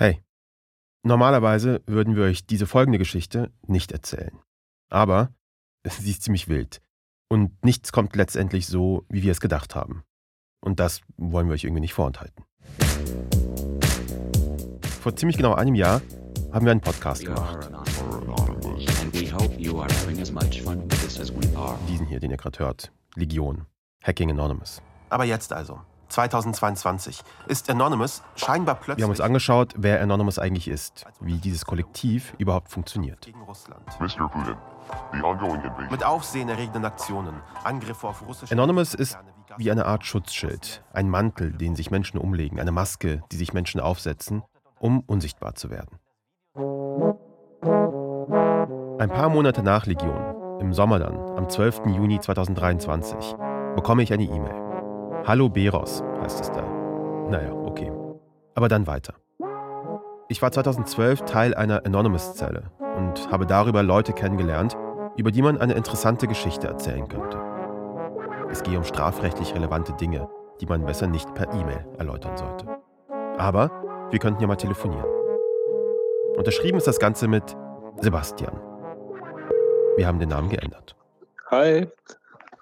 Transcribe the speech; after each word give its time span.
Hey, 0.00 0.22
normalerweise 1.02 1.82
würden 1.84 2.16
wir 2.16 2.22
euch 2.22 2.46
diese 2.46 2.66
folgende 2.66 2.96
Geschichte 2.96 3.52
nicht 3.66 3.92
erzählen. 3.92 4.40
Aber 4.88 5.34
sie 5.86 6.10
ist 6.10 6.22
ziemlich 6.22 6.48
wild. 6.48 6.80
Und 7.28 7.62
nichts 7.62 7.92
kommt 7.92 8.16
letztendlich 8.16 8.66
so, 8.66 9.04
wie 9.10 9.22
wir 9.22 9.30
es 9.30 9.42
gedacht 9.42 9.74
haben. 9.74 10.02
Und 10.64 10.80
das 10.80 11.02
wollen 11.18 11.48
wir 11.48 11.52
euch 11.52 11.64
irgendwie 11.64 11.82
nicht 11.82 11.92
vorenthalten. 11.92 12.46
Vor 15.02 15.14
ziemlich 15.16 15.36
genau 15.36 15.52
einem 15.52 15.74
Jahr 15.74 16.00
haben 16.50 16.64
wir 16.64 16.72
einen 16.72 16.80
Podcast 16.80 17.22
gemacht. 17.22 17.70
Diesen 21.90 22.06
hier, 22.06 22.20
den 22.20 22.30
ihr 22.30 22.38
gerade 22.38 22.58
hört. 22.58 22.90
Legion. 23.16 23.66
Hacking 24.02 24.30
Anonymous. 24.30 24.80
Aber 25.10 25.24
jetzt 25.26 25.52
also. 25.52 25.78
2022 26.10 27.22
ist 27.46 27.70
Anonymous 27.70 28.22
scheinbar 28.36 28.74
plötzlich. 28.74 28.98
Wir 28.98 29.04
haben 29.04 29.10
uns 29.10 29.20
angeschaut, 29.20 29.74
wer 29.76 30.02
Anonymous 30.02 30.38
eigentlich 30.38 30.68
ist, 30.68 31.04
wie 31.20 31.38
dieses 31.38 31.64
Kollektiv 31.64 32.34
überhaupt 32.38 32.70
funktioniert. 32.70 33.22
Gegen 33.22 33.40
Russland. 33.42 33.82
Mr. 34.00 34.28
Putin, 34.28 34.56
the 35.12 35.22
ongoing 35.22 35.60
invasion. 35.62 35.90
Mit 35.90 36.04
aufsehenerregenden 36.04 36.84
Aktionen, 36.84 37.34
Angriffe 37.64 38.08
auf 38.08 38.26
russische. 38.26 38.52
Anonymous 38.52 38.94
ist 38.94 39.18
wie 39.56 39.70
eine 39.70 39.86
Art 39.86 40.04
Schutzschild, 40.04 40.82
ein 40.92 41.08
Mantel, 41.08 41.52
den 41.52 41.76
sich 41.76 41.90
Menschen 41.90 42.18
umlegen, 42.18 42.60
eine 42.60 42.72
Maske, 42.72 43.22
die 43.32 43.36
sich 43.36 43.52
Menschen 43.52 43.80
aufsetzen, 43.80 44.42
um 44.78 45.00
unsichtbar 45.00 45.54
zu 45.54 45.70
werden. 45.70 45.98
Ein 48.98 49.10
paar 49.10 49.28
Monate 49.28 49.62
nach 49.62 49.86
Legion, 49.86 50.60
im 50.60 50.72
Sommer 50.72 50.98
dann, 50.98 51.16
am 51.36 51.48
12. 51.48 51.86
Juni 51.86 52.20
2023, 52.20 53.34
bekomme 53.74 54.02
ich 54.02 54.12
eine 54.12 54.24
E-Mail. 54.24 54.69
Hallo 55.26 55.48
Beros 55.48 56.02
heißt 56.22 56.40
es 56.40 56.50
da. 56.50 56.62
Naja, 57.28 57.52
okay. 57.52 57.92
Aber 58.54 58.68
dann 58.68 58.86
weiter. 58.86 59.14
Ich 60.28 60.40
war 60.40 60.50
2012 60.50 61.22
Teil 61.22 61.54
einer 61.54 61.84
Anonymous-Zelle 61.84 62.70
und 62.96 63.30
habe 63.30 63.46
darüber 63.46 63.82
Leute 63.82 64.12
kennengelernt, 64.12 64.76
über 65.16 65.30
die 65.30 65.42
man 65.42 65.58
eine 65.58 65.74
interessante 65.74 66.26
Geschichte 66.26 66.68
erzählen 66.68 67.06
könnte. 67.08 67.38
Es 68.50 68.62
gehe 68.62 68.78
um 68.78 68.84
strafrechtlich 68.84 69.54
relevante 69.54 69.92
Dinge, 69.92 70.28
die 70.60 70.66
man 70.66 70.84
besser 70.84 71.06
nicht 71.06 71.34
per 71.34 71.52
E-Mail 71.52 71.84
erläutern 71.98 72.36
sollte. 72.36 72.66
Aber 73.38 73.70
wir 74.10 74.18
könnten 74.18 74.40
ja 74.40 74.48
mal 74.48 74.56
telefonieren. 74.56 75.08
Unterschrieben 76.36 76.78
ist 76.78 76.86
das 76.86 76.98
Ganze 76.98 77.28
mit 77.28 77.56
Sebastian. 77.98 78.58
Wir 79.96 80.06
haben 80.06 80.18
den 80.18 80.30
Namen 80.30 80.48
geändert. 80.48 80.96
Hi, 81.50 81.88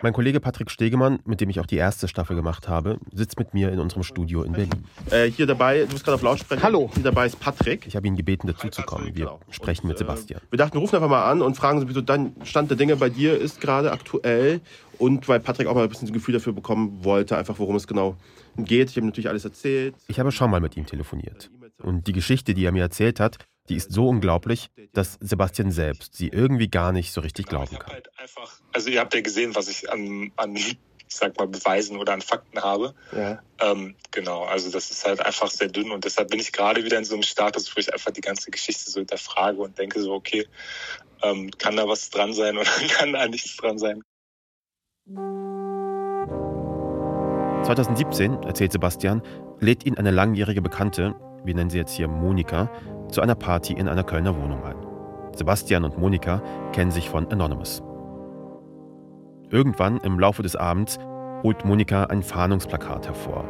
mein 0.02 0.12
Kollege 0.12 0.40
Patrick 0.40 0.70
Stegemann, 0.70 1.18
mit 1.24 1.40
dem 1.40 1.50
ich 1.50 1.60
auch 1.60 1.66
die 1.66 1.76
erste 1.76 2.08
Staffel 2.08 2.36
gemacht 2.36 2.68
habe, 2.68 2.98
sitzt 3.12 3.38
mit 3.38 3.54
mir 3.54 3.72
in 3.72 3.80
unserem 3.80 4.02
Studio 4.02 4.42
in 4.42 4.52
Berlin. 4.52 4.84
Äh, 5.10 5.30
hier 5.30 5.46
dabei, 5.46 5.80
du 5.80 5.88
bist 5.88 6.04
gerade 6.04 6.14
auf 6.14 6.22
Lautsprecher. 6.22 6.62
Hallo. 6.62 6.90
Hier 6.94 7.02
dabei 7.02 7.26
ist 7.26 7.40
Patrick. 7.40 7.86
Ich 7.86 7.96
habe 7.96 8.06
ihn 8.06 8.16
gebeten, 8.16 8.46
dazuzukommen. 8.46 9.06
Wir 9.08 9.26
genau. 9.26 9.40
sprechen 9.50 9.82
Und, 9.82 9.88
mit 9.88 9.98
Sebastian. 9.98 10.40
Äh, 10.40 10.52
wir 10.52 10.58
dachten, 10.58 10.74
wir 10.74 10.80
rufen 10.80 10.96
einfach 10.96 11.08
mal 11.08 11.30
an 11.30 11.42
und 11.42 11.56
fragen, 11.56 11.88
wie 11.88 11.92
so 11.92 12.00
dein 12.00 12.34
Stand 12.44 12.70
der 12.70 12.76
Dinge 12.76 12.96
bei 12.96 13.08
dir 13.08 13.38
ist 13.38 13.60
gerade 13.60 13.90
aktuell. 13.92 14.60
Und 14.98 15.28
weil 15.28 15.40
Patrick 15.40 15.66
auch 15.68 15.74
mal 15.74 15.84
ein 15.84 15.88
bisschen 15.88 16.08
ein 16.08 16.12
Gefühl 16.12 16.34
dafür 16.34 16.52
bekommen 16.52 17.04
wollte, 17.04 17.36
einfach 17.36 17.58
worum 17.58 17.76
es 17.76 17.86
genau 17.86 18.16
geht. 18.56 18.90
Ich 18.90 18.96
habe 18.96 19.06
natürlich 19.06 19.28
alles 19.28 19.44
erzählt. 19.44 19.94
Ich 20.08 20.18
habe 20.18 20.32
schon 20.32 20.50
mal 20.50 20.60
mit 20.60 20.76
ihm 20.76 20.86
telefoniert. 20.86 21.50
Und 21.82 22.06
die 22.08 22.12
Geschichte, 22.12 22.54
die 22.54 22.64
er 22.64 22.72
mir 22.72 22.82
erzählt 22.82 23.20
hat, 23.20 23.38
die 23.68 23.76
ist 23.76 23.92
so 23.92 24.08
unglaublich, 24.08 24.70
dass 24.92 25.18
Sebastian 25.20 25.70
selbst 25.70 26.14
sie 26.14 26.28
irgendwie 26.28 26.68
gar 26.68 26.92
nicht 26.92 27.12
so 27.12 27.20
richtig 27.20 27.46
glauben 27.46 27.78
kann. 27.78 27.92
Halt 27.92 28.18
einfach, 28.18 28.60
also 28.72 28.90
ihr 28.90 29.00
habt 29.00 29.14
ja 29.14 29.20
gesehen, 29.20 29.54
was 29.54 29.68
ich 29.68 29.90
an, 29.90 30.32
an 30.36 30.56
ich 31.08 31.16
sag 31.16 31.38
mal, 31.38 31.48
Beweisen 31.48 31.96
oder 31.96 32.12
an 32.12 32.20
Fakten 32.20 32.60
habe. 32.60 32.94
Ja. 33.12 33.42
Ähm, 33.60 33.96
genau, 34.10 34.44
also 34.44 34.70
das 34.70 34.90
ist 34.90 35.06
halt 35.06 35.24
einfach 35.24 35.50
sehr 35.50 35.68
dünn 35.68 35.90
und 35.90 36.04
deshalb 36.04 36.28
bin 36.30 36.38
ich 36.38 36.52
gerade 36.52 36.84
wieder 36.84 36.98
in 36.98 37.04
so 37.04 37.14
einem 37.14 37.22
Status, 37.22 37.74
wo 37.74 37.80
ich 37.80 37.92
einfach 37.92 38.10
die 38.10 38.20
ganze 38.20 38.50
Geschichte 38.50 38.90
so 38.90 39.00
hinterfrage 39.00 39.58
und 39.58 39.78
denke 39.78 40.00
so, 40.00 40.12
okay, 40.12 40.46
ähm, 41.22 41.50
kann 41.58 41.76
da 41.76 41.88
was 41.88 42.10
dran 42.10 42.32
sein 42.32 42.58
oder 42.58 42.70
kann 42.90 43.12
da 43.12 43.26
nichts 43.26 43.56
dran 43.56 43.78
sein? 43.78 44.02
2017, 47.64 48.42
erzählt 48.42 48.72
Sebastian, 48.72 49.22
lädt 49.60 49.84
ihn 49.84 49.96
eine 49.96 50.10
langjährige 50.10 50.62
Bekannte, 50.62 51.14
wir 51.44 51.54
nennen 51.54 51.70
sie 51.70 51.78
jetzt 51.78 51.92
hier 51.92 52.08
Monika, 52.08 52.70
zu 53.10 53.20
einer 53.20 53.34
Party 53.34 53.72
in 53.72 53.88
einer 53.88 54.04
Kölner 54.04 54.36
Wohnung 54.36 54.62
ein. 54.64 54.76
Sebastian 55.34 55.84
und 55.84 55.98
Monika 55.98 56.42
kennen 56.72 56.90
sich 56.90 57.08
von 57.08 57.30
Anonymous. 57.30 57.82
Irgendwann 59.50 59.98
im 59.98 60.18
Laufe 60.18 60.42
des 60.42 60.56
Abends 60.56 60.98
holt 61.42 61.64
Monika 61.64 62.04
ein 62.04 62.22
Fahndungsplakat 62.22 63.06
hervor. 63.06 63.44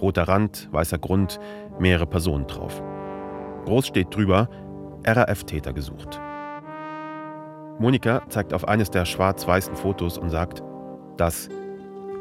Roter 0.00 0.26
Rand, 0.26 0.68
weißer 0.72 0.98
Grund, 0.98 1.38
mehrere 1.78 2.06
Personen 2.06 2.46
drauf. 2.46 2.82
Groß 3.66 3.86
steht 3.86 4.14
drüber, 4.14 4.48
RAF-Täter 5.06 5.72
gesucht. 5.72 6.20
Monika 7.78 8.22
zeigt 8.28 8.52
auf 8.52 8.66
eines 8.66 8.90
der 8.90 9.04
schwarz-weißen 9.04 9.76
Fotos 9.76 10.18
und 10.18 10.30
sagt, 10.30 10.62
das 11.16 11.48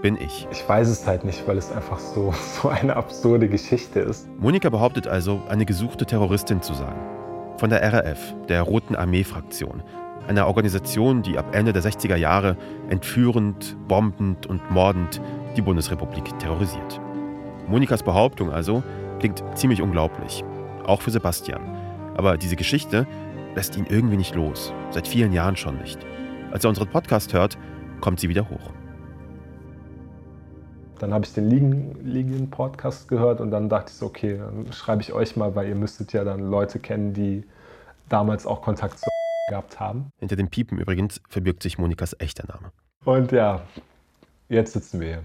bin 0.01 0.17
ich. 0.19 0.47
Ich 0.51 0.67
weiß 0.67 0.87
es 0.87 1.05
halt 1.05 1.23
nicht, 1.23 1.47
weil 1.47 1.57
es 1.57 1.71
einfach 1.71 1.99
so, 1.99 2.33
so 2.61 2.69
eine 2.69 2.95
absurde 2.95 3.47
Geschichte 3.47 3.99
ist. 3.99 4.27
Monika 4.39 4.69
behauptet 4.69 5.07
also, 5.07 5.41
eine 5.47 5.65
gesuchte 5.65 6.05
Terroristin 6.05 6.61
zu 6.61 6.73
sein. 6.73 6.95
Von 7.57 7.69
der 7.69 7.81
RAF, 7.93 8.35
der 8.49 8.63
Roten 8.63 8.95
Armee-Fraktion, 8.95 9.83
einer 10.27 10.47
Organisation, 10.47 11.21
die 11.21 11.37
ab 11.37 11.53
Ende 11.53 11.73
der 11.73 11.83
60er 11.83 12.15
Jahre 12.15 12.57
entführend, 12.89 13.77
bombend 13.87 14.47
und 14.47 14.71
mordend 14.71 15.21
die 15.55 15.61
Bundesrepublik 15.61 16.37
terrorisiert. 16.39 17.01
Monikas 17.67 18.03
Behauptung 18.03 18.51
also 18.51 18.83
klingt 19.19 19.43
ziemlich 19.55 19.81
unglaublich, 19.81 20.43
auch 20.85 21.01
für 21.01 21.11
Sebastian. 21.11 21.61
Aber 22.15 22.37
diese 22.37 22.55
Geschichte 22.55 23.07
lässt 23.55 23.77
ihn 23.77 23.85
irgendwie 23.87 24.17
nicht 24.17 24.35
los, 24.35 24.73
seit 24.89 25.07
vielen 25.07 25.33
Jahren 25.33 25.55
schon 25.55 25.77
nicht. 25.77 25.99
Als 26.51 26.63
er 26.63 26.69
unseren 26.69 26.89
Podcast 26.89 27.33
hört, 27.33 27.57
kommt 27.99 28.19
sie 28.19 28.29
wieder 28.29 28.49
hoch. 28.49 28.71
Dann 31.01 31.15
habe 31.15 31.25
ich 31.25 31.33
den 31.33 31.49
Ligen-Podcast 31.49 33.07
gehört 33.07 33.41
und 33.41 33.49
dann 33.49 33.69
dachte 33.69 33.89
ich 33.89 33.97
so, 33.97 34.05
okay, 34.05 34.37
dann 34.37 34.71
schreibe 34.71 35.01
ich 35.01 35.13
euch 35.13 35.35
mal, 35.35 35.55
weil 35.55 35.67
ihr 35.67 35.73
müsstet 35.73 36.13
ja 36.13 36.23
dann 36.23 36.51
Leute 36.51 36.77
kennen, 36.77 37.11
die 37.15 37.43
damals 38.07 38.45
auch 38.45 38.61
Kontakt 38.61 38.99
zu 38.99 39.09
gehabt 39.49 39.79
haben. 39.79 40.11
Hinter 40.19 40.35
dem 40.35 40.49
Piepen 40.49 40.77
übrigens 40.77 41.19
verbirgt 41.27 41.63
sich 41.63 41.79
Monikas 41.79 42.15
echter 42.19 42.47
Name. 42.47 42.71
Und 43.03 43.31
ja, 43.31 43.63
jetzt 44.47 44.73
sitzen 44.73 44.99
wir 44.99 45.07
hier. 45.07 45.23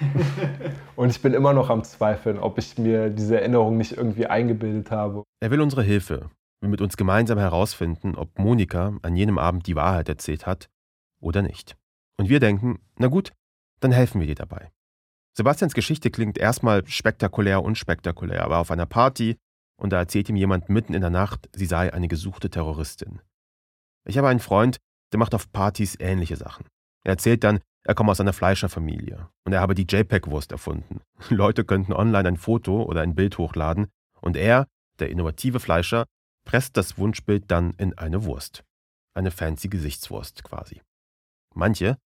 und 0.94 1.10
ich 1.10 1.20
bin 1.20 1.34
immer 1.34 1.54
noch 1.54 1.70
am 1.70 1.82
Zweifeln, 1.82 2.38
ob 2.38 2.58
ich 2.58 2.78
mir 2.78 3.10
diese 3.10 3.40
Erinnerung 3.40 3.78
nicht 3.78 3.96
irgendwie 3.96 4.26
eingebildet 4.26 4.92
habe. 4.92 5.24
Er 5.40 5.50
will 5.50 5.60
unsere 5.60 5.82
Hilfe, 5.82 6.30
will 6.60 6.70
mit 6.70 6.80
uns 6.80 6.96
gemeinsam 6.96 7.36
herausfinden, 7.36 8.14
ob 8.14 8.38
Monika 8.38 8.96
an 9.02 9.16
jenem 9.16 9.38
Abend 9.38 9.66
die 9.66 9.74
Wahrheit 9.74 10.08
erzählt 10.08 10.46
hat 10.46 10.68
oder 11.20 11.42
nicht. 11.42 11.76
Und 12.16 12.28
wir 12.28 12.38
denken, 12.38 12.78
na 12.96 13.08
gut, 13.08 13.32
dann 13.80 13.90
helfen 13.90 14.20
wir 14.20 14.28
dir 14.28 14.36
dabei. 14.36 14.70
Sebastians 15.36 15.74
Geschichte 15.74 16.10
klingt 16.10 16.38
erstmal 16.38 16.86
spektakulär 16.86 17.62
unspektakulär, 17.62 18.44
aber 18.44 18.58
auf 18.58 18.70
einer 18.70 18.86
Party 18.86 19.36
und 19.80 19.90
da 19.92 19.98
erzählt 19.98 20.28
ihm 20.28 20.36
jemand 20.36 20.68
mitten 20.68 20.94
in 20.94 21.00
der 21.00 21.10
Nacht, 21.10 21.48
sie 21.52 21.66
sei 21.66 21.92
eine 21.92 22.08
gesuchte 22.08 22.50
Terroristin. 22.50 23.20
Ich 24.06 24.18
habe 24.18 24.28
einen 24.28 24.40
Freund, 24.40 24.78
der 25.12 25.18
macht 25.18 25.34
auf 25.34 25.50
Partys 25.52 25.96
ähnliche 25.98 26.36
Sachen. 26.36 26.66
Er 27.04 27.12
erzählt 27.12 27.44
dann, 27.44 27.60
er 27.84 27.94
komme 27.94 28.10
aus 28.10 28.20
einer 28.20 28.34
Fleischerfamilie 28.34 29.28
und 29.44 29.52
er 29.52 29.60
habe 29.60 29.74
die 29.74 29.86
JPEG-Wurst 29.88 30.52
erfunden. 30.52 31.00
Leute 31.30 31.64
könnten 31.64 31.92
online 31.92 32.28
ein 32.28 32.36
Foto 32.36 32.82
oder 32.82 33.00
ein 33.00 33.14
Bild 33.14 33.38
hochladen 33.38 33.88
und 34.20 34.36
er, 34.36 34.66
der 34.98 35.10
innovative 35.10 35.60
Fleischer, 35.60 36.04
presst 36.44 36.76
das 36.76 36.98
Wunschbild 36.98 37.50
dann 37.50 37.74
in 37.78 37.96
eine 37.96 38.24
Wurst. 38.24 38.64
Eine 39.14 39.30
fancy 39.30 39.68
Gesichtswurst 39.68 40.44
quasi. 40.44 40.82
Manche 41.54 41.96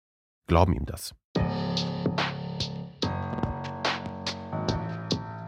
glauben 0.46 0.74
ihm 0.74 0.86
das. 0.86 1.14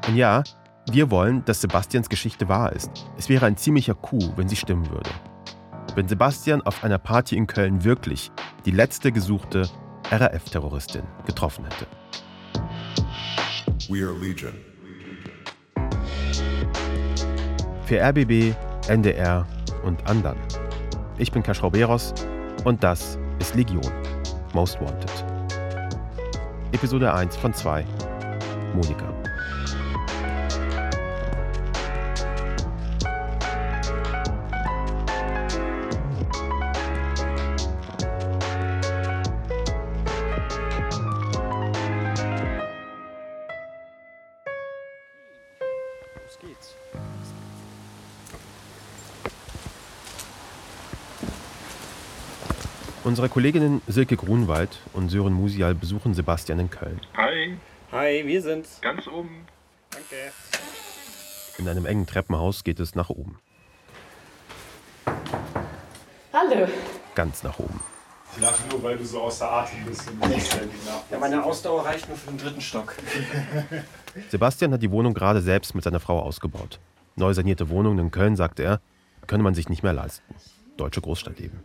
Und 0.07 0.15
ja, 0.15 0.45
wir 0.91 1.11
wollen, 1.11 1.45
dass 1.45 1.61
Sebastians 1.61 2.09
Geschichte 2.09 2.49
wahr 2.49 2.73
ist. 2.73 2.91
Es 3.19 3.29
wäre 3.29 3.47
ein 3.47 3.57
ziemlicher 3.57 3.95
Coup, 3.95 4.33
wenn 4.37 4.49
sie 4.49 4.55
stimmen 4.55 4.89
würde. 4.91 5.11
Wenn 5.97 6.07
Sebastian 6.07 6.63
auf 6.63 6.85
einer 6.85 6.99
Party 6.99 7.37
in 7.37 7.47
Köln 7.47 7.83
wirklich 7.83 8.31
die 8.65 8.71
letzte 8.71 9.11
gesuchte 9.11 9.69
RAF-Terroristin 10.11 11.03
getroffen 11.27 11.65
hätte. 11.65 11.87
We 13.89 14.07
are 14.07 14.17
Legion. 14.17 14.53
Für 17.87 18.01
RBB, 18.01 18.55
NDR 18.89 19.47
und 19.85 20.09
anderen. 20.09 20.39
Ich 21.19 21.33
bin 21.33 21.43
Kaschrau 21.43 21.71
Beros 21.71 22.15
und 22.65 22.83
das 22.85 23.19
ist 23.41 23.55
Legion, 23.55 23.81
Most 24.53 24.81
Wanted. 24.81 25.25
Episode 26.73 27.13
1 27.13 27.37
von 27.37 27.55
2, 27.55 27.85
Monika. 28.75 29.16
Unsere 53.17 53.31
Kolleginnen 53.31 53.81
Silke 53.87 54.15
Grunwald 54.15 54.79
und 54.93 55.09
Sören 55.09 55.33
Musial 55.33 55.75
besuchen 55.75 56.13
Sebastian 56.13 56.59
in 56.59 56.69
Köln. 56.69 57.01
Hi. 57.17 57.57
Hi, 57.91 58.27
wir 58.27 58.43
sind's. 58.43 58.79
Ganz 58.83 59.09
oben. 59.09 59.47
Danke. 59.89 60.35
In 61.57 61.67
einem 61.67 61.87
engen 61.87 62.07
Treppenhaus 62.07 62.63
geht 62.63 62.79
es 62.79 62.95
nach 62.95 63.09
oben. 63.09 63.39
Hallo. 66.31 66.69
Ganz 67.15 67.43
nach 67.43 67.59
oben. 67.59 67.81
Ich 68.35 68.43
lache 68.43 68.69
nur, 68.69 68.83
weil 68.83 68.99
du 68.99 69.05
so 69.07 69.23
außer 69.23 69.51
Atem 69.51 69.87
bist. 69.87 70.11
Ja, 71.11 71.19
meine 71.19 71.43
Ausdauer 71.43 71.87
reicht 71.87 72.09
nur 72.09 72.19
für 72.19 72.33
den 72.33 72.37
dritten 72.37 72.61
Stock. 72.61 72.97
Sebastian 74.29 74.75
hat 74.75 74.83
die 74.83 74.91
Wohnung 74.91 75.15
gerade 75.15 75.41
selbst 75.41 75.75
mit 75.75 75.85
seiner 75.85 76.01
Frau 76.01 76.21
ausgebaut. 76.21 76.81
Neu 77.15 77.33
sanierte 77.33 77.71
Wohnungen 77.71 77.99
in 77.99 78.11
Köln, 78.11 78.37
sagte 78.37 78.63
er, 78.63 78.83
könne 79.27 79.43
man 79.43 79.55
sich 79.55 79.71
nicht 79.71 79.83
mehr 79.83 79.95
leisten. 79.95 80.35
Deutsche 80.77 81.01
Großstadt 81.01 81.41
eben. 81.41 81.63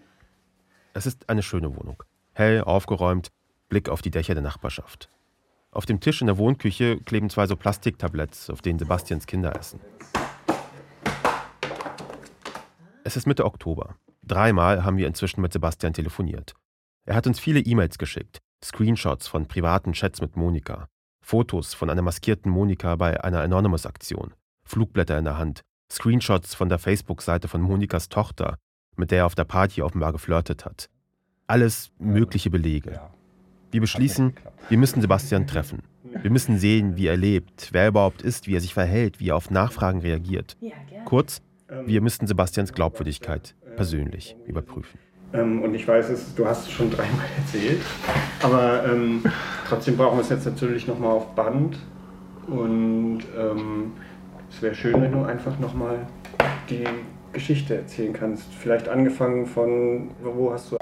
Es 0.93 1.05
ist 1.05 1.29
eine 1.29 1.41
schöne 1.41 1.75
Wohnung. 1.77 2.03
Hell, 2.33 2.61
aufgeräumt, 2.61 3.31
Blick 3.69 3.87
auf 3.87 4.01
die 4.01 4.11
Dächer 4.11 4.33
der 4.33 4.43
Nachbarschaft. 4.43 5.09
Auf 5.71 5.85
dem 5.85 6.01
Tisch 6.01 6.19
in 6.19 6.27
der 6.27 6.37
Wohnküche 6.37 6.99
kleben 6.99 7.29
zwei 7.29 7.47
so 7.47 7.55
Plastiktabletts, 7.55 8.49
auf 8.49 8.61
denen 8.61 8.77
Sebastians 8.77 9.25
Kinder 9.25 9.55
essen. 9.55 9.79
Es 13.05 13.15
ist 13.15 13.25
Mitte 13.25 13.45
Oktober. 13.45 13.95
Dreimal 14.21 14.83
haben 14.83 14.97
wir 14.97 15.07
inzwischen 15.07 15.41
mit 15.41 15.53
Sebastian 15.53 15.93
telefoniert. 15.93 16.55
Er 17.05 17.15
hat 17.15 17.25
uns 17.25 17.39
viele 17.39 17.61
E-Mails 17.61 17.97
geschickt, 17.97 18.39
Screenshots 18.63 19.27
von 19.27 19.47
privaten 19.47 19.93
Chats 19.93 20.19
mit 20.19 20.35
Monika, 20.35 20.87
Fotos 21.21 21.73
von 21.73 21.89
einer 21.89 22.01
maskierten 22.01 22.51
Monika 22.51 22.97
bei 22.97 23.23
einer 23.23 23.41
Anonymous-Aktion, 23.41 24.33
Flugblätter 24.65 25.17
in 25.17 25.25
der 25.25 25.37
Hand, 25.37 25.61
Screenshots 25.89 26.53
von 26.53 26.67
der 26.67 26.79
Facebook-Seite 26.79 27.47
von 27.47 27.61
Monikas 27.61 28.09
Tochter, 28.09 28.57
mit 28.95 29.11
der 29.11 29.19
er 29.19 29.25
auf 29.25 29.35
der 29.35 29.43
Party 29.45 29.81
offenbar 29.81 30.11
geflirtet 30.11 30.65
hat. 30.65 30.89
Alles 31.47 31.91
mögliche 31.99 32.49
Belege. 32.49 32.99
Wir 33.71 33.81
beschließen, 33.81 34.33
wir 34.69 34.77
müssen 34.77 35.01
Sebastian 35.01 35.47
treffen. 35.47 35.83
Wir 36.21 36.31
müssen 36.31 36.57
sehen, 36.57 36.97
wie 36.97 37.07
er 37.07 37.17
lebt, 37.17 37.69
wer 37.71 37.83
er 37.83 37.87
überhaupt 37.89 38.21
ist, 38.21 38.47
wie 38.47 38.55
er 38.55 38.61
sich 38.61 38.73
verhält, 38.73 39.19
wie 39.19 39.29
er 39.29 39.37
auf 39.37 39.49
Nachfragen 39.49 40.01
reagiert. 40.01 40.57
Kurz, 41.05 41.41
wir 41.85 42.01
müssten 42.01 42.27
Sebastians 42.27 42.73
Glaubwürdigkeit 42.73 43.55
persönlich 43.75 44.35
überprüfen. 44.45 44.99
Ähm, 45.33 45.61
und 45.61 45.73
ich 45.73 45.87
weiß 45.87 46.09
es, 46.09 46.35
du 46.35 46.45
hast 46.45 46.67
es 46.67 46.71
schon 46.71 46.89
dreimal 46.89 47.25
erzählt, 47.37 47.81
aber 48.41 48.83
ähm, 48.85 49.23
trotzdem 49.67 49.95
brauchen 49.95 50.17
wir 50.17 50.23
es 50.23 50.29
jetzt 50.29 50.45
natürlich 50.45 50.87
nochmal 50.87 51.11
auf 51.11 51.33
Band. 51.35 51.77
Und 52.47 53.21
ähm, 53.37 53.93
es 54.49 54.61
wäre 54.61 54.75
schön, 54.75 55.01
wenn 55.01 55.11
du 55.11 55.23
einfach 55.23 55.57
nochmal 55.59 56.05
die 56.69 56.83
Geschichte 57.33 57.75
erzählen 57.75 58.13
kannst. 58.13 58.53
Vielleicht 58.53 58.87
angefangen 58.89 59.45
von, 59.45 60.11
wo 60.23 60.51
hast 60.51 60.71
du 60.71 60.77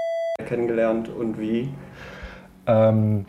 kennengelernt 0.46 1.08
und 1.08 1.38
wie? 1.38 1.68
Ähm, 2.66 3.26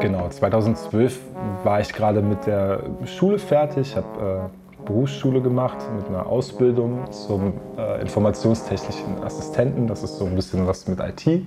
genau, 0.00 0.28
2012 0.28 1.20
war 1.64 1.80
ich 1.80 1.92
gerade 1.92 2.22
mit 2.22 2.46
der 2.46 2.82
Schule 3.04 3.38
fertig, 3.38 3.96
habe 3.96 4.50
äh, 4.50 4.84
Berufsschule 4.86 5.40
gemacht 5.40 5.78
mit 5.96 6.08
einer 6.08 6.26
Ausbildung 6.26 7.10
zum 7.10 7.54
äh, 7.76 8.00
informationstechnischen 8.00 9.22
Assistenten. 9.22 9.86
Das 9.86 10.02
ist 10.02 10.18
so 10.18 10.24
ein 10.26 10.34
bisschen 10.34 10.66
was 10.66 10.88
mit 10.88 10.98
IT. 11.00 11.46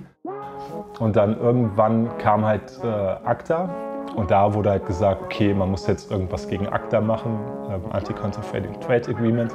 Und 1.00 1.16
dann 1.16 1.38
irgendwann 1.38 2.16
kam 2.18 2.44
halt 2.44 2.78
äh, 2.82 2.86
ACTA 2.86 3.68
und 4.16 4.30
da 4.30 4.54
wurde 4.54 4.70
halt 4.70 4.86
gesagt, 4.86 5.22
okay, 5.22 5.52
man 5.52 5.70
muss 5.70 5.86
jetzt 5.86 6.10
irgendwas 6.10 6.48
gegen 6.48 6.68
ACTA 6.68 7.00
machen, 7.00 7.38
ähm, 7.68 7.82
Anti-Counterfeiting 7.90 8.80
Trade 8.80 9.10
Agreement, 9.10 9.52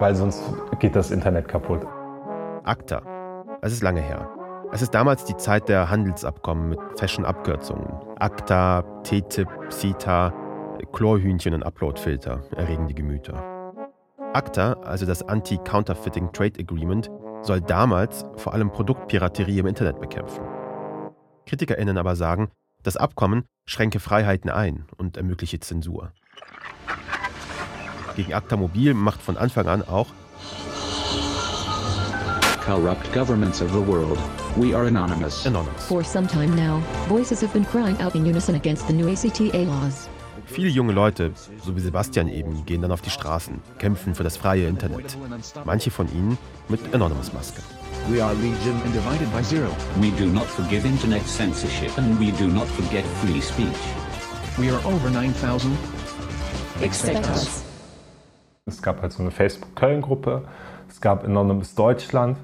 weil 0.00 0.14
sonst 0.14 0.42
geht 0.80 0.96
das 0.96 1.10
Internet 1.10 1.46
kaputt. 1.46 1.86
ACTA. 2.64 3.02
Es 3.62 3.72
ist 3.72 3.82
lange 3.82 4.00
her. 4.00 4.28
Es 4.72 4.82
ist 4.82 4.94
damals 4.94 5.24
die 5.24 5.36
Zeit 5.36 5.68
der 5.68 5.90
Handelsabkommen 5.90 6.70
mit 6.70 6.78
Fashion-Abkürzungen. 6.96 7.92
ACTA, 8.18 8.82
TTIP, 9.02 9.48
CETA, 9.68 10.32
Chlorhühnchen 10.92 11.54
und 11.54 11.62
Uploadfilter 11.62 12.42
erregen 12.56 12.88
die 12.88 12.94
Gemüter. 12.94 13.34
ACTA, 14.32 14.74
also 14.84 15.06
das 15.06 15.22
Anti-Counterfeiting 15.22 16.32
Trade 16.32 16.60
Agreement, 16.60 17.10
soll 17.42 17.60
damals 17.60 18.24
vor 18.36 18.54
allem 18.54 18.70
Produktpiraterie 18.70 19.58
im 19.58 19.66
Internet 19.66 20.00
bekämpfen. 20.00 20.44
KritikerInnen 21.46 21.98
aber 21.98 22.16
sagen, 22.16 22.50
das 22.82 22.96
Abkommen 22.96 23.44
schränke 23.66 24.00
Freiheiten 24.00 24.50
ein 24.50 24.86
und 24.96 25.16
ermögliche 25.16 25.60
Zensur. 25.60 26.12
Gegen 28.20 28.34
ACTA 28.34 28.56
Mobil 28.56 28.92
macht 28.92 29.22
von 29.22 29.38
Anfang 29.38 29.66
an 29.66 29.82
auch 29.88 30.08
corrupt 32.62 33.10
governments 33.14 33.62
of 33.62 33.72
the 33.72 33.80
world. 33.80 34.18
We 34.58 34.74
are 34.76 34.86
anonymous. 34.88 35.46
Anonymous. 35.46 35.86
For 35.86 36.04
some 36.04 36.28
time 36.28 36.54
now, 36.54 36.82
voices 37.08 37.40
have 37.40 37.50
been 37.54 37.64
crying 37.64 37.96
out 38.02 38.14
in 38.14 38.26
unison 38.26 38.56
against 38.56 38.86
the 38.88 38.92
new 38.92 39.08
ACTA 39.08 39.64
laws. 39.64 40.10
Viele 40.44 40.68
junge 40.68 40.92
Leute, 40.92 41.32
so 41.64 41.74
wie 41.74 41.80
Sebastian 41.80 42.28
eben, 42.28 42.66
gehen 42.66 42.82
dann 42.82 42.92
auf 42.92 43.00
die 43.00 43.08
Straßen, 43.08 43.58
kämpfen 43.78 44.14
für 44.14 44.22
das 44.22 44.36
freie 44.36 44.66
Internet. 44.66 45.16
Manche 45.64 45.90
von 45.90 46.06
ihnen 46.12 46.36
mit 46.68 46.80
Anonymous-Maske. 46.92 47.62
We 48.10 48.22
are 48.22 48.34
legion 48.34 48.82
and 48.84 48.92
divided 48.92 49.32
by 49.32 49.42
zero. 49.42 49.70
We 49.98 50.10
do 50.18 50.26
not 50.26 50.44
forgive 50.44 50.86
internet 50.86 51.26
censorship 51.26 51.96
and 51.96 52.20
we 52.20 52.32
do 52.32 52.48
not 52.48 52.66
forget 52.66 53.02
free 53.22 53.40
speech. 53.40 53.80
We 54.58 54.68
are 54.68 54.84
over 54.84 55.08
9000. 55.08 55.74
Expect 56.82 57.26
us. 57.30 57.69
Es 58.70 58.82
gab 58.82 59.02
halt 59.02 59.12
so 59.12 59.22
eine 59.22 59.30
Facebook-Köln-Gruppe, 59.30 60.42
es 60.88 61.00
gab 61.00 61.24
Anonymous 61.24 61.74
Deutschland. 61.74 62.38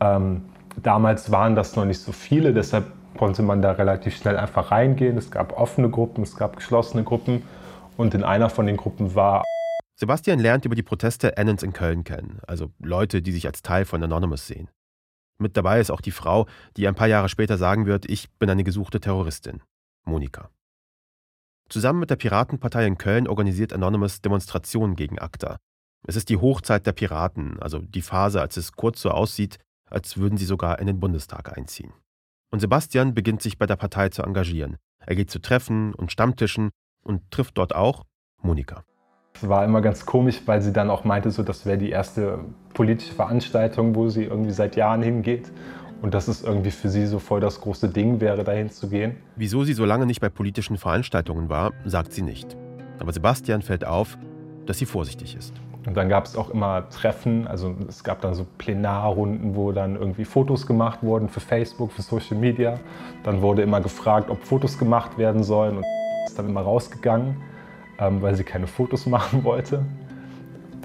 Ähm, 0.00 0.42
damals 0.82 1.30
waren 1.30 1.54
das 1.54 1.76
noch 1.76 1.84
nicht 1.84 2.00
so 2.00 2.12
viele, 2.12 2.52
deshalb 2.52 2.86
konnte 3.16 3.42
man 3.42 3.62
da 3.62 3.72
relativ 3.72 4.16
schnell 4.16 4.36
einfach 4.36 4.70
reingehen. 4.70 5.16
Es 5.16 5.30
gab 5.30 5.58
offene 5.58 5.90
Gruppen, 5.90 6.22
es 6.22 6.36
gab 6.36 6.56
geschlossene 6.56 7.02
Gruppen 7.02 7.42
und 7.96 8.14
in 8.14 8.24
einer 8.24 8.50
von 8.50 8.66
den 8.66 8.76
Gruppen 8.76 9.14
war. 9.14 9.44
Sebastian 9.98 10.38
lernt 10.38 10.66
über 10.66 10.74
die 10.74 10.82
Proteste 10.82 11.38
Annons 11.38 11.62
in 11.62 11.72
Köln 11.72 12.04
kennen, 12.04 12.40
also 12.46 12.70
Leute, 12.78 13.22
die 13.22 13.32
sich 13.32 13.46
als 13.46 13.62
Teil 13.62 13.86
von 13.86 14.02
Anonymous 14.02 14.46
sehen. 14.46 14.68
Mit 15.38 15.56
dabei 15.56 15.80
ist 15.80 15.90
auch 15.90 16.02
die 16.02 16.10
Frau, 16.10 16.46
die 16.76 16.86
ein 16.86 16.94
paar 16.94 17.08
Jahre 17.08 17.28
später 17.28 17.56
sagen 17.56 17.86
wird, 17.86 18.08
ich 18.08 18.30
bin 18.38 18.50
eine 18.50 18.64
gesuchte 18.64 19.00
Terroristin, 19.00 19.62
Monika. 20.04 20.50
Zusammen 21.68 21.98
mit 21.98 22.10
der 22.10 22.16
Piratenpartei 22.16 22.86
in 22.86 22.96
Köln 22.96 23.26
organisiert 23.26 23.72
Anonymous 23.72 24.20
Demonstrationen 24.20 24.94
gegen 24.94 25.18
ACTA. 25.18 25.58
Es 26.06 26.14
ist 26.14 26.28
die 26.28 26.36
Hochzeit 26.36 26.86
der 26.86 26.92
Piraten, 26.92 27.58
also 27.60 27.80
die 27.80 28.02
Phase, 28.02 28.40
als 28.40 28.56
es 28.56 28.72
kurz 28.72 29.00
so 29.00 29.10
aussieht, 29.10 29.58
als 29.90 30.16
würden 30.16 30.38
sie 30.38 30.44
sogar 30.44 30.78
in 30.78 30.86
den 30.86 31.00
Bundestag 31.00 31.56
einziehen. 31.56 31.92
Und 32.52 32.60
Sebastian 32.60 33.14
beginnt 33.14 33.42
sich 33.42 33.58
bei 33.58 33.66
der 33.66 33.76
Partei 33.76 34.08
zu 34.10 34.22
engagieren. 34.22 34.76
Er 35.04 35.16
geht 35.16 35.30
zu 35.30 35.40
Treffen 35.40 35.92
und 35.94 36.12
Stammtischen 36.12 36.70
und 37.02 37.30
trifft 37.32 37.58
dort 37.58 37.74
auch 37.74 38.04
Monika. 38.40 38.84
Es 39.34 39.48
war 39.48 39.64
immer 39.64 39.82
ganz 39.82 40.06
komisch, 40.06 40.42
weil 40.46 40.62
sie 40.62 40.72
dann 40.72 40.88
auch 40.88 41.04
meinte, 41.04 41.30
so, 41.30 41.42
das 41.42 41.66
wäre 41.66 41.76
die 41.76 41.90
erste 41.90 42.38
politische 42.72 43.12
Veranstaltung, 43.12 43.94
wo 43.94 44.08
sie 44.08 44.24
irgendwie 44.24 44.52
seit 44.52 44.76
Jahren 44.76 45.02
hingeht. 45.02 45.52
Und 46.06 46.14
dass 46.14 46.28
es 46.28 46.44
irgendwie 46.44 46.70
für 46.70 46.88
sie 46.88 47.04
so 47.04 47.18
voll 47.18 47.40
das 47.40 47.60
große 47.60 47.88
Ding 47.88 48.20
wäre, 48.20 48.44
dahin 48.44 48.70
zu 48.70 48.88
gehen. 48.88 49.16
Wieso 49.34 49.64
sie 49.64 49.72
so 49.72 49.84
lange 49.84 50.06
nicht 50.06 50.20
bei 50.20 50.28
politischen 50.28 50.76
Veranstaltungen 50.76 51.48
war, 51.48 51.72
sagt 51.84 52.12
sie 52.12 52.22
nicht. 52.22 52.56
Aber 53.00 53.12
Sebastian 53.12 53.60
fällt 53.60 53.84
auf, 53.84 54.16
dass 54.66 54.78
sie 54.78 54.86
vorsichtig 54.86 55.34
ist. 55.34 55.52
Und 55.84 55.96
dann 55.96 56.08
gab 56.08 56.24
es 56.24 56.36
auch 56.36 56.50
immer 56.50 56.88
Treffen, 56.90 57.48
also 57.48 57.74
es 57.88 58.04
gab 58.04 58.20
dann 58.20 58.34
so 58.34 58.46
Plenarrunden, 58.56 59.56
wo 59.56 59.72
dann 59.72 59.96
irgendwie 59.96 60.24
Fotos 60.24 60.68
gemacht 60.68 61.02
wurden 61.02 61.28
für 61.28 61.40
Facebook, 61.40 61.90
für 61.90 62.02
Social 62.02 62.36
Media. 62.36 62.78
Dann 63.24 63.42
wurde 63.42 63.62
immer 63.62 63.80
gefragt, 63.80 64.30
ob 64.30 64.40
Fotos 64.44 64.78
gemacht 64.78 65.18
werden 65.18 65.42
sollen 65.42 65.78
und 65.78 65.84
ist 66.24 66.38
dann 66.38 66.48
immer 66.48 66.60
rausgegangen, 66.60 67.34
ähm, 67.98 68.22
weil 68.22 68.36
sie 68.36 68.44
keine 68.44 68.68
Fotos 68.68 69.06
machen 69.06 69.42
wollte. 69.42 69.84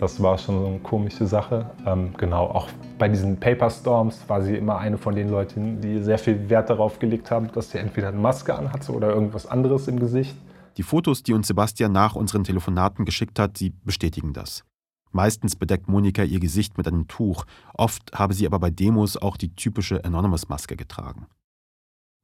Das 0.02 0.20
war 0.20 0.40
schon 0.40 0.60
so 0.60 0.66
eine 0.66 0.80
komische 0.80 1.28
Sache. 1.28 1.70
Ähm, 1.86 2.16
genau, 2.18 2.46
auch 2.48 2.68
bei 2.98 3.08
diesen 3.08 3.40
Paper 3.40 3.70
Storms 3.70 4.28
war 4.28 4.42
sie 4.42 4.58
immer 4.58 4.80
eine 4.80 4.98
von 4.98 5.14
den 5.14 5.30
Leuten, 5.30 5.80
die 5.80 6.02
sehr 6.02 6.18
viel 6.18 6.50
Wert 6.50 6.72
darauf 6.72 6.98
gelegt 6.98 7.30
haben, 7.30 7.52
dass 7.52 7.70
sie 7.70 7.78
entweder 7.78 8.08
eine 8.08 8.18
Maske 8.18 8.56
anhatte 8.56 8.94
oder 8.94 9.14
irgendwas 9.14 9.46
anderes 9.46 9.88
im 9.88 10.00
Gesicht. 10.00 10.36
Die 10.78 10.82
Fotos, 10.82 11.22
die 11.22 11.34
uns 11.34 11.46
Sebastian 11.46 11.92
nach 11.92 12.16
unseren 12.16 12.44
Telefonaten 12.44 13.06
geschickt 13.06 13.38
hat, 13.38 13.60
sie 13.60 13.76
bestätigen 13.84 14.34
das. 14.34 14.64
Meistens 15.12 15.56
bedeckt 15.56 15.88
Monika 15.88 16.24
ihr 16.24 16.40
Gesicht 16.40 16.80
mit 16.80 16.88
einem 16.88 17.08
Tuch, 17.08 17.46
oft 17.76 18.12
habe 18.18 18.34
sie 18.34 18.48
aber 18.48 18.58
bei 18.58 18.72
Demos 18.72 19.18
auch 19.18 19.38
die 19.38 19.54
typische 19.54 20.04
Anonymous-Maske 20.04 20.78
getragen. 20.78 21.28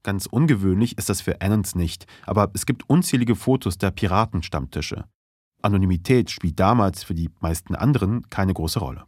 Ganz 0.02 0.26
ungewöhnlich 0.26 0.98
ist 0.98 1.10
das 1.10 1.22
für 1.22 1.42
Annons 1.42 1.76
nicht, 1.76 2.08
aber 2.26 2.50
es 2.56 2.66
gibt 2.66 2.90
unzählige 2.90 3.36
Fotos 3.36 3.78
der 3.78 3.92
Piratenstammtische. 3.92 5.06
Anonymität 5.62 6.30
spielt 6.30 6.60
damals 6.60 7.04
für 7.04 7.14
die 7.14 7.30
meisten 7.40 7.76
anderen 7.76 8.30
keine 8.30 8.54
große 8.54 8.80
Rolle. 8.80 9.06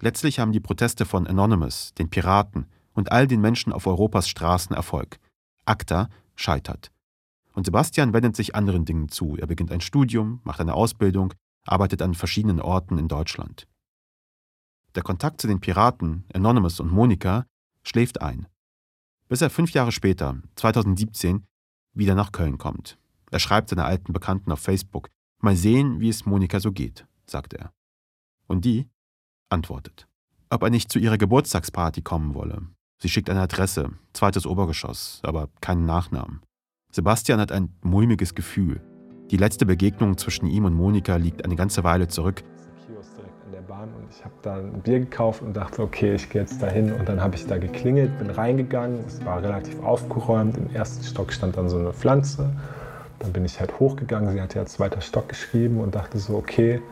Letztlich 0.00 0.38
haben 0.38 0.52
die 0.52 0.60
Proteste 0.60 1.04
von 1.04 1.26
Anonymous, 1.26 1.94
den 1.94 2.10
Piraten 2.10 2.66
und 2.92 3.12
all 3.12 3.26
den 3.26 3.40
Menschen 3.40 3.72
auf 3.72 3.86
Europas 3.86 4.28
Straßen 4.28 4.74
Erfolg. 4.74 5.18
ACTA 5.64 6.08
scheitert. 6.34 6.90
Und 7.52 7.66
Sebastian 7.66 8.12
wendet 8.12 8.36
sich 8.36 8.54
anderen 8.54 8.84
Dingen 8.84 9.08
zu. 9.08 9.36
Er 9.36 9.46
beginnt 9.46 9.70
ein 9.70 9.80
Studium, 9.80 10.40
macht 10.44 10.60
eine 10.60 10.74
Ausbildung, 10.74 11.32
arbeitet 11.64 12.02
an 12.02 12.14
verschiedenen 12.14 12.60
Orten 12.60 12.98
in 12.98 13.08
Deutschland. 13.08 13.66
Der 14.94 15.02
Kontakt 15.02 15.40
zu 15.40 15.46
den 15.46 15.60
Piraten, 15.60 16.24
Anonymous 16.32 16.80
und 16.80 16.90
Monika, 16.90 17.46
schläft 17.82 18.20
ein. 18.20 18.46
Bis 19.28 19.40
er 19.40 19.50
fünf 19.50 19.72
Jahre 19.72 19.92
später, 19.92 20.40
2017, 20.56 21.46
wieder 21.94 22.14
nach 22.14 22.32
Köln 22.32 22.58
kommt. 22.58 22.98
Er 23.30 23.38
schreibt 23.38 23.70
seiner 23.70 23.86
alten 23.86 24.12
Bekannten 24.12 24.52
auf 24.52 24.60
Facebook, 24.60 25.08
mal 25.44 25.56
sehen, 25.56 26.00
wie 26.00 26.08
es 26.08 26.26
Monika 26.26 26.58
so 26.58 26.72
geht, 26.72 27.06
sagt 27.26 27.54
er. 27.54 27.72
Und 28.46 28.64
die 28.64 28.88
antwortet, 29.50 30.08
ob 30.50 30.62
er 30.62 30.70
nicht 30.70 30.90
zu 30.90 30.98
ihrer 30.98 31.18
Geburtstagsparty 31.18 32.02
kommen 32.02 32.34
wolle. 32.34 32.62
Sie 33.00 33.08
schickt 33.08 33.30
eine 33.30 33.42
Adresse, 33.42 33.90
zweites 34.12 34.46
Obergeschoss, 34.46 35.20
aber 35.22 35.48
keinen 35.60 35.86
Nachnamen. 35.86 36.40
Sebastian 36.90 37.40
hat 37.40 37.52
ein 37.52 37.74
mulmiges 37.82 38.34
Gefühl. 38.34 38.80
Die 39.30 39.36
letzte 39.36 39.66
Begegnung 39.66 40.16
zwischen 40.16 40.46
ihm 40.46 40.64
und 40.64 40.74
Monika 40.74 41.16
liegt 41.16 41.44
eine 41.44 41.56
ganze 41.56 41.84
Weile 41.84 42.08
zurück. 42.08 42.42
und 43.96 44.10
ich 44.10 44.24
habe 44.24 44.34
da 44.42 44.56
ein 44.56 44.80
Bier 44.82 45.00
gekauft 45.00 45.42
und 45.42 45.56
dachte, 45.56 45.82
okay, 45.82 46.14
ich 46.14 46.30
gehe 46.30 46.42
jetzt 46.42 46.62
da 46.62 46.68
hin. 46.68 46.92
Und 46.92 47.08
dann 47.08 47.20
habe 47.20 47.34
ich 47.34 47.46
da 47.46 47.58
geklingelt, 47.58 48.16
bin 48.18 48.30
reingegangen. 48.30 49.04
Es 49.06 49.24
war 49.24 49.42
relativ 49.42 49.82
aufgeräumt. 49.82 50.56
Im 50.56 50.74
ersten 50.74 51.04
Stock 51.04 51.32
stand 51.32 51.56
dann 51.56 51.68
so 51.68 51.78
eine 51.78 51.92
Pflanze. 51.92 52.54
Dann 53.18 53.32
bin 53.32 53.44
ich 53.44 53.60
halt 53.60 53.78
hochgegangen. 53.78 54.32
Sie 54.32 54.40
hat 54.40 54.54
ja 54.54 54.66
zweiter 54.66 55.00
Stock 55.00 55.28
geschrieben 55.28 55.80
und 55.80 55.94
dachte 55.94 56.18
so, 56.18 56.36
okay, 56.36 56.82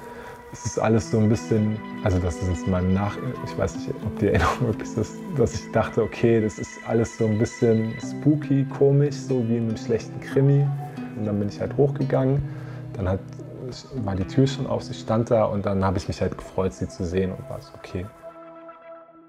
es 0.53 0.67
ist 0.67 0.79
alles 0.79 1.11
so 1.11 1.19
ein 1.19 1.31
bisschen, 1.31 1.79
also 2.05 2.19
das 2.19 2.37
ist 2.37 2.49
jetzt 2.49 2.67
mein 2.67 2.93
Nach, 2.93 3.17
ich 3.45 3.57
weiß 3.57 3.75
nicht, 3.77 3.91
ob 4.05 4.19
die 4.19 4.27
Erinnerung 4.27 4.67
wirklich 4.69 4.97
ist, 4.97 5.17
dass 5.37 5.55
ich 5.55 5.73
dachte, 5.73 6.03
okay, 6.03 6.43
das 6.43 6.59
ist 6.59 6.79
alles 6.87 7.17
so 7.17 7.27
ein 7.27 7.39
bisschen 7.39 7.95
spooky, 7.99 8.67
komisch, 8.67 9.15
so 9.15 9.47
wie 9.49 9.57
in 9.57 9.69
einem 9.69 9.77
schlechten 9.79 10.21
Krimi. 10.21 10.67
Und 11.17 11.25
dann 11.25 11.39
bin 11.39 11.49
ich 11.49 11.59
halt 11.59 11.75
hochgegangen, 11.77 12.43
dann 12.93 13.09
hat, 13.09 13.21
war 14.05 14.15
die 14.15 14.27
Tür 14.27 14.47
schon 14.47 14.67
auf, 14.67 14.83
sie 14.83 14.95
stand 14.95 15.31
da 15.31 15.45
und 15.45 15.65
dann 15.65 15.83
habe 15.85 15.97
ich 15.97 16.07
mich 16.07 16.21
halt 16.21 16.37
gefreut, 16.37 16.75
sie 16.75 16.87
zu 16.87 17.05
sehen 17.05 17.33
und 17.33 17.49
war 17.49 17.59
es 17.59 17.73
okay. 17.75 18.05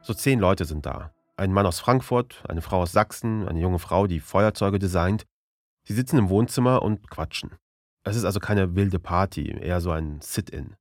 So 0.01 0.13
zehn 0.13 0.39
Leute 0.39 0.65
sind 0.65 0.85
da. 0.85 1.11
Ein 1.37 1.53
Mann 1.53 1.65
aus 1.65 1.79
Frankfurt, 1.79 2.43
eine 2.49 2.61
Frau 2.61 2.81
aus 2.81 2.91
Sachsen, 2.91 3.47
eine 3.47 3.59
junge 3.59 3.79
Frau, 3.79 4.07
die 4.07 4.19
Feuerzeuge 4.19 4.77
designt. 4.77 5.25
Sie 5.83 5.93
sitzen 5.93 6.17
im 6.17 6.29
Wohnzimmer 6.29 6.81
und 6.81 7.09
quatschen. 7.09 7.51
Es 8.03 8.15
ist 8.15 8.25
also 8.25 8.39
keine 8.39 8.75
wilde 8.75 8.99
Party, 8.99 9.49
eher 9.49 9.81
so 9.81 9.91
ein 9.91 10.19
Sit-in. 10.21 10.75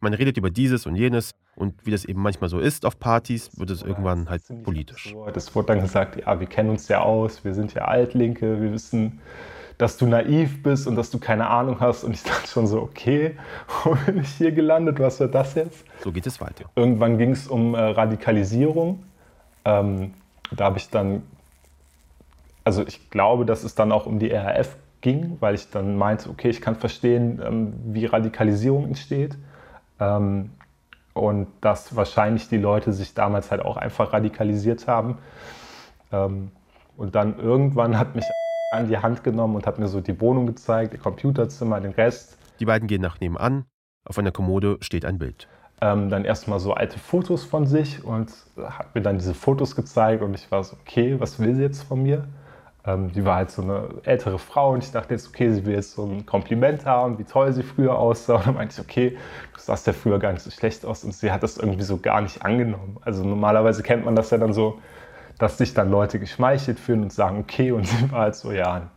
Man 0.00 0.12
redet 0.12 0.36
über 0.36 0.50
dieses 0.50 0.86
und 0.86 0.96
jenes 0.96 1.32
und 1.56 1.86
wie 1.86 1.90
das 1.90 2.04
eben 2.04 2.20
manchmal 2.20 2.50
so 2.50 2.58
ist 2.58 2.84
auf 2.84 2.98
Partys, 2.98 3.50
wird 3.56 3.70
es 3.70 3.82
irgendwann 3.82 4.28
halt 4.28 4.42
politisch. 4.62 5.14
Es 5.34 5.54
wurde 5.54 5.68
dann 5.68 5.80
gesagt, 5.80 6.16
ja, 6.16 6.38
wir 6.38 6.46
kennen 6.46 6.70
uns 6.70 6.88
ja 6.88 7.00
aus, 7.00 7.44
wir 7.44 7.54
sind 7.54 7.72
ja 7.74 7.86
Altlinke, 7.86 8.60
wir 8.60 8.72
wissen, 8.72 9.20
dass 9.78 9.96
du 9.96 10.06
naiv 10.06 10.62
bist 10.62 10.86
und 10.86 10.96
dass 10.96 11.10
du 11.10 11.18
keine 11.18 11.48
Ahnung 11.48 11.80
hast. 11.80 12.04
Und 12.04 12.12
ich 12.12 12.22
dachte 12.22 12.46
schon 12.48 12.66
so, 12.66 12.82
okay, 12.82 13.36
wo 13.84 13.96
bin 14.06 14.18
ich 14.18 14.28
hier 14.28 14.52
gelandet? 14.52 14.98
Was 15.00 15.20
wird 15.20 15.34
das 15.34 15.54
jetzt? 15.54 15.84
So 16.02 16.12
geht 16.12 16.26
es 16.26 16.40
weiter. 16.40 16.64
Irgendwann 16.76 17.18
ging 17.18 17.30
es 17.30 17.48
um 17.48 17.74
äh, 17.74 17.80
Radikalisierung. 17.80 19.04
Ähm, 19.64 20.14
da 20.52 20.64
habe 20.64 20.78
ich 20.78 20.90
dann, 20.90 21.22
also 22.64 22.86
ich 22.86 23.10
glaube, 23.10 23.44
dass 23.44 23.62
es 23.62 23.74
dann 23.74 23.92
auch 23.92 24.06
um 24.06 24.18
die 24.18 24.32
RAF 24.32 24.76
ging, 25.02 25.36
weil 25.40 25.54
ich 25.54 25.70
dann 25.70 25.96
meinte, 25.96 26.30
okay, 26.30 26.48
ich 26.48 26.60
kann 26.60 26.76
verstehen, 26.76 27.40
ähm, 27.44 27.74
wie 27.84 28.06
Radikalisierung 28.06 28.86
entsteht. 28.86 29.36
Ähm, 30.00 30.50
und 31.12 31.46
dass 31.60 31.94
wahrscheinlich 31.94 32.48
die 32.48 32.56
Leute 32.56 32.92
sich 32.92 33.14
damals 33.14 33.50
halt 33.50 33.62
auch 33.62 33.76
einfach 33.76 34.12
radikalisiert 34.12 34.88
haben. 34.88 35.18
Ähm, 36.10 36.50
und 36.96 37.14
dann 37.14 37.38
irgendwann 37.38 37.98
hat 37.98 38.16
mich 38.16 38.24
an 38.72 38.88
die 38.88 38.98
Hand 38.98 39.22
genommen 39.22 39.54
und 39.54 39.66
hat 39.66 39.78
mir 39.78 39.86
so 39.86 40.00
die 40.00 40.20
Wohnung 40.20 40.46
gezeigt, 40.46 40.94
ihr 40.94 40.98
Computerzimmer, 40.98 41.80
den 41.80 41.92
Rest. 41.92 42.38
Die 42.58 42.64
beiden 42.64 42.88
gehen 42.88 43.02
nach 43.02 43.20
nebenan. 43.20 43.66
Auf 44.04 44.18
einer 44.18 44.32
Kommode 44.32 44.78
steht 44.80 45.04
ein 45.04 45.18
Bild. 45.18 45.48
Ähm, 45.80 46.08
dann 46.08 46.24
erstmal 46.24 46.60
so 46.60 46.72
alte 46.72 46.98
Fotos 46.98 47.44
von 47.44 47.66
sich 47.66 48.04
und 48.04 48.32
hat 48.56 48.94
mir 48.94 49.02
dann 49.02 49.18
diese 49.18 49.34
Fotos 49.34 49.76
gezeigt 49.76 50.22
und 50.22 50.34
ich 50.34 50.50
war 50.50 50.64
so, 50.64 50.76
okay, 50.80 51.20
was 51.20 51.38
will 51.38 51.54
sie 51.54 51.62
jetzt 51.62 51.82
von 51.82 52.02
mir? 52.02 52.26
Ähm, 52.86 53.10
die 53.12 53.24
war 53.24 53.36
halt 53.36 53.50
so 53.50 53.62
eine 53.62 53.88
ältere 54.02 54.38
Frau 54.38 54.72
und 54.72 54.84
ich 54.84 54.92
dachte 54.92 55.14
jetzt, 55.14 55.28
okay, 55.28 55.50
sie 55.50 55.64
will 55.64 55.74
jetzt 55.74 55.92
so 55.92 56.04
ein 56.04 56.26
Kompliment 56.26 56.84
haben, 56.84 57.18
wie 57.18 57.24
toll 57.24 57.52
sie 57.52 57.62
früher 57.62 57.98
aussah. 57.98 58.36
Und 58.36 58.46
dann 58.46 58.54
meinte 58.54 58.74
ich, 58.74 58.80
okay, 58.80 59.16
du 59.54 59.60
sahst 59.60 59.86
ja 59.86 59.94
früher 59.94 60.18
gar 60.18 60.32
nicht 60.32 60.42
so 60.42 60.50
schlecht 60.50 60.84
aus. 60.84 61.02
Und 61.04 61.14
sie 61.14 61.32
hat 61.32 61.42
das 61.42 61.56
irgendwie 61.56 61.82
so 61.82 61.96
gar 61.98 62.20
nicht 62.20 62.42
angenommen. 62.42 62.98
Also 63.00 63.24
normalerweise 63.24 63.82
kennt 63.82 64.04
man 64.04 64.14
das 64.14 64.30
ja 64.30 64.38
dann 64.38 64.52
so, 64.52 64.80
dass 65.38 65.56
sich 65.56 65.72
dann 65.72 65.90
Leute 65.90 66.20
geschmeichelt 66.20 66.78
fühlen 66.78 67.02
und 67.02 67.12
sagen, 67.12 67.38
okay. 67.38 67.72
Und 67.72 67.86
sie 67.86 68.10
war 68.10 68.20
halt 68.20 68.34
so, 68.34 68.52
ja, 68.52 68.90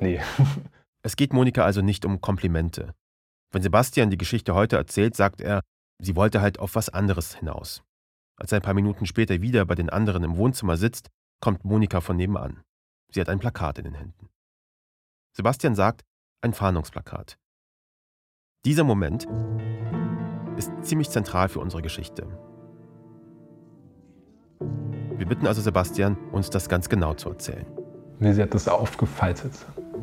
nee. 0.00 0.20
Es 1.02 1.16
geht 1.16 1.32
Monika 1.32 1.64
also 1.64 1.80
nicht 1.80 2.04
um 2.04 2.20
Komplimente. 2.20 2.92
Wenn 3.52 3.62
Sebastian 3.62 4.10
die 4.10 4.18
Geschichte 4.18 4.54
heute 4.54 4.76
erzählt, 4.76 5.16
sagt 5.16 5.40
er, 5.40 5.62
sie 5.98 6.14
wollte 6.14 6.42
halt 6.42 6.58
auf 6.58 6.74
was 6.74 6.90
anderes 6.90 7.36
hinaus. 7.36 7.82
Als 8.38 8.52
er 8.52 8.58
ein 8.58 8.62
paar 8.62 8.74
Minuten 8.74 9.06
später 9.06 9.40
wieder 9.40 9.64
bei 9.64 9.74
den 9.74 9.88
anderen 9.88 10.24
im 10.24 10.36
Wohnzimmer 10.36 10.76
sitzt, 10.76 11.08
kommt 11.42 11.64
Monika 11.64 12.02
von 12.02 12.16
nebenan. 12.16 12.62
Sie 13.12 13.20
hat 13.20 13.28
ein 13.28 13.40
Plakat 13.40 13.78
in 13.78 13.84
den 13.84 13.94
Händen. 13.94 14.28
Sebastian 15.32 15.74
sagt, 15.74 16.04
ein 16.42 16.52
Fahndungsplakat. 16.52 17.38
Dieser 18.64 18.84
Moment 18.84 19.26
ist 20.56 20.70
ziemlich 20.82 21.10
zentral 21.10 21.48
für 21.48 21.60
unsere 21.60 21.82
Geschichte. 21.82 22.26
Wir 25.16 25.26
bitten 25.26 25.46
also 25.46 25.60
Sebastian, 25.60 26.16
uns 26.32 26.50
das 26.50 26.68
ganz 26.68 26.88
genau 26.88 27.14
zu 27.14 27.30
erzählen. 27.30 27.66
Nee, 28.20 28.32
sie 28.32 28.42
hat 28.42 28.54
das 28.54 28.68
aufgefaltet. 28.68 29.52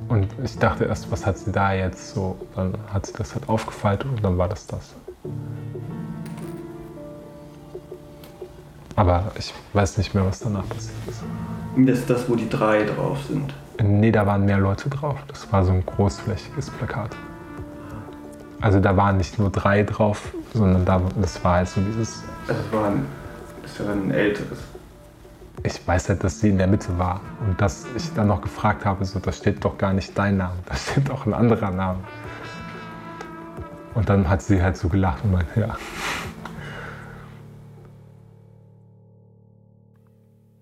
Und 0.09 0.27
ich 0.43 0.57
dachte 0.57 0.85
erst, 0.85 1.11
was 1.11 1.25
hat 1.25 1.37
sie 1.37 1.51
da 1.51 1.73
jetzt 1.73 2.13
so? 2.13 2.37
Dann 2.55 2.77
hat 2.87 3.05
sie 3.05 3.13
das 3.13 3.33
halt 3.33 3.47
aufgefaltet 3.47 4.07
und 4.09 4.23
dann 4.23 4.37
war 4.37 4.49
das 4.49 4.67
das. 4.67 4.95
Aber 8.95 9.31
ich 9.37 9.53
weiß 9.73 9.97
nicht 9.97 10.13
mehr, 10.13 10.25
was 10.25 10.39
danach 10.39 10.67
passiert 10.67 10.95
ist. 11.07 11.23
Das 11.85 11.99
ist 11.99 12.09
das, 12.09 12.27
wo 12.27 12.35
die 12.35 12.49
drei 12.49 12.83
drauf 12.83 13.19
sind. 13.27 13.53
Nee, 13.81 14.11
da 14.11 14.25
waren 14.25 14.45
mehr 14.45 14.57
Leute 14.57 14.89
drauf. 14.89 15.17
Das 15.27 15.51
war 15.51 15.63
so 15.63 15.71
ein 15.71 15.85
großflächiges 15.85 16.71
Plakat. 16.71 17.15
Also 18.59 18.79
da 18.79 18.97
waren 18.97 19.17
nicht 19.17 19.37
nur 19.37 19.51
drei 19.51 19.83
drauf, 19.83 20.33
sondern 20.53 20.83
da, 20.85 21.01
das 21.21 21.43
war 21.43 21.57
halt 21.57 21.69
so 21.69 21.81
dieses. 21.81 22.23
Also 22.47 22.61
es 22.61 22.73
war 22.73 22.87
ein, 22.87 23.05
das 23.61 23.79
war 23.79 23.93
ein 23.93 24.09
älteres. 24.09 24.59
Ich 25.63 25.87
weiß 25.87 26.09
halt, 26.09 26.23
dass 26.23 26.39
sie 26.39 26.49
in 26.49 26.57
der 26.57 26.67
Mitte 26.67 26.97
war 26.97 27.21
und 27.47 27.59
dass 27.61 27.85
ich 27.95 28.11
dann 28.13 28.27
noch 28.27 28.41
gefragt 28.41 28.85
habe, 28.85 29.05
so, 29.05 29.19
da 29.19 29.31
steht 29.31 29.63
doch 29.63 29.77
gar 29.77 29.93
nicht 29.93 30.17
dein 30.17 30.37
Name, 30.37 30.55
da 30.65 30.75
steht 30.75 31.09
doch 31.09 31.27
ein 31.27 31.33
anderer 31.33 31.69
Name. 31.69 31.99
Und 33.93 34.09
dann 34.09 34.27
hat 34.27 34.41
sie 34.41 34.61
halt 34.61 34.77
so 34.77 34.89
gelacht 34.89 35.23
und 35.23 35.33
meinte, 35.33 35.59
ja. 35.59 35.77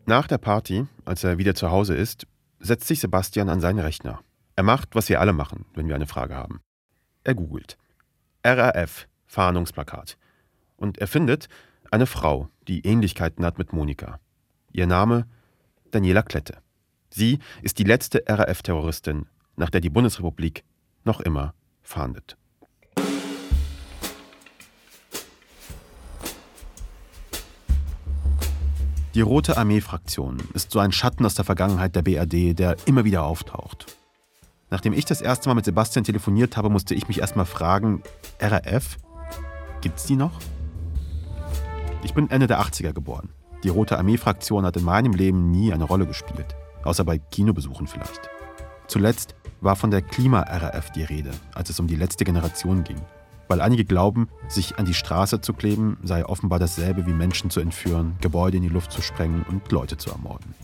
Nach 0.07 0.27
der 0.27 0.37
Party, 0.37 0.85
als 1.03 1.23
er 1.23 1.39
wieder 1.39 1.55
zu 1.55 1.71
Hause 1.71 1.95
ist, 1.95 2.27
setzt 2.59 2.87
sich 2.87 2.99
Sebastian 2.99 3.49
an 3.49 3.59
seinen 3.59 3.79
Rechner. 3.79 4.21
Er 4.55 4.61
macht, 4.61 4.93
was 4.93 5.09
wir 5.09 5.19
alle 5.19 5.33
machen, 5.33 5.65
wenn 5.73 5.87
wir 5.87 5.95
eine 5.95 6.05
Frage 6.05 6.35
haben. 6.35 6.61
Er 7.23 7.33
googelt. 7.33 7.77
RAF, 8.43 9.07
Fahndungsplakat. 9.25 10.17
Und 10.77 10.99
er 10.99 11.07
findet 11.07 11.49
eine 11.89 12.05
Frau, 12.05 12.49
die 12.67 12.85
Ähnlichkeiten 12.85 13.43
hat 13.43 13.57
mit 13.57 13.73
Monika. 13.73 14.19
Ihr 14.71 14.85
Name 14.85 15.25
Daniela 15.89 16.21
Klette. 16.21 16.57
Sie 17.09 17.39
ist 17.63 17.79
die 17.79 17.83
letzte 17.83 18.23
RAF-Terroristin, 18.27 19.25
nach 19.55 19.71
der 19.71 19.81
die 19.81 19.89
Bundesrepublik 19.89 20.63
noch 21.03 21.19
immer 21.19 21.55
fahndet. 21.81 22.37
Die 29.15 29.21
Rote 29.21 29.55
Armee-Fraktion 29.55 30.39
ist 30.53 30.71
so 30.71 30.79
ein 30.79 30.91
Schatten 30.91 31.25
aus 31.25 31.35
der 31.35 31.45
Vergangenheit 31.45 31.95
der 31.95 32.01
BRD, 32.01 32.59
der 32.59 32.75
immer 32.85 33.05
wieder 33.05 33.23
auftaucht. 33.23 33.95
Nachdem 34.69 34.91
ich 34.91 35.05
das 35.05 35.21
erste 35.21 35.47
Mal 35.47 35.55
mit 35.55 35.63
Sebastian 35.63 36.03
telefoniert 36.03 36.57
habe, 36.57 36.69
musste 36.69 36.95
ich 36.95 37.07
mich 37.07 37.21
erstmal 37.21 37.45
fragen: 37.45 38.03
RAF? 38.41 38.97
Gibt's 39.79 40.03
die 40.03 40.17
noch? 40.17 40.37
Ich 42.03 42.13
bin 42.13 42.29
Ende 42.29 42.47
der 42.47 42.59
80er 42.59 42.91
geboren. 42.91 43.29
Die 43.63 43.69
Rote 43.69 43.97
Armee-Fraktion 43.97 44.65
hat 44.65 44.75
in 44.75 44.83
meinem 44.83 45.13
Leben 45.13 45.49
nie 45.49 45.71
eine 45.71 45.85
Rolle 45.85 46.05
gespielt, 46.05 46.53
außer 46.83 47.05
bei 47.05 47.17
Kinobesuchen 47.17 47.87
vielleicht. 47.87 48.29
Zuletzt 48.87 49.33
war 49.61 49.77
von 49.77 49.91
der 49.91 50.01
Klima-RAF 50.01 50.91
die 50.91 51.03
Rede, 51.03 51.31
als 51.53 51.69
es 51.69 51.79
um 51.79 51.87
die 51.87 51.95
letzte 51.95 52.25
Generation 52.25 52.83
ging. 52.83 52.99
Weil 53.47 53.61
einige 53.61 53.85
glauben, 53.85 54.27
sich 54.47 54.79
an 54.79 54.85
die 54.85 54.93
Straße 54.93 55.41
zu 55.41 55.53
kleben, 55.53 55.97
sei 56.03 56.25
offenbar 56.25 56.59
dasselbe 56.59 57.05
wie 57.05 57.13
Menschen 57.13 57.49
zu 57.49 57.59
entführen, 57.59 58.15
Gebäude 58.21 58.57
in 58.57 58.63
die 58.63 58.69
Luft 58.69 58.91
zu 58.91 59.01
sprengen 59.01 59.45
und 59.47 59.71
Leute 59.71 59.97
zu 59.97 60.09
ermorden. 60.09 60.55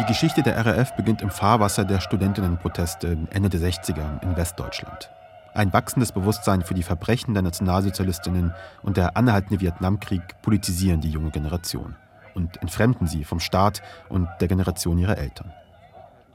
Die 0.00 0.04
Geschichte 0.06 0.42
der 0.42 0.66
RAF 0.66 0.96
beginnt 0.96 1.22
im 1.22 1.30
Fahrwasser 1.30 1.84
der 1.84 2.00
Studentinnenproteste 2.00 3.16
Ende 3.30 3.48
der 3.48 3.60
60er 3.60 4.22
in 4.22 4.36
Westdeutschland. 4.36 5.08
Ein 5.54 5.72
wachsendes 5.72 6.10
Bewusstsein 6.10 6.62
für 6.62 6.74
die 6.74 6.82
Verbrechen 6.82 7.32
der 7.32 7.44
Nationalsozialistinnen 7.44 8.52
und 8.82 8.96
der 8.96 9.16
anhaltende 9.16 9.60
Vietnamkrieg 9.60 10.22
politisieren 10.42 11.00
die 11.00 11.10
junge 11.10 11.30
Generation. 11.30 11.94
und 12.34 12.60
entfremden 12.60 13.06
sie 13.06 13.24
vom 13.24 13.40
Staat 13.40 13.80
und 14.08 14.28
der 14.40 14.48
Generation 14.48 14.98
ihrer 14.98 15.18
Eltern. 15.18 15.52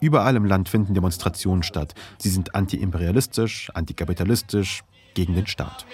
Überall 0.02 0.36
im 0.36 0.46
Land 0.46 0.70
finden 0.70 0.94
Demonstrationen 0.94 1.64
statt. 1.64 1.94
Sie 2.18 2.30
sind 2.30 2.56
antiimperialistisch, 2.56 3.72
antikapitalistisch, 3.74 4.84
gegen 5.14 5.36
den 5.36 5.48
Staat. 5.48 5.86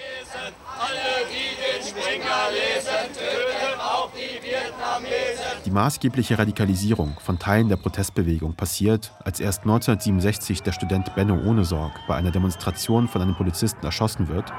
Die 5.66 5.72
maßgebliche 5.72 6.38
Radikalisierung 6.38 7.18
von 7.20 7.40
Teilen 7.40 7.70
der 7.70 7.78
Protestbewegung 7.78 8.54
passiert, 8.54 9.14
als 9.24 9.40
erst 9.40 9.62
1967 9.62 10.62
der 10.62 10.74
Student 10.74 11.16
Benno 11.16 11.36
Ohnesorg 11.36 11.94
bei 12.08 12.16
einer 12.16 12.32
Demonstration 12.32 13.08
von 13.08 13.22
einem 13.22 13.36
Polizisten 13.36 13.84
erschossen 13.84 14.28
wird 14.28 14.52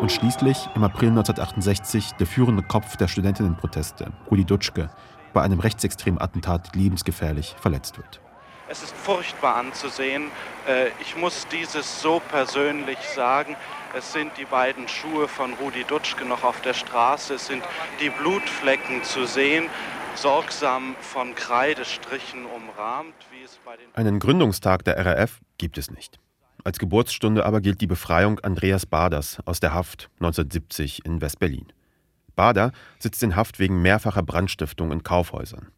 und 0.00 0.12
schließlich 0.12 0.68
im 0.74 0.84
April 0.84 1.08
1968 1.08 2.12
der 2.12 2.26
führende 2.26 2.62
Kopf 2.62 2.96
der 2.96 3.08
Studentinnenproteste, 3.08 4.12
Rudi 4.30 4.44
Dutschke, 4.44 4.90
bei 5.32 5.42
einem 5.42 5.60
rechtsextremen 5.60 6.20
Attentat 6.20 6.74
lebensgefährlich 6.74 7.54
verletzt 7.60 7.96
wird. 7.98 8.20
Es 8.70 8.82
ist 8.82 8.94
furchtbar 8.94 9.56
anzusehen. 9.56 10.30
Äh, 10.66 10.88
ich 11.00 11.16
muss 11.16 11.46
dieses 11.48 12.02
so 12.02 12.20
persönlich 12.20 12.98
sagen. 13.14 13.56
Es 13.96 14.12
sind 14.12 14.32
die 14.36 14.44
beiden 14.44 14.86
Schuhe 14.88 15.26
von 15.26 15.54
Rudi 15.54 15.84
Dutschke 15.84 16.26
noch 16.26 16.44
auf 16.44 16.60
der 16.60 16.74
Straße. 16.74 17.34
Es 17.34 17.46
sind 17.46 17.62
die 18.00 18.10
Blutflecken 18.10 19.02
zu 19.04 19.26
sehen, 19.26 19.66
sorgsam 20.14 20.96
von 21.00 21.34
Kreidestrichen 21.34 22.44
umrahmt. 22.44 23.14
Wie 23.30 23.42
es 23.42 23.58
bei 23.64 23.76
den 23.76 23.94
Einen 23.94 24.18
Gründungstag 24.18 24.84
der 24.84 25.04
RAF 25.04 25.40
gibt 25.56 25.78
es 25.78 25.90
nicht. 25.90 26.18
Als 26.64 26.78
Geburtsstunde 26.78 27.46
aber 27.46 27.62
gilt 27.62 27.80
die 27.80 27.86
Befreiung 27.86 28.38
Andreas 28.40 28.84
Baders 28.84 29.38
aus 29.46 29.60
der 29.60 29.72
Haft 29.72 30.10
1970 30.20 31.06
in 31.06 31.22
West-Berlin. 31.22 31.72
Bader 32.38 32.70
sitzt 33.00 33.20
in 33.24 33.34
Haft 33.34 33.58
wegen 33.58 33.82
mehrfacher 33.82 34.22
Brandstiftung 34.22 34.92
in 34.92 35.02
Kaufhäusern. 35.02 35.72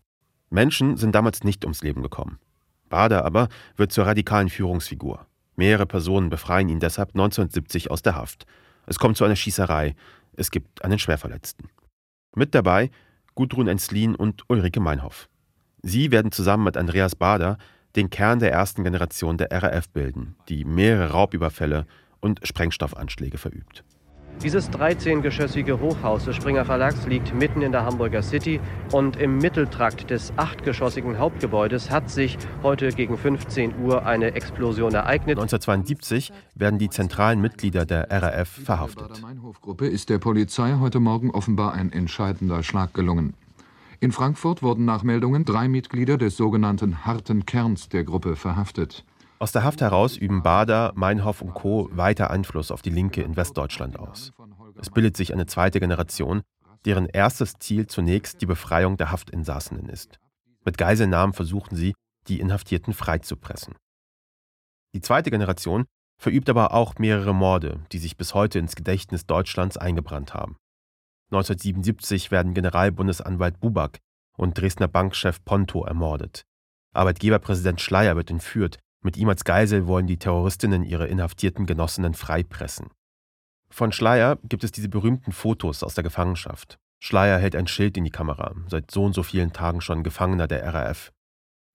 Menschen 0.51 0.99
sind 0.99 1.15
damals 1.15 1.43
nicht 1.43 1.65
ums 1.65 1.83
Leben 1.83 2.03
gekommen. 2.03 2.39
Bader 2.91 3.25
aber 3.25 3.49
wird 3.77 3.93
zur 3.93 4.05
radikalen 4.05 4.51
Führungsfigur. 4.51 5.27
Mehrere 5.57 5.87
Personen 5.87 6.29
befreien 6.29 6.69
ihn 6.69 6.79
deshalb 6.79 7.11
1970 7.11 7.91
aus 7.91 8.03
der 8.03 8.15
Haft. 8.15 8.45
Es 8.85 8.99
kommt 8.99 9.17
zu 9.17 9.25
einer 9.25 9.37
Schießerei. 9.37 9.95
Es 10.37 10.51
gibt 10.51 10.85
einen 10.85 10.99
Schwerverletzten. 10.99 11.71
Mit 12.37 12.55
dabei 12.55 12.91
Gudrun 13.35 13.67
Enslin 13.67 14.15
und 14.15 14.43
Ulrike 14.49 14.81
Meinhoff. 14.81 15.31
Sie 15.81 16.11
werden 16.11 16.31
zusammen 16.31 16.65
mit 16.65 16.77
Andreas 16.77 17.17
Bader 17.17 17.57
den 17.97 18.11
Kern 18.11 18.39
der 18.39 18.53
ersten 18.53 18.85
Generation 18.85 19.39
der 19.39 19.51
RAF 19.51 19.89
bilden, 19.89 20.37
die 20.51 20.67
mehrere 20.67 21.13
Raubüberfälle 21.13 21.87
und 22.21 22.41
Sprengstoffanschläge 22.43 23.39
verübt. 23.39 23.83
Dieses 24.43 24.71
13-geschossige 24.71 25.81
Hochhaus 25.81 26.25
des 26.25 26.37
Springer 26.37 26.65
Verlags 26.65 27.07
liegt 27.07 27.35
mitten 27.35 27.61
in 27.61 27.73
der 27.73 27.85
Hamburger 27.85 28.23
City 28.23 28.59
und 28.91 29.17
im 29.17 29.37
Mitteltrakt 29.37 30.09
des 30.09 30.33
achtgeschossigen 30.37 31.19
Hauptgebäudes 31.19 31.91
hat 31.91 32.11
sich 32.11 32.39
heute 32.63 32.89
gegen 32.89 33.19
15 33.19 33.75
Uhr 33.83 34.07
eine 34.07 34.35
Explosion 34.35 34.95
ereignet. 34.95 35.39
1972 35.39 36.33
werden 36.55 36.79
die 36.79 36.89
zentralen 36.89 37.41
Mitglieder 37.41 37.85
der 37.85 38.11
RAF 38.11 38.49
verhaftet. 38.49 39.17
Der 39.17 39.23
Meinhof-Gruppe 39.23 39.87
ist 39.87 40.09
der 40.09 40.19
Polizei 40.19 40.77
heute 40.81 41.01
Morgen 41.01 41.31
offenbar 41.31 41.75
ein 41.75 41.93
entscheidender 41.93 42.63
Schlag 42.63 42.95
gelungen. 42.95 43.35
In 44.03 44.13
Frankfurt 44.13 44.63
wurden 44.63 44.87
nach 44.87 45.03
Meldungen 45.03 45.45
drei 45.45 45.69
Mitglieder 45.69 46.17
des 46.17 46.39
sogenannten 46.39 47.05
harten 47.05 47.45
Kerns 47.45 47.91
der 47.91 48.05
Gruppe 48.05 48.35
verhaftet. 48.35 49.05
Aus 49.43 49.53
der 49.53 49.65
Haft 49.65 49.81
heraus 49.81 50.19
üben 50.19 50.43
Bader, 50.43 50.93
Meinhoff 50.97 51.41
und 51.41 51.55
Co. 51.55 51.89
weiter 51.93 52.31
Einfluss 52.31 52.71
auf 52.71 52.83
die 52.83 52.91
Linke 52.91 53.23
in 53.23 53.37
Westdeutschland 53.37 53.99
aus. 53.99 54.33
Es 54.79 54.91
bildet 54.91 55.17
sich 55.17 55.33
eine 55.33 55.47
zweite 55.47 55.81
Generation, 55.81 56.43
deren 56.85 57.07
erstes 57.07 57.55
Ziel 57.55 57.87
zunächst 57.87 58.43
die 58.43 58.47
Befreiung 58.47 58.99
der 58.99 59.11
Haftinsassenen 59.11 59.89
ist. 59.89 60.19
Mit 60.67 60.77
Geiselnahmen 60.77 61.33
versuchen 61.33 61.75
sie, 61.75 61.95
die 62.29 62.39
Inhaftierten 62.39 62.93
freizupressen. 62.93 63.77
Die 64.93 65.01
zweite 65.01 65.31
Generation 65.31 65.87
verübt 66.19 66.51
aber 66.51 66.75
auch 66.75 66.97
mehrere 66.99 67.35
Morde, 67.35 67.81
die 67.93 67.99
sich 67.99 68.19
bis 68.19 68.35
heute 68.35 68.59
ins 68.59 68.77
Gedächtnis 68.77 69.25
Deutschlands 69.25 69.79
eingebrannt 69.79 70.35
haben. 70.35 70.57
1977 71.31 72.31
werden 72.31 72.53
Generalbundesanwalt 72.53 73.59
Buback 73.59 74.01
und 74.37 74.59
Dresdner 74.59 74.89
Bankchef 74.89 75.43
Ponto 75.47 75.83
ermordet. 75.87 76.43
Arbeitgeberpräsident 76.93 77.81
Schleier 77.81 78.17
wird 78.17 78.31
entführt 78.31 78.79
mit 79.03 79.17
ihm 79.17 79.29
als 79.29 79.45
Geisel 79.45 79.87
wollen 79.87 80.07
die 80.07 80.19
Terroristinnen 80.19 80.85
ihre 80.85 81.07
inhaftierten 81.07 81.67
Genossinnen 81.67 82.15
freipressen. 82.15 82.91
Von 83.71 83.93
Schleier 83.93 84.39
gibt 84.45 84.65
es 84.65 84.73
diese 84.73 84.89
berühmten 84.89 85.33
Fotos 85.33 85.83
aus 85.83 85.95
der 85.95 86.05
Gefangenschaft. 86.05 86.79
Schleier 87.03 87.39
hält 87.39 87.57
ein 87.57 87.67
Schild 87.67 87.97
in 87.97 88.05
die 88.05 88.11
Kamera, 88.11 88.55
seit 88.69 88.91
so 88.91 89.05
und 89.05 89.15
so 89.15 89.23
vielen 89.23 89.53
Tagen 89.53 89.81
schon 89.81 90.03
Gefangener 90.03 90.47
der 90.47 90.63
RAF. 90.75 91.13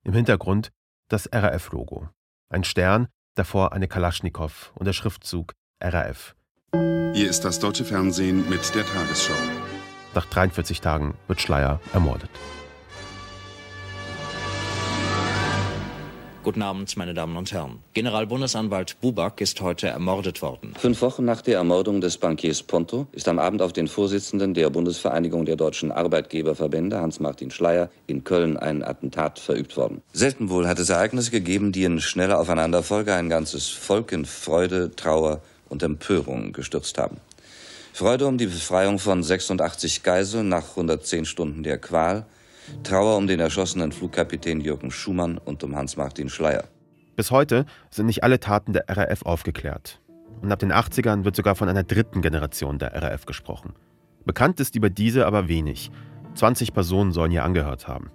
Im 0.04 0.14
Hintergrund 0.14 0.72
das 1.10 1.30
RAF-Logo. 1.32 2.10
Ein 2.50 2.64
Stern, 2.64 3.08
davor 3.36 3.74
eine 3.74 3.88
Kalaschnikow 3.88 4.72
und 4.76 4.86
der 4.86 4.94
Schriftzug 4.94 5.54
RAF. 5.82 6.36
Hier 6.74 7.30
ist 7.30 7.42
das 7.42 7.60
deutsche 7.60 7.86
Fernsehen 7.86 8.48
mit 8.50 8.76
der 8.76 8.86
Tagesschau. 8.86 9.34
Nach 10.14 10.26
43 10.26 10.82
Tagen 10.82 11.16
wird 11.28 11.42
Schleier 11.42 11.80
ermordet. 11.94 12.30
Guten 16.45 16.62
Abend, 16.62 16.95
meine 16.95 17.15
Damen 17.15 17.38
und 17.38 17.51
Herren. 17.51 17.79
Generalbundesanwalt 17.95 19.01
Buback 19.01 19.41
ist 19.41 19.62
heute 19.62 19.88
ermordet 19.88 20.43
worden. 20.43 20.75
Fünf 20.77 21.01
Wochen 21.01 21.25
nach 21.25 21.41
der 21.41 21.58
Ermordung 21.58 22.01
des 22.01 22.19
Bankiers 22.19 22.62
Ponto 22.62 23.08
ist 23.13 23.27
am 23.27 23.39
Abend 23.39 23.63
auf 23.63 23.73
den 23.73 23.88
Vorsitzenden 23.88 24.53
der 24.53 24.69
Bundesvereinigung 24.69 25.45
der 25.45 25.55
deutschen 25.55 25.91
Arbeitgeberverbände, 25.91 27.01
Hans-Martin 27.01 27.49
Schleier, 27.49 27.89
in 28.05 28.23
Köln 28.23 28.58
ein 28.58 28.84
Attentat 28.84 29.39
verübt 29.39 29.75
worden. 29.75 30.03
Selten 30.13 30.51
wohl 30.51 30.67
hat 30.67 30.77
es 30.77 30.89
Ereignisse 30.89 31.31
gegeben, 31.31 31.71
die 31.71 31.84
in 31.84 31.99
schneller 31.99 32.39
Aufeinanderfolge 32.39 33.15
ein 33.15 33.27
ganzes 33.27 33.69
Volk 33.69 34.12
in 34.12 34.25
Freude, 34.25 34.95
Trauer 34.95 35.41
und 35.67 35.81
Empörung 35.81 36.53
gestürzt 36.53 36.99
haben. 36.99 37.17
Freude 37.91 38.27
um 38.27 38.38
die 38.38 38.45
Befreiung 38.45 38.99
von 38.99 39.23
86 39.23 40.03
Geiseln 40.03 40.49
nach 40.49 40.69
110 40.69 41.25
Stunden 41.25 41.63
der 41.63 41.79
Qual, 41.79 42.27
Trauer 42.84 43.17
um 43.17 43.28
den 43.28 43.39
erschossenen 43.39 43.91
Flugkapitän 43.91 44.62
Jürgen 44.62 44.91
Schumann 44.91 45.38
und 45.38 45.63
um 45.63 45.75
Hans-Martin 45.75 46.30
Schleier. 46.30 46.65
Bis 47.15 47.32
heute 47.32 47.65
sind 47.89 48.08
nicht 48.08 48.23
alle 48.23 48.39
Taten 48.39 48.73
der 48.73 48.86
RAF 48.89 49.23
aufgeklärt. 49.23 50.01
Und 50.41 50.51
ab 50.51 50.60
den 50.60 50.73
80ern 50.73 51.23
wird 51.23 51.36
sogar 51.36 51.56
von 51.56 51.69
einer 51.69 51.84
dritten 51.84 52.21
Generation 52.21 52.78
der 52.78 52.93
RAF 52.93 53.25
gesprochen. 53.25 53.73
Bekannt 54.25 54.60
ist 54.60 54.75
über 54.75 54.89
diese 54.89 55.25
aber 55.25 55.47
wenig. 55.47 55.91
20 56.36 56.73
Personen 56.73 57.12
sollen 57.12 57.32
ihr 57.32 57.43
angehört 57.43 57.88
haben. 57.88 58.12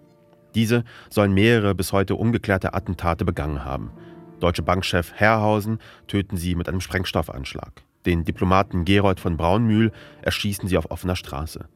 Diese 0.54 0.84
sollen 1.08 1.32
mehrere 1.32 1.74
bis 1.74 1.92
heute 1.92 2.16
ungeklärte 2.16 2.74
Attentate 2.74 3.24
begangen 3.24 3.64
haben. 3.64 3.92
Deutsche 4.40 4.62
Bankchef 4.62 5.12
Herrhausen 5.14 5.78
töten 6.08 6.36
sie 6.36 6.54
mit 6.54 6.68
einem 6.68 6.80
Sprengstoffanschlag. 6.80 7.82
Den 8.04 8.24
Diplomaten 8.24 8.84
Gerold 8.84 9.20
von 9.20 9.36
Braunmühl 9.36 9.92
erschießen 10.22 10.68
sie 10.68 10.76
auf 10.76 10.90
offener 10.90 11.16
Straße 11.16 11.68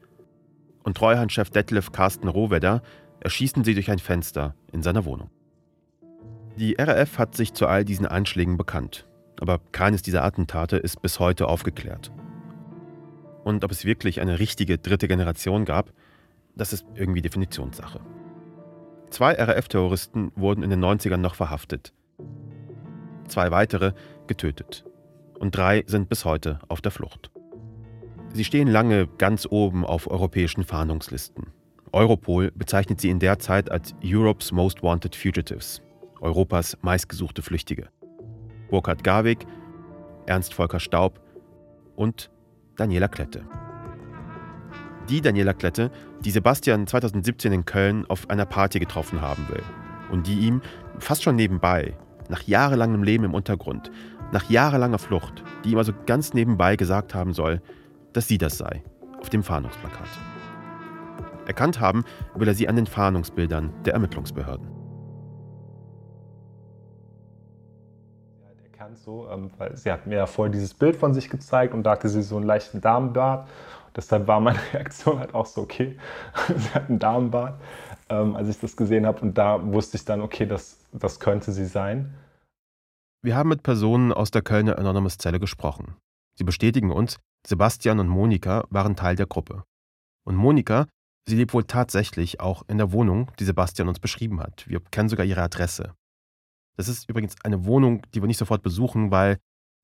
und 0.85 0.95
Treuhandchef 0.95 1.49
Detlef 1.49 1.91
Carsten 1.91 2.29
Rohwedder 2.29 2.81
erschießen 3.19 3.63
sie 3.63 3.73
durch 3.73 3.91
ein 3.91 3.99
Fenster 3.99 4.55
in 4.71 4.83
seiner 4.83 5.03
Wohnung. 5.03 5.29
Die 6.57 6.75
RAF 6.79 7.17
hat 7.17 7.35
sich 7.35 7.53
zu 7.53 7.67
all 7.67 7.83
diesen 7.83 8.05
Anschlägen 8.05 8.55
bekannt, 8.55 9.05
aber 9.41 9.59
keines 9.71 10.03
dieser 10.03 10.23
Attentate 10.23 10.77
ist 10.77 11.01
bis 11.01 11.19
heute 11.19 11.47
aufgeklärt. 11.47 12.11
Und 13.43 13.63
ob 13.65 13.71
es 13.71 13.83
wirklich 13.83 14.21
eine 14.21 14.39
richtige 14.39 14.77
dritte 14.77 15.07
Generation 15.07 15.65
gab, 15.65 15.91
das 16.55 16.71
ist 16.71 16.85
irgendwie 16.93 17.21
Definitionssache. 17.21 17.99
Zwei 19.09 19.33
RAF-Terroristen 19.33 20.31
wurden 20.35 20.63
in 20.63 20.69
den 20.69 20.83
90ern 20.83 21.17
noch 21.17 21.35
verhaftet, 21.35 21.93
zwei 23.27 23.51
weitere 23.51 23.93
getötet 24.27 24.85
und 25.39 25.55
drei 25.55 25.83
sind 25.87 26.09
bis 26.09 26.25
heute 26.25 26.59
auf 26.67 26.81
der 26.81 26.91
Flucht. 26.91 27.31
Sie 28.35 28.43
stehen 28.43 28.67
lange 28.67 29.07
ganz 29.17 29.47
oben 29.49 29.85
auf 29.85 30.11
europäischen 30.11 30.65
Fahndungslisten. 30.65 31.53
Europol 31.93 32.51
bezeichnet 32.53 32.99
sie 32.99 33.09
in 33.09 33.19
der 33.19 33.39
Zeit 33.39 33.71
als 33.71 33.95
Europe's 34.03 34.51
Most 34.51 34.83
Wanted 34.83 35.15
Fugitives, 35.15 35.81
Europas 36.19 36.77
meistgesuchte 36.81 37.41
Flüchtige. 37.41 37.87
Burkhard 38.69 39.05
Garwig, 39.05 39.47
Ernst 40.25 40.53
Volker 40.53 40.81
Staub 40.81 41.21
und 41.95 42.29
Daniela 42.75 43.07
Klette. 43.07 43.47
Die 45.07 45.21
Daniela 45.21 45.53
Klette, 45.53 45.89
die 46.19 46.31
Sebastian 46.31 46.87
2017 46.87 47.53
in 47.53 47.63
Köln 47.63 48.05
auf 48.09 48.29
einer 48.29 48.45
Party 48.45 48.79
getroffen 48.79 49.21
haben 49.21 49.47
will 49.47 49.63
und 50.11 50.27
die 50.27 50.39
ihm 50.39 50.61
fast 50.99 51.23
schon 51.23 51.37
nebenbei, 51.37 51.93
nach 52.27 52.41
jahrelangem 52.41 53.01
Leben 53.01 53.23
im 53.23 53.33
Untergrund, 53.33 53.91
nach 54.33 54.49
jahrelanger 54.49 54.99
Flucht, 54.99 55.41
die 55.63 55.71
ihm 55.71 55.77
also 55.77 55.93
ganz 56.05 56.33
nebenbei 56.33 56.75
gesagt 56.75 57.15
haben 57.15 57.31
soll, 57.31 57.61
dass 58.15 58.27
sie 58.27 58.37
das 58.37 58.57
sei, 58.57 58.81
auf 59.19 59.29
dem 59.29 59.43
Fahndungsplakat. 59.43 60.07
Erkannt 61.45 61.79
haben 61.79 62.05
will 62.33 62.47
er 62.47 62.53
sie 62.55 62.67
an 62.67 62.75
den 62.75 62.87
Fahndungsbildern 62.87 63.73
der 63.83 63.93
Ermittlungsbehörden. 63.93 64.67
Erkannt 68.71 68.97
so, 68.97 69.27
ähm, 69.29 69.51
weil 69.57 69.75
sie 69.75 69.91
hat 69.91 70.07
mir 70.07 70.15
ja 70.15 70.25
vorher 70.25 70.51
dieses 70.51 70.73
Bild 70.73 70.95
von 70.95 71.13
sich 71.13 71.29
gezeigt 71.29 71.73
und 71.73 71.83
da 71.83 71.91
hatte 71.91 72.09
sie 72.09 72.23
so 72.23 72.37
einen 72.37 72.45
leichten 72.45 72.81
Damenbart. 72.81 73.47
deshalb 73.95 74.27
war 74.27 74.39
meine 74.39 74.59
Reaktion 74.73 75.19
halt 75.19 75.33
auch 75.33 75.45
so, 75.45 75.61
okay, 75.61 75.97
sie 76.55 76.69
hat 76.69 76.89
einen 76.89 76.99
Damenbart, 76.99 77.59
ähm, 78.09 78.35
als 78.35 78.47
ich 78.47 78.59
das 78.59 78.77
gesehen 78.77 79.05
habe. 79.05 79.21
Und 79.21 79.37
da 79.37 79.61
wusste 79.61 79.97
ich 79.97 80.05
dann, 80.05 80.21
okay, 80.21 80.45
das, 80.45 80.79
das 80.93 81.19
könnte 81.19 81.51
sie 81.51 81.65
sein. 81.65 82.13
Wir 83.23 83.35
haben 83.35 83.49
mit 83.49 83.63
Personen 83.63 84.13
aus 84.13 84.31
der 84.31 84.41
Kölner 84.41 84.77
Anonymous-Zelle 84.77 85.39
gesprochen. 85.39 85.95
Sie 86.37 86.43
bestätigen 86.43 86.91
uns, 86.91 87.17
Sebastian 87.47 87.99
und 87.99 88.07
Monika 88.07 88.65
waren 88.69 88.95
Teil 88.95 89.15
der 89.15 89.27
Gruppe. 89.27 89.63
Und 90.25 90.35
Monika, 90.35 90.87
sie 91.27 91.35
lebt 91.35 91.53
wohl 91.53 91.63
tatsächlich 91.63 92.39
auch 92.39 92.63
in 92.67 92.77
der 92.77 92.91
Wohnung, 92.91 93.31
die 93.39 93.45
Sebastian 93.45 93.87
uns 93.87 93.99
beschrieben 93.99 94.41
hat. 94.41 94.67
Wir 94.67 94.79
kennen 94.79 95.09
sogar 95.09 95.25
ihre 95.25 95.41
Adresse. 95.41 95.93
Das 96.75 96.87
ist 96.87 97.09
übrigens 97.09 97.35
eine 97.43 97.65
Wohnung, 97.65 98.01
die 98.13 98.21
wir 98.21 98.27
nicht 98.27 98.37
sofort 98.37 98.63
besuchen, 98.63 99.11
weil, 99.11 99.37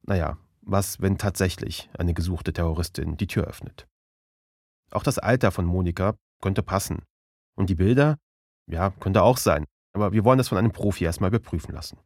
naja, 0.03 0.37
was, 0.61 1.01
wenn 1.01 1.17
tatsächlich 1.17 1.89
eine 1.97 2.13
gesuchte 2.13 2.53
Terroristin 2.53 3.17
die 3.17 3.27
Tür 3.27 3.45
öffnet? 3.45 3.87
Auch 4.91 5.03
das 5.03 5.19
Alter 5.19 5.51
von 5.51 5.65
Monika 5.65 6.15
könnte 6.41 6.63
passen. 6.63 7.03
Und 7.55 7.69
die 7.69 7.75
Bilder, 7.75 8.17
ja, 8.69 8.91
könnte 8.99 9.23
auch 9.23 9.37
sein. 9.37 9.65
Aber 9.93 10.11
wir 10.11 10.23
wollen 10.23 10.37
das 10.37 10.49
von 10.49 10.57
einem 10.57 10.71
Profi 10.71 11.03
erstmal 11.05 11.29
überprüfen 11.29 11.73
lassen. 11.73 11.97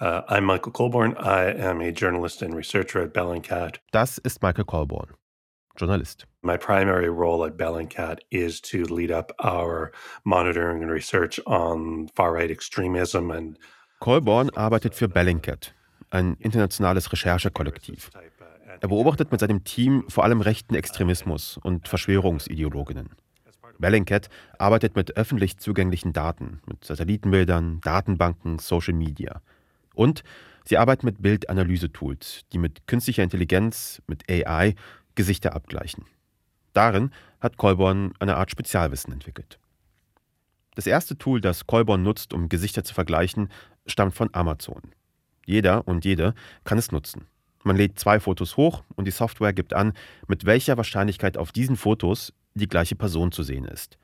Uh, 0.00 0.22
I'm 0.28 0.44
Michael 0.44 0.70
Colborn. 0.70 1.16
I 1.18 1.46
am 1.46 1.80
a 1.80 1.90
journalist 1.90 2.40
and 2.40 2.54
researcher 2.54 3.02
at 3.02 3.12
Bellingcat. 3.12 3.78
Das 3.90 4.18
ist 4.18 4.40
Michael 4.42 4.64
Colborn, 4.64 5.14
Journalist. 5.76 6.24
My 6.40 6.56
primary 6.56 7.08
role 7.08 7.44
at 7.44 7.56
Bellingcat 7.56 8.20
is 8.30 8.60
to 8.60 8.84
lead 8.84 9.10
up 9.10 9.32
our 9.42 9.90
monitoring 10.24 10.84
and 10.84 10.92
research 10.92 11.40
on 11.46 12.08
far-right 12.14 12.48
extremism 12.48 13.32
and 13.32 13.58
Colborn 13.98 14.50
arbeitet 14.50 14.94
für 14.94 15.08
Bellingcat, 15.08 15.74
ein 16.10 16.36
internationales 16.38 17.12
Recherchekollektiv. 17.12 18.10
Er 18.80 18.88
beobachtet 18.88 19.32
mit 19.32 19.40
seinem 19.40 19.64
Team 19.64 20.04
vor 20.08 20.22
allem 20.22 20.40
rechten 20.40 20.76
Extremismus 20.76 21.58
und 21.64 21.88
Verschwörungsideologinnen. 21.88 23.16
Bellingcat 23.80 24.28
arbeitet 24.58 24.94
mit 24.94 25.16
öffentlich 25.16 25.58
zugänglichen 25.58 26.12
Daten, 26.12 26.60
mit 26.66 26.84
Satellitenbildern, 26.84 27.80
Datenbanken, 27.80 28.60
Social 28.60 28.94
Media. 28.94 29.40
Und 29.98 30.22
sie 30.64 30.78
arbeiten 30.78 31.06
mit 31.06 31.20
Bildanalyse-Tools, 31.20 32.42
die 32.52 32.58
mit 32.58 32.86
künstlicher 32.86 33.24
Intelligenz, 33.24 34.00
mit 34.06 34.30
AI, 34.30 34.76
Gesichter 35.16 35.56
abgleichen. 35.56 36.04
Darin 36.72 37.10
hat 37.40 37.56
Colborn 37.56 38.12
eine 38.20 38.36
Art 38.36 38.52
Spezialwissen 38.52 39.12
entwickelt. 39.12 39.58
Das 40.76 40.86
erste 40.86 41.18
Tool, 41.18 41.40
das 41.40 41.66
Colborn 41.66 42.04
nutzt, 42.04 42.32
um 42.32 42.48
Gesichter 42.48 42.84
zu 42.84 42.94
vergleichen, 42.94 43.48
stammt 43.86 44.14
von 44.14 44.30
Amazon. 44.32 44.82
Jeder 45.44 45.88
und 45.88 46.04
jede 46.04 46.34
kann 46.62 46.78
es 46.78 46.92
nutzen. 46.92 47.26
Man 47.64 47.74
lädt 47.74 47.98
zwei 47.98 48.20
Fotos 48.20 48.56
hoch 48.56 48.84
und 48.94 49.06
die 49.06 49.10
Software 49.10 49.52
gibt 49.52 49.74
an, 49.74 49.94
mit 50.28 50.44
welcher 50.44 50.76
Wahrscheinlichkeit 50.76 51.36
auf 51.36 51.50
diesen 51.50 51.76
Fotos 51.76 52.32
die 52.54 52.68
gleiche 52.68 52.94
Person 52.94 53.32
zu 53.32 53.42
sehen 53.42 53.64
ist. 53.64 53.98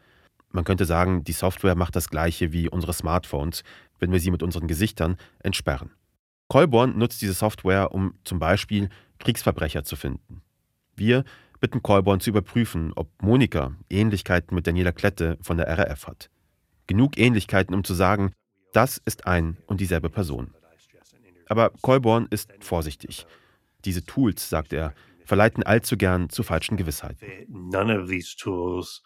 Man 0.51 0.65
könnte 0.65 0.87
sagen, 0.87 1.23
die 1.23 1.33
Software 1.33 1.77
macht 1.77 1.95
das 1.95 2.11
gleiche 2.11 2.53
wie 2.53 2.69
unsere 2.69 2.93
Smartphones, 2.93 3.63
wenn 3.99 4.13
wir 4.13 4.21
sie 4.21 4.31
mit 4.31 4.43
unseren 4.43 4.67
Gesichtern 4.67 5.17
entsperren. 5.41 5.91
Colborn 6.49 6.99
nutzt 6.99 7.23
diese 7.23 7.35
Software, 7.35 7.93
um 7.93 8.15
zum 8.25 8.39
Beispiel 8.39 8.89
Kriegsverbrecher 9.19 9.85
zu 9.85 9.97
finden. 9.97 10.43
Wir 10.95 11.25
bitten 11.61 11.83
Colborn 11.83 12.21
zu 12.21 12.31
überprüfen, 12.31 12.93
ob 12.95 13.11
Monika 13.23 13.75
Ähnlichkeiten 13.89 14.55
mit 14.55 14.67
Daniela 14.67 14.93
Klette 14.93 15.39
von 15.41 15.57
der 15.57 15.67
RAF 15.67 16.07
hat 16.07 16.29
genug 16.87 17.19
Ähnlichkeiten, 17.19 17.75
um 17.75 17.85
zu 17.85 17.95
sagen, 17.95 18.33
das 18.73 18.99
ist 19.05 19.27
ein 19.27 19.57
und 19.67 19.81
dieselbe 19.81 20.11
Person. 20.11 20.55
Aber 21.49 21.71
Colborn 21.83 22.27
ist 22.31 22.53
vorsichtig. 22.61 23.27
Diese 23.85 24.05
Tools, 24.05 24.49
sagt 24.49 24.73
er, 24.73 24.95
verleiten 25.25 25.63
allzu 25.63 25.97
gern 25.97 26.31
zu 26.31 26.43
falschen 26.43 26.77
Gewissheiten. 26.77 27.27
None 27.49 27.91
of 27.91 28.09
these 28.09 28.35
tools 28.37 29.03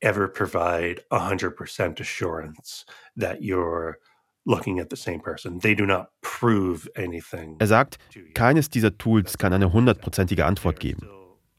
ever 0.00 0.28
provide 0.28 1.02
100% 1.10 2.00
assurance 2.00 2.84
that 3.18 3.40
you're 3.40 3.96
looking 4.44 4.80
at 4.80 4.88
the 4.90 4.96
same 4.96 5.20
person. 5.20 5.60
They 5.60 5.74
do 5.74 5.86
not 5.86 6.08
prove 6.20 6.88
anything. 6.96 7.56
Er 7.58 7.66
sagt, 7.66 7.98
keines 8.34 8.70
dieser 8.70 8.96
Tools 8.96 9.38
kann 9.38 9.52
eine 9.52 9.72
hundertprozentige 9.72 10.44
Antwort 10.44 10.80
geben. 10.80 11.08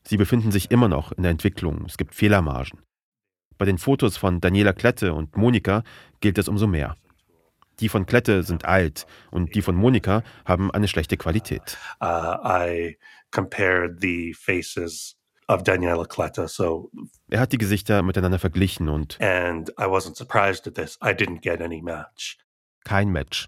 Sie 0.08 0.18
befinden 0.18 0.52
sich 0.52 0.72
immer 0.72 0.88
noch 0.88 1.12
in 1.12 1.24
der 1.24 1.32
Entwicklung. 1.32 1.86
Es 1.88 1.98
gibt 1.98 2.14
Fehlermargen. 2.14 2.80
Bei 3.58 3.66
den 3.66 3.78
Fotos 3.78 4.18
von 4.18 4.42
Daniela 4.42 4.74
Klette 4.74 5.14
und 5.14 5.36
Monika 5.38 5.84
gilt 6.20 6.38
es 6.38 6.48
umso 6.48 6.68
mehr. 6.68 6.96
Die 7.80 7.90
von 7.90 8.06
Klette 8.06 8.44
sind 8.44 8.66
alt 8.66 9.06
und 9.32 9.56
die 9.56 9.62
von 9.62 9.76
Monika 9.76 10.24
haben 10.46 10.72
eine 10.72 10.88
schlechte 10.88 11.18
Qualität. 11.18 11.78
Uh, 12.02 12.38
er 17.30 17.40
hat 17.40 17.52
die 17.52 17.58
Gesichter 17.58 18.02
miteinander 18.02 18.40
verglichen 18.40 18.90
und 18.90 19.18
Kein 22.86 23.10
Match. 23.10 23.48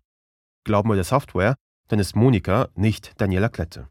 Glauben 0.66 0.90
wir 0.90 0.96
der 0.96 1.06
Software, 1.06 1.56
dann 1.88 2.00
ist 2.00 2.16
Monika 2.16 2.70
nicht 2.76 3.14
Daniela 3.22 3.48
Klette. 3.50 3.88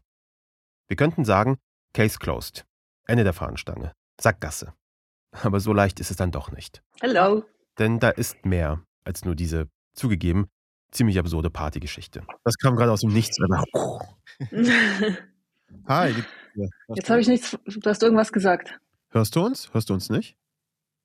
Wir 0.87 0.97
könnten 0.97 1.25
sagen, 1.25 1.57
Case 1.93 2.19
closed. 2.19 2.65
Ende 3.07 3.23
der 3.23 3.33
Fahnenstange. 3.33 3.93
Sackgasse. 4.21 4.73
Aber 5.31 5.59
so 5.59 5.73
leicht 5.73 5.99
ist 5.99 6.11
es 6.11 6.17
dann 6.17 6.31
doch 6.31 6.51
nicht. 6.51 6.83
Hallo. 7.01 7.43
Denn 7.79 7.99
da 7.99 8.09
ist 8.09 8.45
mehr 8.45 8.83
als 9.03 9.23
nur 9.25 9.35
diese, 9.35 9.69
zugegeben, 9.93 10.49
ziemlich 10.91 11.17
absurde 11.17 11.49
Partygeschichte. 11.49 12.23
Das 12.43 12.57
kam 12.57 12.75
gerade 12.75 12.91
aus 12.91 13.01
dem 13.01 13.13
Nichts. 13.13 13.37
Hi. 15.87 16.13
Jetzt 16.93 17.09
habe 17.09 17.21
ich 17.21 17.27
nichts. 17.27 17.57
Du 17.65 17.89
hast 17.89 18.03
irgendwas 18.03 18.31
gesagt. 18.33 18.77
Hörst 19.09 19.35
du 19.35 19.45
uns? 19.45 19.73
Hörst 19.73 19.89
du 19.89 19.93
uns 19.93 20.09
nicht? 20.09 20.35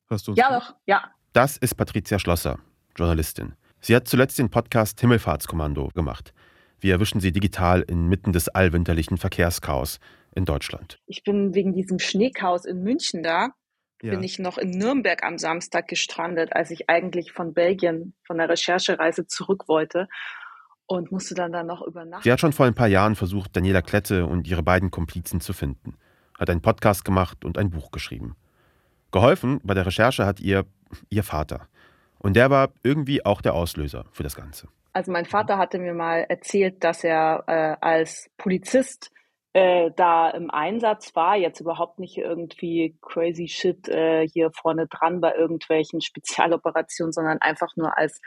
Hörst 0.08 0.26
du 0.26 0.32
uns 0.32 0.38
ja, 0.38 0.50
nicht? 0.50 0.68
doch. 0.68 0.74
Ja. 0.86 1.14
Das 1.32 1.56
ist 1.56 1.76
Patricia 1.76 2.18
Schlosser, 2.18 2.58
Journalistin. 2.96 3.54
Sie 3.82 3.94
hat 3.94 4.08
zuletzt 4.08 4.38
den 4.38 4.48
Podcast 4.48 5.00
Himmelfahrtskommando 5.00 5.88
gemacht. 5.88 6.32
Wir 6.80 6.94
erwischen 6.94 7.20
sie 7.20 7.32
digital 7.32 7.82
inmitten 7.82 8.32
des 8.32 8.48
allwinterlichen 8.48 9.18
Verkehrschaos 9.18 9.98
in 10.34 10.44
Deutschland. 10.44 10.98
Ich 11.06 11.24
bin 11.24 11.54
wegen 11.54 11.74
diesem 11.74 11.98
Schneechaos 11.98 12.64
in 12.64 12.82
München 12.82 13.22
da 13.22 13.50
ja. 14.02 14.10
bin 14.10 14.22
ich 14.22 14.38
noch 14.38 14.58
in 14.58 14.70
Nürnberg 14.70 15.22
am 15.24 15.38
Samstag 15.38 15.88
gestrandet, 15.88 16.54
als 16.54 16.70
ich 16.70 16.90
eigentlich 16.90 17.32
von 17.32 17.54
Belgien, 17.54 18.14
von 18.24 18.38
der 18.38 18.48
Recherchereise 18.48 19.26
zurück 19.26 19.68
wollte 19.68 20.08
und 20.86 21.12
musste 21.12 21.34
dann 21.34 21.52
da 21.52 21.62
noch 21.62 21.82
übernachten. 21.82 22.24
Sie 22.24 22.32
hat 22.32 22.40
schon 22.40 22.52
vor 22.52 22.66
ein 22.66 22.74
paar 22.74 22.88
Jahren 22.88 23.14
versucht, 23.14 23.56
Daniela 23.56 23.82
Klette 23.82 24.26
und 24.26 24.46
ihre 24.46 24.62
beiden 24.62 24.90
Komplizen 24.90 25.40
zu 25.40 25.52
finden, 25.52 25.96
hat 26.38 26.50
einen 26.50 26.62
Podcast 26.62 27.04
gemacht 27.04 27.44
und 27.44 27.56
ein 27.58 27.70
Buch 27.70 27.90
geschrieben. 27.90 28.36
Geholfen 29.12 29.60
bei 29.62 29.74
der 29.74 29.86
Recherche 29.86 30.26
hat 30.26 30.40
ihr 30.40 30.66
ihr 31.08 31.22
Vater. 31.22 31.68
Und 32.22 32.34
der 32.36 32.50
war 32.50 32.72
irgendwie 32.82 33.24
auch 33.26 33.42
der 33.42 33.54
Auslöser 33.54 34.04
für 34.12 34.22
das 34.22 34.36
Ganze. 34.36 34.68
Also 34.92 35.10
mein 35.10 35.24
Vater 35.24 35.58
hatte 35.58 35.78
mir 35.78 35.94
mal 35.94 36.26
erzählt, 36.28 36.84
dass 36.84 37.02
er 37.02 37.44
äh, 37.46 37.76
als 37.80 38.30
Polizist 38.36 39.10
äh, 39.54 39.90
da 39.96 40.30
im 40.30 40.50
Einsatz 40.50 41.14
war, 41.14 41.36
jetzt 41.36 41.60
überhaupt 41.60 41.98
nicht 41.98 42.16
irgendwie 42.16 42.96
crazy 43.02 43.48
shit 43.48 43.88
äh, 43.88 44.26
hier 44.26 44.50
vorne 44.50 44.86
dran 44.86 45.20
bei 45.20 45.34
irgendwelchen 45.34 46.00
Spezialoperationen, 46.00 47.12
sondern 47.12 47.38
einfach 47.38 47.76
nur 47.76 47.96
als 47.96 48.20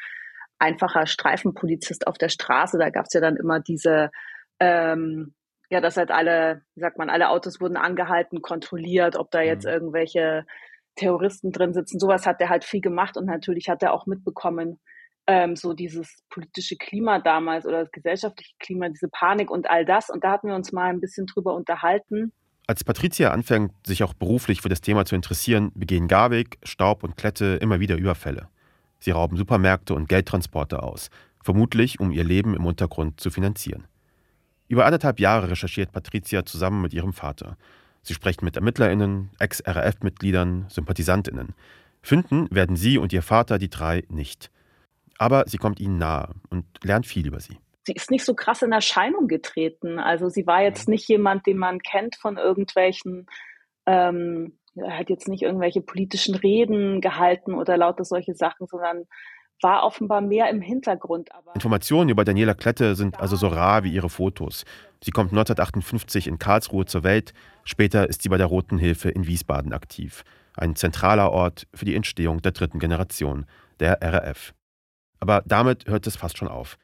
einfacher 0.60 1.06
Streifenpolizist 1.06 2.08
auf 2.08 2.18
der 2.18 2.30
Straße. 2.30 2.78
Da 2.78 2.90
gab 2.90 3.06
es 3.06 3.14
ja 3.14 3.22
dann 3.22 3.38
immer 3.38 3.60
diese, 3.60 4.12
ähm, 4.60 5.34
ja, 5.70 5.82
dass 5.82 5.98
halt 5.98 6.12
alle, 6.12 6.62
wie 6.76 6.82
sagt 6.82 6.98
man, 6.98 7.10
alle 7.10 7.30
Autos 7.30 7.60
wurden 7.60 7.78
angehalten, 7.78 8.42
kontrolliert, 8.42 9.16
ob 9.18 9.32
da 9.32 9.42
jetzt 9.42 9.66
mhm. 9.66 9.72
irgendwelche 9.72 10.46
Terroristen 10.96 11.52
drin 11.52 11.74
sitzen. 11.74 12.00
Sowas 12.00 12.26
hat 12.26 12.42
er 12.42 12.50
halt 12.50 12.64
viel 12.64 12.82
gemacht 12.82 13.18
und 13.18 13.26
natürlich 13.26 13.70
hat 13.70 13.84
er 13.84 13.94
auch 13.94 14.06
mitbekommen, 14.06 14.80
ähm, 15.28 15.56
so 15.56 15.74
dieses 15.74 16.24
politische 16.30 16.76
Klima 16.78 17.20
damals 17.20 17.66
oder 17.66 17.82
das 17.82 17.92
gesellschaftliche 17.92 18.54
Klima, 18.60 18.90
diese 18.90 19.08
Panik 19.10 19.50
und 19.50 19.70
all 19.70 19.86
das. 19.86 20.10
Und 20.10 20.24
da 20.24 20.32
hatten 20.32 20.48
wir 20.48 20.56
uns 20.56 20.72
mal 20.72 20.90
ein 20.90 21.02
bisschen 21.02 21.26
drüber 21.26 21.56
unterhalten. 21.56 22.32
Als 22.68 22.84
Patricia 22.84 23.32
anfängt, 23.32 23.72
sich 23.86 24.04
auch 24.04 24.14
beruflich 24.14 24.62
für 24.62 24.70
das 24.70 24.82
Thema 24.82 25.06
zu 25.06 25.16
interessieren, 25.16 25.72
begehen 25.76 26.08
Garwig, 26.08 26.58
Staub 26.64 27.04
und 27.04 27.16
Klette 27.16 27.60
immer 27.62 27.80
wieder 27.80 27.96
Überfälle. 27.96 28.50
Sie 29.00 29.12
rauben 29.12 29.38
Supermärkte 29.38 29.94
und 29.94 30.10
Geldtransporte 30.10 30.82
aus, 30.82 31.10
vermutlich 31.44 32.00
um 32.00 32.12
ihr 32.12 32.24
Leben 32.24 32.56
im 32.56 32.66
Untergrund 32.66 33.20
zu 33.20 33.30
finanzieren. 33.30 33.88
Über 34.68 34.86
anderthalb 34.86 35.20
Jahre 35.20 35.52
recherchiert 35.52 35.92
Patricia 35.92 36.44
zusammen 36.44 36.82
mit 36.82 36.94
ihrem 36.94 37.14
Vater. 37.14 37.56
Sie 38.06 38.14
sprechen 38.14 38.46
mit 38.46 38.56
ErmittlerInnen, 38.56 39.32
Ex-RAF-Mitgliedern, 39.40 40.68
SympathisantInnen. 40.70 41.56
Finden 42.04 42.48
werden 42.52 42.76
sie 42.76 43.00
und 43.00 43.12
ihr 43.12 43.24
Vater 43.24 43.58
die 43.58 43.70
drei 43.72 44.04
nicht. 44.10 44.52
Aber 45.18 45.46
sie 45.48 45.58
kommt 45.58 45.80
ihnen 45.80 45.98
nahe 45.98 46.36
und 46.52 46.66
lernt 46.84 47.08
viel 47.08 47.26
über 47.26 47.40
sie. 47.40 47.58
Sie 47.84 47.94
ist 47.94 48.12
nicht 48.12 48.24
so 48.24 48.36
krass 48.36 48.62
in 48.62 48.72
Erscheinung 48.72 49.28
getreten. 49.28 49.98
Also 49.98 50.30
sie 50.30 50.46
war 50.46 50.62
jetzt 50.62 50.88
nicht 50.88 51.08
jemand, 51.10 51.48
den 51.48 51.58
man 51.58 51.80
kennt 51.80 52.16
von 52.16 52.38
irgendwelchen, 52.38 53.26
ähm, 53.88 54.60
hat 54.80 55.10
jetzt 55.10 55.28
nicht 55.28 55.42
irgendwelche 55.42 55.82
politischen 55.82 56.36
Reden 56.36 57.02
gehalten 57.02 57.56
oder 57.56 57.76
lauter 57.76 58.06
solche 58.06 58.36
Sachen, 58.36 58.68
sondern 58.68 59.06
war 59.62 59.84
offenbar 59.84 60.22
mehr 60.22 60.50
im 60.50 60.62
Hintergrund. 60.62 61.30
Informationen 61.54 62.10
über 62.10 62.26
Daniela 62.26 62.54
Klette 62.54 62.96
sind 62.96 63.20
also 63.20 63.36
so 63.36 63.48
rar 63.48 63.84
wie 63.84 63.94
ihre 63.94 64.10
Fotos. 64.10 64.66
Sie 65.02 65.12
kommt 65.12 65.32
1958 65.32 66.28
in 66.28 66.40
Karlsruhe 66.40 66.86
zur 66.86 67.04
Welt, 67.04 67.34
später 67.64 68.10
ist 68.10 68.22
sie 68.22 68.30
bei 68.30 68.38
der 68.38 68.48
Roten 68.48 68.78
Hilfe 68.78 69.10
in 69.10 69.28
Wiesbaden 69.28 69.74
aktiv, 69.74 70.24
ein 70.56 70.76
zentraler 70.76 71.32
Ort 71.32 71.68
für 71.74 71.86
die 71.86 71.96
Entstehung 71.96 72.42
der 72.42 72.52
dritten 72.52 72.80
Generation, 72.80 73.46
der 73.80 74.00
RAF. 74.02 74.54
Aber 75.20 75.44
damit 75.46 75.88
hört 75.88 76.08
es 76.08 76.16
fast 76.16 76.38
schon 76.38 76.48
auf. 76.48 76.78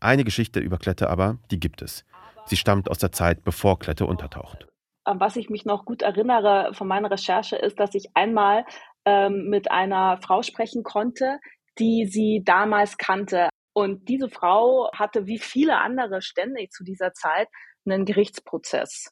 Eine 0.00 0.24
Geschichte 0.24 0.60
über 0.60 0.78
Klette 0.78 1.10
aber, 1.10 1.38
die 1.50 1.60
gibt 1.60 1.82
es. 1.82 2.04
Sie 2.46 2.56
stammt 2.56 2.90
aus 2.90 2.98
der 2.98 3.12
Zeit, 3.12 3.44
bevor 3.44 3.78
Klette 3.78 4.06
untertaucht. 4.06 4.66
Was 5.04 5.36
ich 5.36 5.50
mich 5.50 5.64
noch 5.64 5.84
gut 5.84 6.02
erinnere 6.02 6.72
von 6.74 6.86
meiner 6.86 7.10
Recherche 7.10 7.56
ist, 7.56 7.80
dass 7.80 7.94
ich 7.94 8.14
einmal 8.14 8.64
ähm, 9.04 9.48
mit 9.48 9.70
einer 9.70 10.18
Frau 10.22 10.42
sprechen 10.42 10.82
konnte, 10.82 11.38
die 11.78 12.06
sie 12.06 12.42
damals 12.44 12.98
kannte. 12.98 13.48
Und 13.72 14.08
diese 14.08 14.28
Frau 14.28 14.90
hatte 14.92 15.26
wie 15.26 15.38
viele 15.38 15.78
andere 15.78 16.22
ständig 16.22 16.70
zu 16.70 16.84
dieser 16.84 17.12
Zeit 17.12 17.48
einen 17.86 18.04
Gerichtsprozess. 18.04 19.10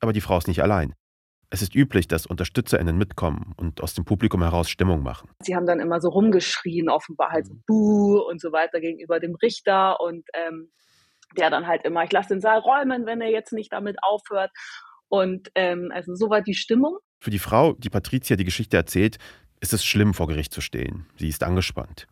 Aber 0.00 0.12
die 0.12 0.20
Frau 0.20 0.38
ist 0.38 0.48
nicht 0.48 0.62
allein. 0.62 0.94
Es 1.52 1.62
ist 1.62 1.74
üblich, 1.74 2.06
dass 2.06 2.26
UnterstützerInnen 2.26 2.96
mitkommen 2.96 3.54
und 3.56 3.82
aus 3.82 3.94
dem 3.94 4.04
Publikum 4.04 4.42
heraus 4.42 4.70
Stimmung 4.70 5.02
machen. 5.02 5.30
Sie 5.42 5.56
haben 5.56 5.66
dann 5.66 5.80
immer 5.80 6.00
so 6.00 6.08
rumgeschrien, 6.08 6.88
offenbar 6.88 7.30
halt 7.30 7.46
so 7.46 7.54
mhm. 7.54 7.62
Buh 7.66 8.18
und 8.20 8.40
so 8.40 8.52
weiter 8.52 8.80
gegenüber 8.80 9.18
dem 9.18 9.34
Richter 9.34 10.00
und 10.00 10.24
ähm, 10.32 10.70
der 11.36 11.50
dann 11.50 11.66
halt 11.66 11.84
immer, 11.84 12.04
ich 12.04 12.12
lasse 12.12 12.30
den 12.30 12.40
Saal 12.40 12.60
räumen, 12.60 13.04
wenn 13.06 13.20
er 13.20 13.30
jetzt 13.30 13.52
nicht 13.52 13.72
damit 13.72 13.96
aufhört. 14.02 14.50
Und 15.10 15.50
ähm, 15.56 15.90
also 15.92 16.14
so 16.14 16.30
war 16.30 16.40
die 16.40 16.54
Stimmung. 16.54 16.98
Für 17.18 17.30
die 17.30 17.40
Frau, 17.40 17.74
die 17.74 17.90
Patricia 17.90 18.36
die 18.36 18.44
Geschichte 18.44 18.76
erzählt, 18.76 19.18
ist 19.60 19.74
es 19.74 19.84
schlimm, 19.84 20.14
vor 20.14 20.28
Gericht 20.28 20.54
zu 20.54 20.60
stehen. 20.60 21.06
Sie 21.16 21.28
ist 21.28 21.42
angespannt. 21.42 22.06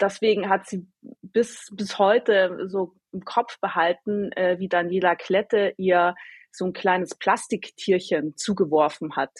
Deswegen 0.00 0.48
hat 0.48 0.66
sie 0.66 0.88
bis, 1.20 1.68
bis 1.72 1.98
heute 1.98 2.68
so 2.68 2.94
im 3.12 3.24
Kopf 3.24 3.60
behalten, 3.60 4.32
äh, 4.32 4.58
wie 4.58 4.68
Daniela 4.68 5.14
Klette 5.14 5.74
ihr 5.76 6.14
so 6.50 6.64
ein 6.64 6.72
kleines 6.72 7.14
Plastiktierchen 7.14 8.36
zugeworfen 8.36 9.14
hat. 9.14 9.32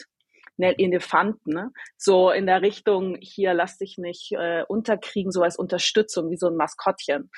Ein 0.59 0.79
Elefanten, 0.79 1.55
ne? 1.55 1.73
so 1.97 2.31
in 2.31 2.47
der 2.47 2.63
Richtung, 2.63 3.17
hier 3.21 3.55
lass 3.55 3.79
dich 3.79 3.97
nicht 3.99 4.33
äh, 4.33 4.63
unterkriegen, 4.69 5.33
so 5.33 5.43
als 5.43 5.57
Unterstützung, 5.57 6.31
wie 6.31 6.37
so 6.37 6.47
ein 6.47 6.57
Maskottchen. 6.57 7.31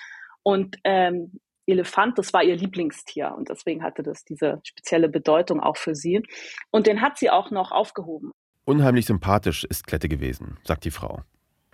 Und 0.43 0.77
ähm, 0.85 1.41
Elefant, 1.67 2.19
das 2.19 2.33
war 2.33 2.43
ihr 2.43 2.57
Lieblingstier 2.57 3.35
und 3.37 3.49
deswegen 3.49 3.83
hatte 3.83 4.03
das 4.03 4.25
diese 4.25 4.61
spezielle 4.65 5.09
Bedeutung 5.09 5.61
auch 5.61 5.77
für 5.77 5.95
sie. 5.95 6.23
Und 6.71 6.87
den 6.87 7.01
hat 7.01 7.19
sie 7.19 7.31
auch 7.31 7.51
noch 7.51 7.73
aufgehoben. 7.73 8.33
Unheimlich 8.65 9.07
sympathisch 9.07 9.65
ist 9.65 9.87
Klette 9.87 10.09
gewesen, 10.09 10.59
sagt 10.65 10.85
die 10.85 10.91
Frau. 10.91 11.23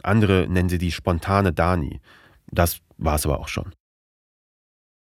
Andere 0.03 0.47
nennen 0.49 0.69
sie 0.69 0.79
die 0.79 0.93
spontane 0.93 1.53
Dani. 1.53 2.01
Das 2.51 2.81
war 2.97 3.17
es 3.17 3.27
aber 3.27 3.41
auch 3.41 3.49
schon. 3.49 3.75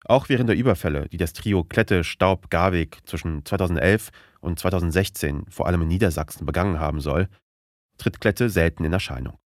Auch 0.05 0.29
während 0.29 0.49
der 0.49 0.55
Überfälle, 0.55 1.09
die 1.09 1.17
das 1.17 1.33
Trio 1.33 1.63
Klette, 1.63 2.03
Staub, 2.03 2.49
Garweg 2.49 2.99
zwischen 3.05 3.43
2011 3.43 4.09
und 4.39 4.57
2016 4.57 5.45
vor 5.49 5.67
allem 5.67 5.81
in 5.81 5.89
Niedersachsen 5.89 6.45
begangen 6.45 6.79
haben 6.79 7.01
soll, 7.01 7.27
tritt 7.97 8.21
Klette 8.21 8.49
selten 8.49 8.85
in 8.85 8.93
Erscheinung. 8.93 9.37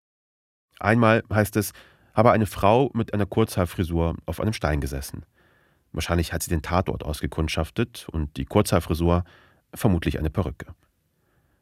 Einmal 0.80 1.24
heißt 1.32 1.56
es, 1.58 1.74
habe 2.14 2.32
eine 2.32 2.46
Frau 2.46 2.92
mit 2.94 3.14
einer 3.14 3.26
Kurzhaarfrisur 3.26 4.16
auf 4.26 4.40
einem 4.40 4.54
Stein 4.54 4.82
gesessen. 4.82 5.26
Wahrscheinlich 5.94 6.34
hat 6.34 6.44
sie 6.44 6.50
den 6.50 6.62
Tatort 6.62 7.04
ausgekundschaftet 7.04 8.08
und 8.12 8.38
die 8.38 8.46
Kurzhaarfrisur 8.46 9.24
vermutlich 9.74 10.20
eine 10.20 10.30
Perücke. 10.30 10.68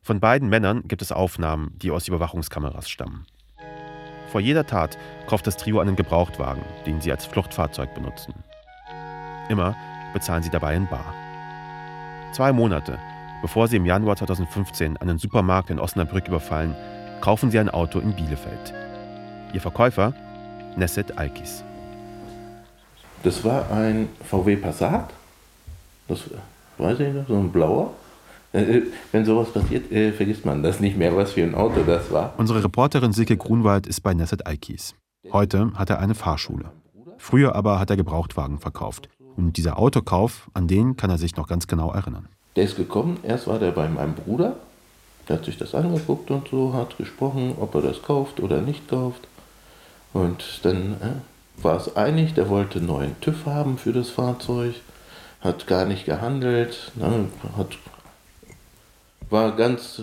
Von 0.01 0.19
beiden 0.19 0.49
Männern 0.49 0.83
gibt 0.87 1.01
es 1.01 1.11
Aufnahmen, 1.11 1.77
die 1.77 1.91
aus 1.91 2.07
Überwachungskameras 2.07 2.89
stammen. 2.89 3.25
Vor 4.31 4.41
jeder 4.41 4.65
Tat 4.65 4.97
kauft 5.27 5.47
das 5.47 5.57
Trio 5.57 5.79
einen 5.79 5.95
Gebrauchtwagen, 5.95 6.63
den 6.85 7.01
sie 7.01 7.11
als 7.11 7.25
Fluchtfahrzeug 7.25 7.93
benutzen. 7.95 8.33
Immer 9.49 9.75
bezahlen 10.13 10.43
sie 10.43 10.51
dabei 10.51 10.75
in 10.75 10.87
Bar. 10.87 11.13
Zwei 12.31 12.53
Monate, 12.53 12.99
bevor 13.41 13.67
sie 13.67 13.77
im 13.77 13.85
Januar 13.85 14.15
2015 14.15 14.97
einen 14.97 15.17
Supermarkt 15.17 15.71
in 15.71 15.79
Osnabrück 15.79 16.27
überfallen, 16.27 16.75
kaufen 17.21 17.49
sie 17.49 17.59
ein 17.59 17.69
Auto 17.69 17.99
in 17.99 18.15
Bielefeld. 18.15 18.73
Ihr 19.53 19.61
Verkäufer? 19.61 20.13
Nesset 20.75 21.17
Alkis. 21.17 21.63
Das 23.23 23.43
war 23.43 23.69
ein 23.71 24.09
VW 24.23 24.55
Passat. 24.55 25.09
Das 26.07 26.21
weiß 26.77 26.99
ich 27.01 27.13
noch, 27.13 27.27
so 27.27 27.35
ein 27.35 27.51
blauer. 27.51 27.93
Äh, 28.51 28.61
äh, 28.61 28.83
wenn 29.11 29.25
sowas 29.25 29.51
passiert, 29.51 29.91
äh, 29.91 30.11
vergisst 30.11 30.45
man 30.45 30.63
das 30.63 30.79
nicht 30.79 30.97
mehr, 30.97 31.15
was 31.15 31.33
für 31.33 31.43
ein 31.43 31.53
Auto 31.53 31.83
das 31.85 32.11
war. 32.11 32.33
Unsere 32.37 32.63
Reporterin 32.63 33.13
Silke 33.13 33.37
Grunwald 33.37 33.85
ist 33.85 34.01
bei 34.01 34.13
Nesset 34.13 34.47
Alkis. 34.47 34.95
Heute 35.31 35.71
hat 35.75 35.89
er 35.89 35.99
eine 35.99 36.15
Fahrschule. 36.15 36.71
Früher 37.17 37.55
aber 37.55 37.79
hat 37.79 37.89
er 37.89 37.97
Gebrauchtwagen 37.97 38.57
verkauft. 38.57 39.09
Und 39.35 39.57
dieser 39.57 39.77
Autokauf, 39.77 40.49
an 40.53 40.67
den 40.67 40.97
kann 40.97 41.09
er 41.09 41.17
sich 41.17 41.35
noch 41.35 41.47
ganz 41.47 41.67
genau 41.67 41.91
erinnern. 41.91 42.27
Der 42.55 42.63
ist 42.63 42.75
gekommen, 42.75 43.19
erst 43.23 43.47
war 43.47 43.59
der 43.59 43.71
bei 43.71 43.87
meinem 43.87 44.13
Bruder, 44.13 44.55
der 45.27 45.37
hat 45.37 45.45
sich 45.45 45.57
das 45.57 45.75
angeguckt 45.75 46.31
und 46.31 46.47
so, 46.47 46.73
hat 46.73 46.97
gesprochen, 46.97 47.53
ob 47.59 47.75
er 47.75 47.81
das 47.81 48.01
kauft 48.01 48.39
oder 48.39 48.61
nicht 48.61 48.87
kauft. 48.87 49.27
Und 50.13 50.59
dann 50.63 50.93
äh, 50.93 51.63
war 51.63 51.77
es 51.77 51.95
einig, 51.95 52.33
der 52.33 52.49
wollte 52.49 52.79
einen 52.79 52.87
neuen 52.87 53.19
TÜV 53.21 53.45
haben 53.45 53.77
für 53.77 53.93
das 53.93 54.09
Fahrzeug, 54.09 54.75
hat 55.41 55.67
gar 55.67 55.85
nicht 55.85 56.05
gehandelt, 56.05 56.91
ne, 56.95 57.27
hat 57.57 57.77
war 59.29 59.55
ganz 59.55 60.01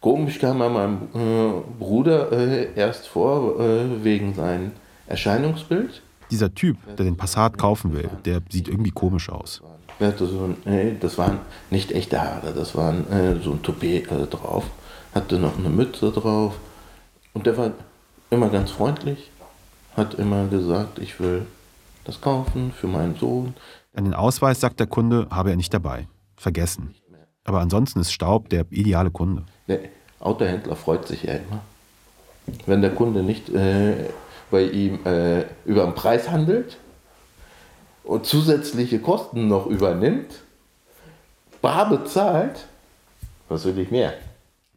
komisch, 0.00 0.38
kam 0.38 0.60
er 0.60 0.68
meinem 0.68 1.08
äh, 1.14 1.62
Bruder 1.78 2.32
äh, 2.32 2.74
erst 2.74 3.06
vor, 3.06 3.60
äh, 3.60 4.04
wegen 4.04 4.34
seinem 4.34 4.72
Erscheinungsbild. 5.06 6.02
Dieser 6.30 6.54
Typ, 6.54 6.76
der 6.96 7.04
den 7.04 7.16
Passat 7.16 7.58
kaufen 7.58 7.92
will, 7.92 8.08
der 8.24 8.40
sieht 8.50 8.68
irgendwie 8.68 8.90
komisch 8.90 9.28
aus. 9.28 9.62
So 10.00 10.48
ein, 10.64 10.98
das 10.98 11.18
waren 11.18 11.38
nicht 11.70 11.92
echte 11.92 12.20
Haare, 12.20 12.52
das 12.52 12.74
waren 12.74 13.08
äh, 13.12 13.40
so 13.40 13.52
ein 13.52 13.62
Toupet 13.62 14.10
äh, 14.10 14.26
drauf, 14.26 14.64
hatte 15.14 15.38
noch 15.38 15.56
eine 15.56 15.68
Mütze 15.68 16.10
drauf 16.10 16.54
und 17.34 17.46
der 17.46 17.56
war 17.56 17.70
immer 18.32 18.48
ganz 18.48 18.70
freundlich, 18.70 19.30
hat 19.96 20.14
immer 20.14 20.46
gesagt, 20.46 20.98
ich 20.98 21.20
will 21.20 21.46
das 22.04 22.20
kaufen 22.20 22.72
für 22.72 22.88
meinen 22.88 23.14
Sohn. 23.14 23.54
Einen 23.94 24.14
Ausweis, 24.14 24.58
sagt 24.58 24.80
der 24.80 24.86
Kunde, 24.86 25.28
habe 25.30 25.50
er 25.50 25.56
nicht 25.56 25.72
dabei. 25.72 26.08
Vergessen. 26.36 26.94
Aber 27.44 27.60
ansonsten 27.60 28.00
ist 28.00 28.12
Staub 28.12 28.48
der 28.48 28.64
ideale 28.70 29.10
Kunde. 29.10 29.44
Der 29.68 29.80
Autohändler 30.18 30.76
freut 30.76 31.06
sich 31.06 31.24
ja 31.24 31.34
immer. 31.34 31.60
Wenn 32.66 32.80
der 32.80 32.94
Kunde 32.94 33.22
nicht 33.22 33.50
äh, 33.50 34.08
bei 34.50 34.62
ihm 34.62 35.04
äh, 35.04 35.44
über 35.64 35.84
den 35.84 35.94
Preis 35.94 36.30
handelt 36.30 36.78
und 38.02 38.26
zusätzliche 38.26 38.98
Kosten 38.98 39.46
noch 39.46 39.66
übernimmt, 39.66 40.42
bar 41.60 41.88
bezahlt, 41.88 42.66
was 43.48 43.64
will 43.64 43.78
ich 43.78 43.90
mehr? 43.90 44.14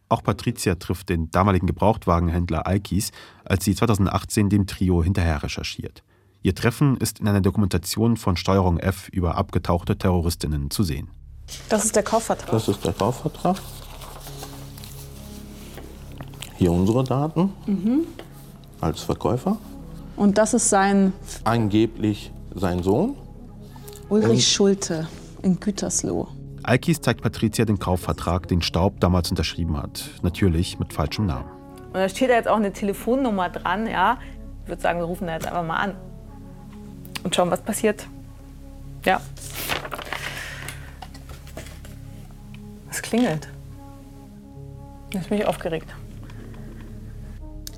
Auch 0.08 0.22
Patricia 0.22 0.76
trifft 0.76 1.10
den 1.10 1.32
damaligen 1.32 1.66
Gebrauchtwagenhändler 1.66 2.68
Alkis, 2.68 3.12
als 3.46 3.66
sie 3.66 3.76
2018 3.76 4.50
dem 4.50 4.68
Trio 4.68 5.04
hinterher 5.04 5.44
recherchiert. 5.44 6.04
Ihr 6.42 6.54
Treffen 6.54 6.98
ist 6.98 7.20
in 7.20 7.28
einer 7.28 7.42
Dokumentation 7.42 8.18
von 8.18 8.38
Steuerung 8.38 8.78
F 8.78 9.10
über 9.10 9.36
abgetauchte 9.36 9.98
Terroristinnen 9.98 10.70
zu 10.70 10.84
sehen. 10.84 11.10
Das 11.70 11.86
ist 11.86 11.96
der 11.96 12.04
Kaufvertrag. 12.04 12.52
Das 12.52 12.68
ist 12.68 12.86
der 12.86 12.94
Kaufvertrag. 12.94 13.58
Hier 16.58 16.72
unsere 16.72 17.04
Daten 17.04 17.52
mhm. 17.66 18.06
als 18.80 19.02
Verkäufer. 19.02 19.58
Und 20.16 20.38
das 20.38 20.54
ist 20.54 20.70
sein. 20.70 21.14
Angeblich 21.44 22.32
sein 22.54 22.82
Sohn. 22.84 23.16
Ulrich 24.10 24.48
Schulte 24.48 25.08
in 25.42 25.60
Gütersloh. 25.60 26.28
Alkis 26.64 27.02
zeigt 27.02 27.22
Patricia 27.22 27.66
den 27.66 27.80
Kaufvertrag, 27.80 28.48
den 28.48 28.62
Staub 28.62 29.00
damals 29.00 29.30
unterschrieben 29.30 29.78
hat. 29.78 30.10
Natürlich 30.22 30.80
mit 30.80 30.94
falschem 30.94 31.26
Namen. 31.26 31.55
Und 31.96 32.02
da 32.02 32.10
steht 32.10 32.30
da 32.30 32.34
jetzt 32.34 32.50
auch 32.50 32.58
eine 32.58 32.74
Telefonnummer 32.74 33.48
dran, 33.48 33.88
ja. 33.88 34.18
Ich 34.64 34.68
würde 34.68 34.82
sagen, 34.82 35.00
wir 35.00 35.06
rufen 35.06 35.28
da 35.28 35.34
jetzt 35.36 35.48
einfach 35.48 35.64
mal 35.64 35.78
an. 35.78 35.96
Und 37.24 37.34
schauen, 37.34 37.50
was 37.50 37.62
passiert. 37.62 38.06
Ja. 39.06 39.22
Es 42.92 43.02
klingelt. 43.02 43.48
Jetzt 45.14 45.30
bin 45.30 45.38
ich 45.38 45.48
aufgeregt. 45.48 45.88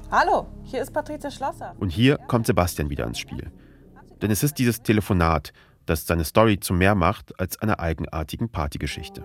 Hallo, 0.10 0.48
hier 0.64 0.82
ist 0.82 0.92
Patricia 0.92 1.30
Schlosser. 1.30 1.76
Und 1.78 1.90
hier 1.90 2.18
kommt 2.18 2.48
Sebastian 2.48 2.90
wieder 2.90 3.06
ins 3.06 3.20
Spiel. 3.20 3.52
Denn 4.24 4.32
es 4.32 4.42
ist 4.42 4.58
dieses 4.58 4.82
Telefonat, 4.82 5.54
das 5.86 6.08
seine 6.08 6.24
Story 6.24 6.60
zu 6.60 6.74
mehr 6.74 6.96
macht 6.96 7.40
als 7.40 7.62
einer 7.62 7.80
eigenartigen 7.80 8.50
Partygeschichte. 8.50 9.22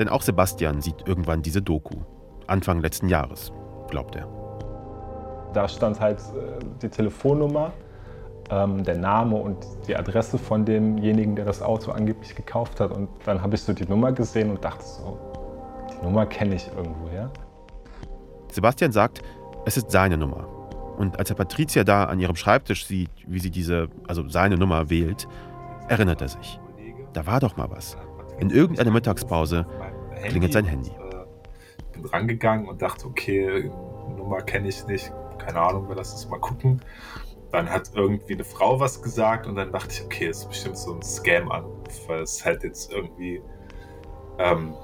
Denn 0.00 0.08
auch 0.08 0.22
Sebastian 0.22 0.80
sieht 0.80 1.06
irgendwann 1.06 1.42
diese 1.42 1.60
Doku. 1.60 1.98
Anfang 2.46 2.80
letzten 2.80 3.10
Jahres, 3.10 3.52
glaubt 3.90 4.16
er. 4.16 4.26
Da 5.52 5.68
stand 5.68 6.00
halt 6.00 6.18
äh, 6.18 6.58
die 6.80 6.88
Telefonnummer 6.88 7.72
ähm, 8.50 8.82
der 8.82 8.96
Name 8.96 9.36
und 9.36 9.58
die 9.86 9.94
Adresse 9.94 10.38
von 10.38 10.64
demjenigen, 10.64 11.36
der 11.36 11.44
das 11.44 11.60
Auto 11.60 11.92
angeblich 11.92 12.34
gekauft 12.34 12.80
hat. 12.80 12.92
Und 12.92 13.10
dann 13.26 13.42
habe 13.42 13.54
ich 13.56 13.62
so 13.62 13.74
die 13.74 13.84
Nummer 13.84 14.10
gesehen 14.10 14.50
und 14.50 14.64
dachte 14.64 14.82
so, 14.82 15.18
die 15.92 16.02
Nummer 16.02 16.24
kenne 16.24 16.54
ich 16.54 16.66
irgendwo, 16.74 17.14
ja. 17.14 17.30
Sebastian 18.50 18.92
sagt, 18.92 19.20
es 19.66 19.76
ist 19.76 19.90
seine 19.90 20.16
Nummer. 20.16 20.48
Und 20.96 21.18
als 21.18 21.28
er 21.28 21.36
Patricia 21.36 21.84
da 21.84 22.04
an 22.04 22.18
ihrem 22.20 22.36
Schreibtisch 22.36 22.86
sieht, 22.86 23.10
wie 23.26 23.38
sie 23.38 23.50
diese, 23.50 23.88
also 24.08 24.26
seine 24.30 24.56
Nummer 24.56 24.88
wählt, 24.88 25.28
erinnert 25.88 26.22
er 26.22 26.28
sich. 26.28 26.58
Da 27.12 27.26
war 27.26 27.40
doch 27.40 27.58
mal 27.58 27.70
was. 27.70 27.98
In 28.40 28.50
irgendeiner 28.50 28.90
Mittagspause 28.90 29.66
klingelt 30.28 30.52
sein 30.52 30.64
Handy. 30.64 30.90
Ich 31.78 31.92
bin 31.92 32.04
rangegangen 32.06 32.68
und 32.68 32.80
dachte, 32.80 33.06
okay, 33.06 33.70
Nummer 34.16 34.40
kenne 34.42 34.68
ich 34.68 34.86
nicht, 34.86 35.12
keine 35.38 35.60
Ahnung, 35.60 35.88
wir 35.88 35.96
lassen 35.96 36.16
es 36.16 36.28
mal 36.28 36.40
gucken. 36.40 36.80
Dann 37.52 37.68
hat 37.68 37.90
irgendwie 37.94 38.34
eine 38.34 38.44
Frau 38.44 38.78
was 38.78 39.02
gesagt 39.02 39.46
und 39.46 39.56
dann 39.56 39.72
dachte 39.72 39.88
ich, 39.92 40.04
okay, 40.04 40.28
ist 40.28 40.48
bestimmt 40.48 40.78
so 40.78 40.94
ein 40.94 41.02
Scam-Anruf, 41.02 42.08
weil 42.08 42.22
es 42.22 42.44
halt 42.44 42.62
jetzt 42.62 42.92
irgendwie. 42.92 43.42
Ähm, 44.38 44.74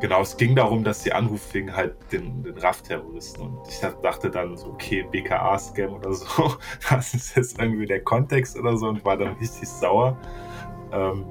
genau, 0.00 0.22
es 0.22 0.36
ging 0.36 0.56
darum, 0.56 0.82
dass 0.82 1.04
die 1.04 1.12
Anruf 1.12 1.54
wegen 1.54 1.74
halt 1.74 1.94
den, 2.12 2.42
den 2.42 2.58
RAF-Terroristen 2.58 3.42
und 3.42 3.68
ich 3.68 3.80
dachte 4.02 4.30
dann 4.30 4.56
so, 4.56 4.68
okay, 4.68 5.06
BKA-Scam 5.10 5.94
oder 5.94 6.12
so, 6.12 6.54
das 6.90 7.14
ist 7.14 7.36
jetzt 7.36 7.58
irgendwie 7.58 7.86
der 7.86 8.02
Kontext 8.02 8.58
oder 8.58 8.76
so 8.76 8.88
und 8.88 9.04
war 9.04 9.16
dann 9.16 9.34
richtig 9.34 9.68
sauer. 9.68 10.18
Ähm, 10.92 11.24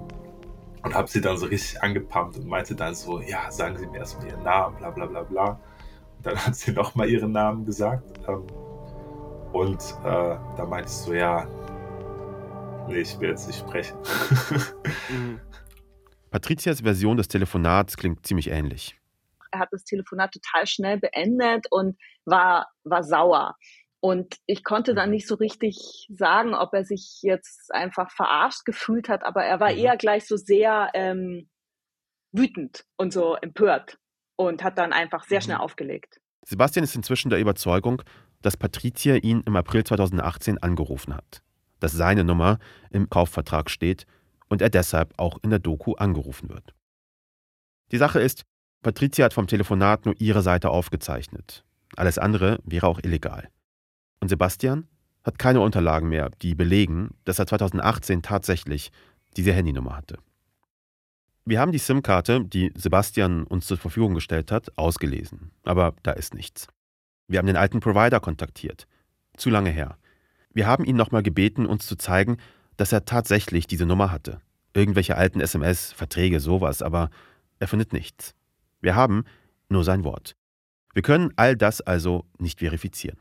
und 0.87 0.95
habe 0.95 1.09
sie 1.09 1.19
dann 1.19 1.37
so 1.37 1.47
richtig 1.47 1.83
angepumpt 1.83 2.37
und 2.37 2.47
meinte 2.47 2.73
dann 2.73 2.95
so, 2.95 3.19
ja, 3.19 3.51
sagen 3.51 3.77
Sie 3.77 3.85
mir 3.87 3.97
erstmal 3.97 4.27
Ihren 4.27 4.43
Namen, 4.43 4.77
bla 4.77 4.89
bla 4.89 5.05
bla 5.05 5.23
bla. 5.23 5.59
Und 6.15 6.25
dann 6.25 6.37
hat 6.45 6.55
sie 6.55 6.71
nochmal 6.71 7.09
ihren 7.09 7.33
Namen 7.33 7.65
gesagt. 7.65 8.03
Ähm, 8.25 8.47
und 9.51 9.81
äh, 10.05 10.37
da 10.55 10.65
meinte 10.65 10.89
ich 10.89 10.95
so, 10.95 11.13
ja, 11.13 11.45
nee, 12.87 12.99
ich 12.99 13.19
will 13.19 13.29
jetzt 13.29 13.47
nicht 13.47 13.59
sprechen. 13.59 13.97
mhm. 15.09 15.41
Patrizias 16.31 16.79
Version 16.79 17.17
des 17.17 17.27
Telefonats 17.27 17.97
klingt 17.97 18.25
ziemlich 18.25 18.49
ähnlich. 18.49 18.97
Er 19.51 19.59
hat 19.59 19.69
das 19.71 19.83
Telefonat 19.83 20.31
total 20.31 20.67
schnell 20.67 20.99
beendet 20.99 21.67
und 21.69 21.97
war, 22.23 22.67
war 22.85 23.03
sauer. 23.03 23.55
Und 23.99 24.35
ich 24.45 24.63
konnte 24.63 24.93
dann 24.93 25.09
mhm. 25.09 25.15
nicht 25.15 25.27
so 25.27 25.35
richtig 25.35 26.07
sagen, 26.09 26.53
ob 26.53 26.73
er 26.73 26.83
sich 26.83 27.19
jetzt 27.23 27.73
einfach 27.73 28.11
verarscht 28.11 28.65
gefühlt 28.65 29.09
hat, 29.09 29.23
aber 29.23 29.43
er 29.43 29.59
war 29.59 29.71
mhm. 29.71 29.79
eher 29.79 29.97
gleich 29.97 30.27
so 30.27 30.37
sehr 30.37 30.91
ähm, 30.93 31.49
wütend 32.31 32.85
und 32.95 33.11
so 33.11 33.35
empört 33.35 33.97
und 34.35 34.63
hat 34.63 34.77
dann 34.77 34.93
einfach 34.93 35.23
sehr 35.23 35.41
schnell 35.41 35.57
mhm. 35.57 35.63
aufgelegt. 35.63 36.19
Sebastian 36.45 36.83
ist 36.83 36.95
inzwischen 36.95 37.29
der 37.29 37.39
Überzeugung, 37.39 38.01
dass 38.41 38.55
Patricia 38.55 39.15
ihn 39.15 39.41
im 39.45 39.55
April 39.55 39.83
2018 39.83 40.59
angerufen 40.59 41.15
hat, 41.15 41.41
dass 41.79 41.91
seine 41.91 42.23
Nummer 42.23 42.59
im 42.91 43.09
Kaufvertrag 43.09 43.69
steht 43.69 44.05
und 44.47 44.61
er 44.61 44.69
deshalb 44.69 45.13
auch 45.17 45.39
in 45.41 45.49
der 45.49 45.59
Doku 45.59 45.95
angerufen 45.95 46.49
wird. 46.49 46.73
Die 47.91 47.97
Sache 47.97 48.19
ist, 48.19 48.43
Patricia 48.83 49.25
hat 49.25 49.33
vom 49.33 49.47
Telefonat 49.47 50.05
nur 50.05 50.15
ihre 50.19 50.41
Seite 50.41 50.69
aufgezeichnet. 50.69 51.65
Alles 51.95 52.17
andere 52.17 52.59
wäre 52.63 52.87
auch 52.87 52.99
illegal. 52.99 53.49
Und 54.19 54.29
Sebastian 54.29 54.87
hat 55.23 55.39
keine 55.39 55.61
Unterlagen 55.61 56.09
mehr, 56.09 56.31
die 56.41 56.55
belegen, 56.55 57.15
dass 57.25 57.39
er 57.39 57.47
2018 57.47 58.21
tatsächlich 58.21 58.91
diese 59.35 59.53
Handynummer 59.53 59.95
hatte. 59.95 60.17
Wir 61.45 61.59
haben 61.59 61.71
die 61.71 61.77
SIM-Karte, 61.77 62.43
die 62.43 62.73
Sebastian 62.75 63.43
uns 63.43 63.67
zur 63.67 63.77
Verfügung 63.77 64.13
gestellt 64.13 64.51
hat, 64.51 64.77
ausgelesen, 64.77 65.51
aber 65.63 65.95
da 66.03 66.11
ist 66.11 66.33
nichts. 66.33 66.67
Wir 67.27 67.39
haben 67.39 67.45
den 67.47 67.55
alten 67.55 67.79
Provider 67.79 68.19
kontaktiert. 68.19 68.87
Zu 69.37 69.49
lange 69.49 69.69
her. 69.69 69.97
Wir 70.53 70.65
haben 70.65 70.83
ihn 70.83 70.95
nochmal 70.95 71.23
gebeten, 71.23 71.65
uns 71.65 71.85
zu 71.85 71.95
zeigen, 71.95 72.37
dass 72.77 72.91
er 72.91 73.05
tatsächlich 73.05 73.67
diese 73.67 73.85
Nummer 73.85 74.11
hatte. 74.11 74.41
Irgendwelche 74.73 75.17
alten 75.17 75.39
SMS, 75.39 75.91
Verträge, 75.91 76.39
sowas, 76.39 76.81
aber 76.81 77.09
er 77.59 77.67
findet 77.67 77.93
nichts. 77.93 78.33
Wir 78.81 78.95
haben 78.95 79.23
nur 79.69 79.83
sein 79.83 80.03
Wort. 80.03 80.35
Wir 80.93 81.01
können 81.01 81.31
all 81.35 81.55
das 81.55 81.81
also 81.81 82.25
nicht 82.39 82.59
verifizieren. 82.59 83.19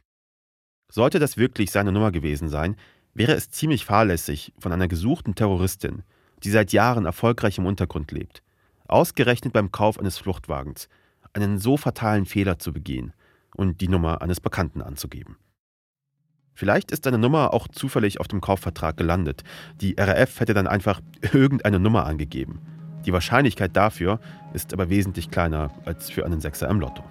Sollte 0.91 1.19
das 1.19 1.37
wirklich 1.37 1.71
seine 1.71 1.93
Nummer 1.93 2.13
gewesen 2.13 2.49
sein, 2.49 2.77
wäre 3.15 3.33
es 3.33 3.51
ziemlich 3.51 3.85
fahrlässig 3.85 4.53
von 4.59 4.73
einer 4.73 4.89
gesuchten 4.89 5.35
Terroristin, 5.35 6.03
die 6.43 6.51
seit 6.51 6.73
Jahren 6.73 7.07
erfolgreich 7.07 7.59
im 7.59 7.67
Untergrund 7.67 8.13
lebt, 8.13 8.43
ausgerechnet 8.87 9.53
beim 9.53 9.73
Kauf 9.73 9.99
eines 9.99 10.19
Fluchtwagens, 10.19 10.89
einen 11.33 11.59
so 11.59 11.77
fatalen 11.77 12.27
Fehler 12.27 12.59
zu 12.59 12.73
begehen 12.73 13.13
und 13.55 13.81
die 13.81 13.89
Nummer 13.89 14.23
eines 14.23 14.41
Bekannten 14.41 14.83
anzugeben. 14.83 15.37
Vielleicht 16.55 16.91
ist 16.91 17.05
deine 17.05 17.19
Nummer 17.19 17.53
auch 17.53 17.69
zufällig 17.69 18.19
auf 18.19 18.29
dem 18.29 18.41
Kaufvertrag 18.41 18.97
gelandet. 18.97 19.45
Die 19.81 19.95
RAF 19.99 20.41
hätte 20.41 20.55
dann 20.55 20.67
einfach 20.67 21.01
irgendeine 21.33 21.79
Nummer 21.79 22.07
angegeben. 22.07 22.61
Die 23.05 23.13
Wahrscheinlichkeit 23.13 23.77
dafür 23.77 24.21
ist 24.55 24.73
aber 24.73 24.89
wesentlich 24.89 25.31
kleiner 25.31 25.71
als 25.85 26.11
für 26.11 26.25
einen 26.25 26.41
Sechser 26.41 26.69
im 26.69 26.81
Lotto. 26.81 27.05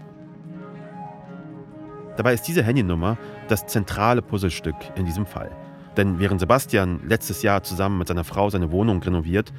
Dabei 2.18 2.34
ist 2.34 2.48
diese 2.48 2.64
Handynummer 2.64 3.18
das 3.48 3.66
zentrale 3.68 4.22
Puzzlestück 4.22 4.76
in 4.96 5.06
diesem 5.06 5.26
Fall. 5.26 5.52
Denn 5.98 6.20
während 6.20 6.40
Sebastian 6.40 7.00
letztes 7.08 7.42
Jahr 7.42 7.64
zusammen 7.64 7.98
mit 7.98 8.08
seiner 8.08 8.24
Frau 8.24 8.50
seine 8.50 8.72
Wohnung 8.72 9.02
renoviert, 9.02 9.54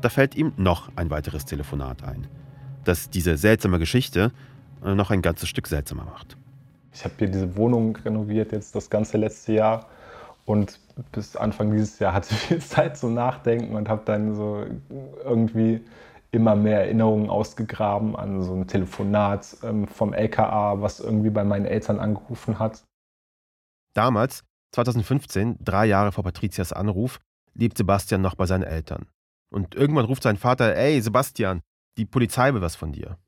da 0.00 0.08
fällt 0.08 0.34
ihm 0.34 0.52
noch 0.56 0.90
ein 0.96 1.10
weiteres 1.10 1.44
Telefonat 1.44 2.02
ein, 2.02 2.26
das 2.84 3.10
diese 3.10 3.36
seltsame 3.36 3.78
Geschichte 3.78 4.32
äh, 4.84 4.94
noch 4.94 5.10
ein 5.10 5.22
ganzes 5.22 5.48
Stück 5.48 5.68
seltsamer 5.68 6.04
macht. 6.04 6.36
Ich 6.94 7.04
habe 7.04 7.14
hier 7.18 7.28
diese 7.28 7.56
Wohnung 7.56 7.96
renoviert 7.96 8.52
jetzt 8.52 8.74
das 8.74 8.90
ganze 8.90 9.16
letzte 9.16 9.52
Jahr 9.54 9.86
und 10.44 10.80
bis 11.12 11.36
Anfang 11.36 11.70
dieses 11.70 11.98
Jahr 11.98 12.12
hatte 12.12 12.34
ich 12.34 12.40
viel 12.40 12.60
Zeit 12.60 12.96
zum 12.96 13.14
Nachdenken 13.14 13.74
und 13.74 13.88
habe 13.88 14.02
dann 14.04 14.34
so 14.34 14.64
irgendwie 15.24 15.80
immer 16.32 16.56
mehr 16.56 16.80
Erinnerungen 16.80 17.30
ausgegraben 17.30 18.16
an 18.16 18.42
so 18.42 18.54
ein 18.54 18.66
Telefonat 18.66 19.56
ähm, 19.62 19.86
vom 19.86 20.14
LKA, 20.14 20.80
was 20.80 20.98
irgendwie 20.98 21.30
bei 21.30 21.44
meinen 21.44 21.66
Eltern 21.66 22.00
angerufen 22.00 22.58
hat. 22.58 22.84
Damals, 23.94 24.42
2015, 24.74 25.58
drei 25.60 25.86
Jahre 25.86 26.10
vor 26.10 26.24
Patrizias 26.24 26.72
Anruf, 26.72 27.20
lebt 27.54 27.76
Sebastian 27.76 28.22
noch 28.22 28.34
bei 28.34 28.46
seinen 28.46 28.62
Eltern. 28.62 29.06
Und 29.52 29.74
irgendwann 29.74 30.06
ruft 30.06 30.22
sein 30.22 30.38
Vater, 30.38 30.74
ey 30.74 31.00
Sebastian, 31.02 31.60
die 31.98 32.06
Polizei 32.06 32.54
will 32.54 32.62
was 32.62 32.76
von 32.76 32.92
dir. 32.92 33.18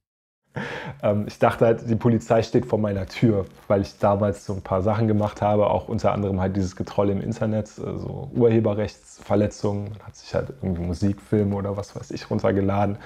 Ähm, 1.02 1.24
ich 1.26 1.38
dachte 1.38 1.66
halt, 1.66 1.88
die 1.88 1.96
Polizei 1.96 2.42
steht 2.42 2.66
vor 2.66 2.78
meiner 2.78 3.06
Tür, 3.06 3.44
weil 3.68 3.82
ich 3.82 3.98
damals 3.98 4.46
so 4.46 4.54
ein 4.54 4.62
paar 4.62 4.80
Sachen 4.80 5.08
gemacht 5.08 5.42
habe, 5.42 5.68
auch 5.68 5.88
unter 5.88 6.12
anderem 6.12 6.40
halt 6.40 6.56
dieses 6.56 6.76
Getrolle 6.76 7.12
im 7.12 7.20
Internet, 7.20 7.66
äh, 7.78 7.98
so 7.98 8.30
Urheberrechtsverletzungen. 8.34 9.90
Man 9.90 10.06
hat 10.06 10.16
sich 10.16 10.34
halt 10.34 10.50
irgendwie 10.62 10.82
Musikfilme 10.82 11.54
oder 11.54 11.76
was 11.76 11.94
weiß 11.96 12.10
ich 12.12 12.30
runtergeladen. 12.30 12.98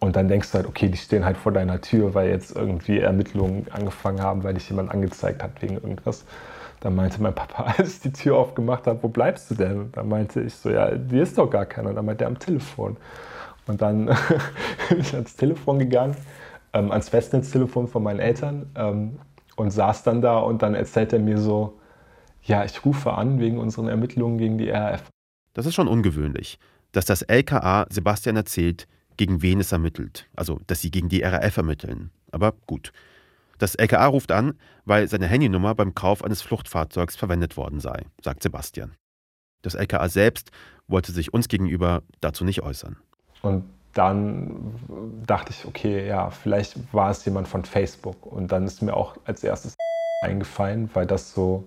Und 0.00 0.16
dann 0.16 0.28
denkst 0.28 0.50
du 0.50 0.58
halt, 0.58 0.66
okay, 0.66 0.88
die 0.88 0.96
stehen 0.96 1.24
halt 1.24 1.36
vor 1.36 1.52
deiner 1.52 1.80
Tür, 1.80 2.14
weil 2.14 2.28
jetzt 2.28 2.54
irgendwie 2.54 2.98
Ermittlungen 2.98 3.66
angefangen 3.70 4.20
haben, 4.20 4.44
weil 4.44 4.54
dich 4.54 4.68
jemand 4.68 4.90
angezeigt 4.90 5.42
hat 5.42 5.62
wegen 5.62 5.74
irgendwas. 5.74 6.24
Da 6.80 6.90
meinte 6.90 7.22
mein 7.22 7.34
Papa, 7.34 7.64
als 7.78 7.94
ich 7.94 8.00
die 8.00 8.12
Tür 8.12 8.36
aufgemacht 8.36 8.86
habe, 8.86 9.02
wo 9.02 9.08
bleibst 9.08 9.50
du 9.50 9.54
denn? 9.54 9.90
Da 9.92 10.02
meinte 10.02 10.40
ich 10.40 10.54
so, 10.54 10.70
ja, 10.70 10.90
hier 11.08 11.22
ist 11.22 11.38
doch 11.38 11.50
gar 11.50 11.66
keiner. 11.66 11.94
Da 11.94 12.02
meinte 12.02 12.24
er 12.24 12.28
am 12.28 12.38
Telefon. 12.38 12.96
Und 13.66 13.80
dann 13.82 14.06
bin 14.88 15.00
ich 15.00 15.14
ans 15.14 15.36
Telefon 15.36 15.78
gegangen 15.78 16.16
ähm, 16.72 16.90
ans 16.90 17.08
Festnetztelefon 17.08 17.88
von 17.88 18.02
meinen 18.02 18.20
Eltern 18.20 18.70
ähm, 18.74 19.18
und 19.56 19.70
saß 19.70 20.02
dann 20.02 20.20
da 20.20 20.38
und 20.38 20.62
dann 20.62 20.74
erzählt 20.74 21.12
er 21.12 21.18
mir 21.18 21.38
so, 21.38 21.78
ja, 22.42 22.64
ich 22.64 22.84
rufe 22.84 23.12
an 23.12 23.40
wegen 23.40 23.58
unseren 23.58 23.88
Ermittlungen 23.88 24.38
gegen 24.38 24.58
die 24.58 24.70
RAF. 24.70 25.08
Das 25.54 25.66
ist 25.66 25.74
schon 25.74 25.88
ungewöhnlich, 25.88 26.58
dass 26.92 27.04
das 27.04 27.22
LKA 27.22 27.86
Sebastian 27.90 28.36
erzählt, 28.36 28.86
gegen 29.16 29.42
wen 29.42 29.60
es 29.60 29.72
ermittelt, 29.72 30.28
also 30.36 30.60
dass 30.66 30.80
sie 30.80 30.90
gegen 30.90 31.08
die 31.08 31.22
RAF 31.22 31.56
ermitteln. 31.56 32.10
Aber 32.30 32.52
gut. 32.66 32.92
Das 33.58 33.74
LKA 33.74 34.06
ruft 34.06 34.30
an, 34.30 34.54
weil 34.84 35.08
seine 35.08 35.26
Handynummer 35.26 35.74
beim 35.74 35.94
Kauf 35.94 36.22
eines 36.22 36.42
Fluchtfahrzeugs 36.42 37.16
verwendet 37.16 37.56
worden 37.56 37.80
sei, 37.80 38.04
sagt 38.22 38.44
Sebastian. 38.44 38.94
Das 39.62 39.74
LKA 39.74 40.08
selbst 40.08 40.52
wollte 40.86 41.10
sich 41.10 41.34
uns 41.34 41.48
gegenüber 41.48 42.02
dazu 42.20 42.44
nicht 42.44 42.62
äußern. 42.62 42.96
Und 43.42 43.64
dann 43.94 44.74
dachte 45.26 45.50
ich, 45.50 45.66
okay, 45.66 46.06
ja, 46.06 46.30
vielleicht 46.30 46.92
war 46.92 47.10
es 47.10 47.24
jemand 47.24 47.48
von 47.48 47.64
Facebook. 47.64 48.26
Und 48.26 48.52
dann 48.52 48.64
ist 48.64 48.82
mir 48.82 48.94
auch 48.94 49.16
als 49.24 49.42
erstes 49.42 49.76
eingefallen, 50.22 50.90
weil 50.94 51.06
das 51.06 51.32
so 51.32 51.64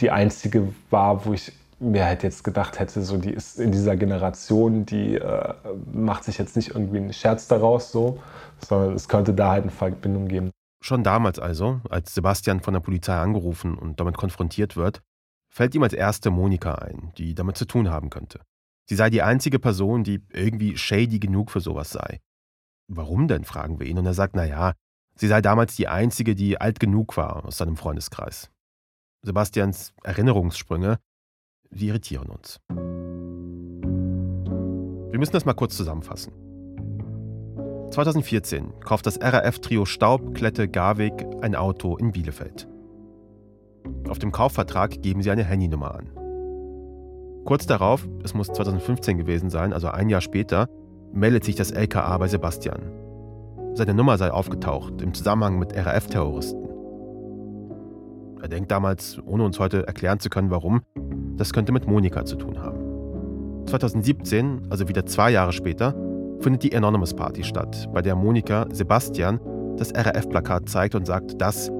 die 0.00 0.10
einzige 0.10 0.72
war, 0.90 1.24
wo 1.24 1.32
ich 1.32 1.52
mir 1.80 2.04
halt 2.04 2.22
jetzt 2.22 2.44
gedacht 2.44 2.78
hätte, 2.78 3.02
so 3.02 3.18
die 3.18 3.30
ist 3.30 3.58
in 3.58 3.72
dieser 3.72 3.96
Generation, 3.96 4.86
die 4.86 5.16
äh, 5.16 5.54
macht 5.92 6.24
sich 6.24 6.38
jetzt 6.38 6.54
nicht 6.56 6.70
irgendwie 6.70 6.98
einen 6.98 7.12
Scherz 7.12 7.48
daraus 7.48 7.90
so, 7.90 8.20
sondern 8.58 8.94
es 8.94 9.08
könnte 9.08 9.34
da 9.34 9.50
halt 9.50 9.62
eine 9.62 9.72
Verbindung 9.72 10.28
geben. 10.28 10.50
Schon 10.80 11.02
damals 11.02 11.38
also, 11.38 11.80
als 11.90 12.14
Sebastian 12.14 12.60
von 12.60 12.74
der 12.74 12.80
Polizei 12.80 13.14
angerufen 13.14 13.76
und 13.76 14.00
damit 14.00 14.16
konfrontiert 14.16 14.76
wird, 14.76 15.02
fällt 15.48 15.74
ihm 15.74 15.82
als 15.82 15.92
erste 15.92 16.30
Monika 16.30 16.76
ein, 16.76 17.12
die 17.18 17.34
damit 17.34 17.56
zu 17.56 17.66
tun 17.66 17.90
haben 17.90 18.10
könnte. 18.10 18.40
Sie 18.92 18.96
sei 18.96 19.08
die 19.08 19.22
einzige 19.22 19.58
Person, 19.58 20.04
die 20.04 20.20
irgendwie 20.34 20.76
shady 20.76 21.18
genug 21.18 21.50
für 21.50 21.62
sowas 21.62 21.92
sei. 21.92 22.20
Warum 22.88 23.26
denn, 23.26 23.44
fragen 23.44 23.80
wir 23.80 23.86
ihn, 23.86 23.96
und 23.96 24.04
er 24.04 24.12
sagt, 24.12 24.36
naja, 24.36 24.74
sie 25.14 25.28
sei 25.28 25.40
damals 25.40 25.76
die 25.76 25.88
einzige, 25.88 26.34
die 26.34 26.60
alt 26.60 26.78
genug 26.78 27.16
war 27.16 27.46
aus 27.46 27.56
seinem 27.56 27.78
Freundeskreis. 27.78 28.50
Sebastians 29.22 29.94
Erinnerungssprünge, 30.04 30.98
sie 31.70 31.88
irritieren 31.88 32.28
uns. 32.28 32.60
Wir 35.10 35.18
müssen 35.18 35.32
das 35.32 35.46
mal 35.46 35.54
kurz 35.54 35.74
zusammenfassen. 35.74 36.34
2014 37.92 38.78
kauft 38.80 39.06
das 39.06 39.18
RAF-Trio 39.22 39.86
Staub, 39.86 40.34
Klette, 40.34 40.68
Garweg 40.68 41.14
ein 41.40 41.54
Auto 41.54 41.96
in 41.96 42.12
Bielefeld. 42.12 42.68
Auf 44.10 44.18
dem 44.18 44.32
Kaufvertrag 44.32 45.00
geben 45.00 45.22
sie 45.22 45.30
eine 45.30 45.44
Handynummer 45.44 45.94
an. 45.94 46.21
Kurz 47.44 47.66
darauf, 47.66 48.06
es 48.22 48.34
muss 48.34 48.48
2015 48.48 49.18
gewesen 49.18 49.50
sein, 49.50 49.72
also 49.72 49.88
ein 49.88 50.08
Jahr 50.08 50.20
später, 50.20 50.68
meldet 51.12 51.44
sich 51.44 51.56
das 51.56 51.72
LKA 51.72 52.16
bei 52.18 52.28
Sebastian. 52.28 52.80
Seine 53.74 53.94
Nummer 53.94 54.16
sei 54.16 54.30
aufgetaucht 54.30 55.02
im 55.02 55.12
Zusammenhang 55.12 55.58
mit 55.58 55.74
RAF-Terroristen. 55.74 56.68
Er 58.40 58.48
denkt 58.48 58.70
damals, 58.70 59.18
ohne 59.24 59.44
uns 59.44 59.58
heute 59.58 59.86
erklären 59.86 60.20
zu 60.20 60.28
können, 60.28 60.50
warum, 60.50 60.82
das 61.36 61.52
könnte 61.52 61.72
mit 61.72 61.86
Monika 61.86 62.24
zu 62.24 62.36
tun 62.36 62.60
haben. 62.60 63.66
2017, 63.66 64.68
also 64.70 64.88
wieder 64.88 65.06
zwei 65.06 65.30
Jahre 65.30 65.52
später, 65.52 65.94
findet 66.40 66.62
die 66.62 66.76
Anonymous 66.76 67.14
Party 67.14 67.44
statt, 67.44 67.88
bei 67.92 68.02
der 68.02 68.14
Monika 68.14 68.66
Sebastian 68.70 69.40
das 69.76 69.92
RAF-Plakat 69.94 70.68
zeigt 70.68 70.94
und 70.94 71.06
sagt, 71.06 71.40
das 71.40 71.70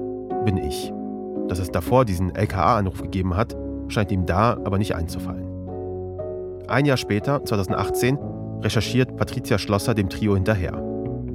bin 0.45 0.57
ich. 0.57 0.91
Dass 1.47 1.59
es 1.59 1.69
davor 1.69 2.05
diesen 2.05 2.35
LKA-Anruf 2.35 3.01
gegeben 3.01 3.35
hat, 3.35 3.55
scheint 3.87 4.11
ihm 4.11 4.25
da 4.25 4.53
aber 4.63 4.77
nicht 4.77 4.95
einzufallen. 4.95 5.52
Ein 6.67 6.85
Jahr 6.85 6.97
später, 6.97 7.43
2018, 7.43 8.17
recherchiert 8.61 9.17
Patricia 9.17 9.57
Schlosser 9.57 9.93
dem 9.93 10.09
Trio 10.09 10.35
hinterher. 10.35 10.81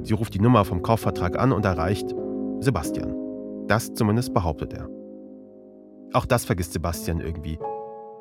Sie 0.01 0.13
ruft 0.13 0.33
die 0.33 0.39
Nummer 0.39 0.65
vom 0.65 0.81
Kaufvertrag 0.81 1.37
an 1.37 1.51
und 1.51 1.65
erreicht 1.65 2.15
Sebastian. 2.59 3.15
Das 3.67 3.93
zumindest 3.93 4.33
behauptet 4.33 4.73
er. 4.73 4.89
Auch 6.13 6.25
das 6.25 6.45
vergisst 6.45 6.73
Sebastian 6.73 7.21
irgendwie, 7.21 7.59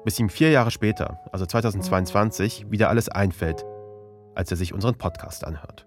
bis 0.05 0.19
ihm 0.19 0.29
vier 0.29 0.51
Jahre 0.51 0.71
später, 0.71 1.19
also 1.33 1.47
2022, 1.47 2.71
wieder 2.71 2.91
alles 2.91 3.09
einfällt, 3.09 3.65
als 4.35 4.51
er 4.51 4.59
sich 4.59 4.75
unseren 4.75 4.97
Podcast 4.97 5.45
anhört. 5.45 5.87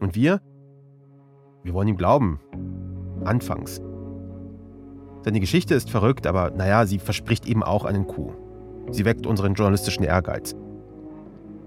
Und 0.00 0.14
wir? 0.14 0.42
Wir 1.62 1.72
wollen 1.72 1.88
ihm 1.88 1.96
glauben. 1.96 2.40
Anfangs. 3.24 3.80
Seine 5.24 5.40
Geschichte 5.40 5.74
ist 5.74 5.88
verrückt, 5.88 6.26
aber 6.26 6.50
naja, 6.50 6.84
sie 6.84 6.98
verspricht 6.98 7.46
eben 7.46 7.62
auch 7.62 7.86
einen 7.86 8.06
Coup. 8.06 8.43
Sie 8.90 9.04
weckt 9.04 9.26
unseren 9.26 9.54
journalistischen 9.54 10.04
Ehrgeiz. 10.04 10.54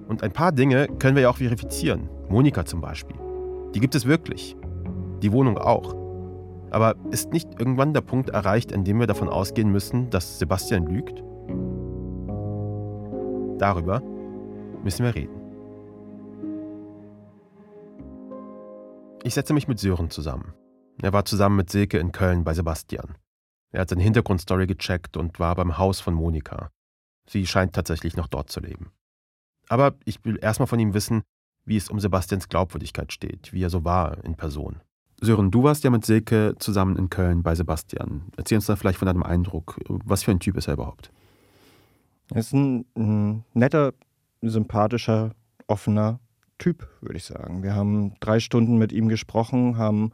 Und 0.07 0.24
ein 0.24 0.32
paar 0.32 0.51
Dinge 0.51 0.88
können 0.99 1.15
wir 1.15 1.24
ja 1.24 1.30
auch 1.30 1.38
verifizieren. 1.38 2.09
Monika 2.30 2.65
zum 2.65 2.82
Beispiel. 2.82 3.15
Die 3.74 3.80
gibt 3.80 3.95
es 3.95 4.05
wirklich. 4.05 4.55
Die 5.22 5.32
Wohnung 5.32 5.57
auch. 5.57 5.95
Aber 6.72 6.95
ist 7.11 7.32
nicht 7.32 7.59
irgendwann 7.59 7.93
der 7.93 8.01
Punkt 8.01 8.30
erreicht, 8.30 8.74
an 8.74 8.84
dem 8.84 8.99
wir 8.99 9.07
davon 9.07 9.30
ausgehen 9.30 9.72
müssen, 9.72 10.09
dass 10.09 10.39
Sebastian 10.39 10.86
lügt? 10.88 11.24
Darüber 13.59 14.01
müssen 14.84 15.05
wir 15.05 15.15
reden. 15.15 15.36
Ich 19.24 19.34
setze 19.34 19.53
mich 19.53 19.68
mit 19.68 19.80
Sören 19.80 20.09
zusammen. 20.09 20.53
Er 21.01 21.13
war 21.13 21.26
zusammen 21.26 21.57
mit 21.57 21.70
Silke 21.70 21.97
in 21.97 22.11
Köln 22.11 22.43
bei 22.43 22.53
Sebastian. 22.53 23.18
Er 23.72 23.82
hat 23.82 23.89
seine 23.89 24.03
Hintergrundstory 24.03 24.68
gecheckt 24.68 25.18
und 25.18 25.39
war 25.39 25.55
beim 25.55 25.78
Haus 25.78 25.99
von 25.99 26.13
Monika. 26.13 26.70
Sie 27.28 27.45
scheint 27.45 27.73
tatsächlich 27.73 28.15
noch 28.15 28.28
dort 28.28 28.49
zu 28.49 28.59
leben. 28.59 28.91
Aber 29.69 29.95
ich 30.05 30.23
will 30.23 30.39
erstmal 30.41 30.67
von 30.67 30.80
ihm 30.80 30.93
wissen, 30.93 31.23
wie 31.65 31.78
es 31.78 31.89
um 31.89 31.99
Sebastians 31.99 32.47
Glaubwürdigkeit 32.47 33.11
steht, 33.11 33.51
wie 33.51 33.63
er 33.63 33.69
so 33.69 33.84
war 33.84 34.23
in 34.23 34.36
Person. 34.36 34.82
Sören, 35.19 35.51
du 35.51 35.63
warst 35.63 35.84
ja 35.84 35.89
mit 35.89 36.05
Silke 36.05 36.55
zusammen 36.59 36.95
in 36.95 37.09
Köln 37.09 37.43
bei 37.43 37.55
Sebastian. 37.55 38.21
Erzähl 38.38 38.57
uns 38.57 38.67
da 38.67 38.75
vielleicht 38.75 38.99
von 38.99 39.07
deinem 39.07 39.23
Eindruck. 39.23 39.80
Was 39.88 40.23
für 40.23 40.32
ein 40.32 40.39
Typ 40.39 40.57
ist 40.57 40.67
er 40.67 40.75
überhaupt? 40.75 41.11
Er 42.32 42.38
ist 42.38 42.53
ein, 42.53 42.86
ein 42.95 43.43
netter, 43.53 43.93
sympathischer, 44.41 45.32
offener 45.65 46.19
Typ, 46.59 46.88
würde 47.01 47.17
ich 47.17 47.25
sagen. 47.25 47.63
Wir 47.63 47.75
haben 47.75 48.13
drei 48.19 48.39
Stunden 48.39 48.78
mit 48.78 48.91
ihm 48.91 49.09
gesprochen, 49.09 49.78
haben 49.78 50.11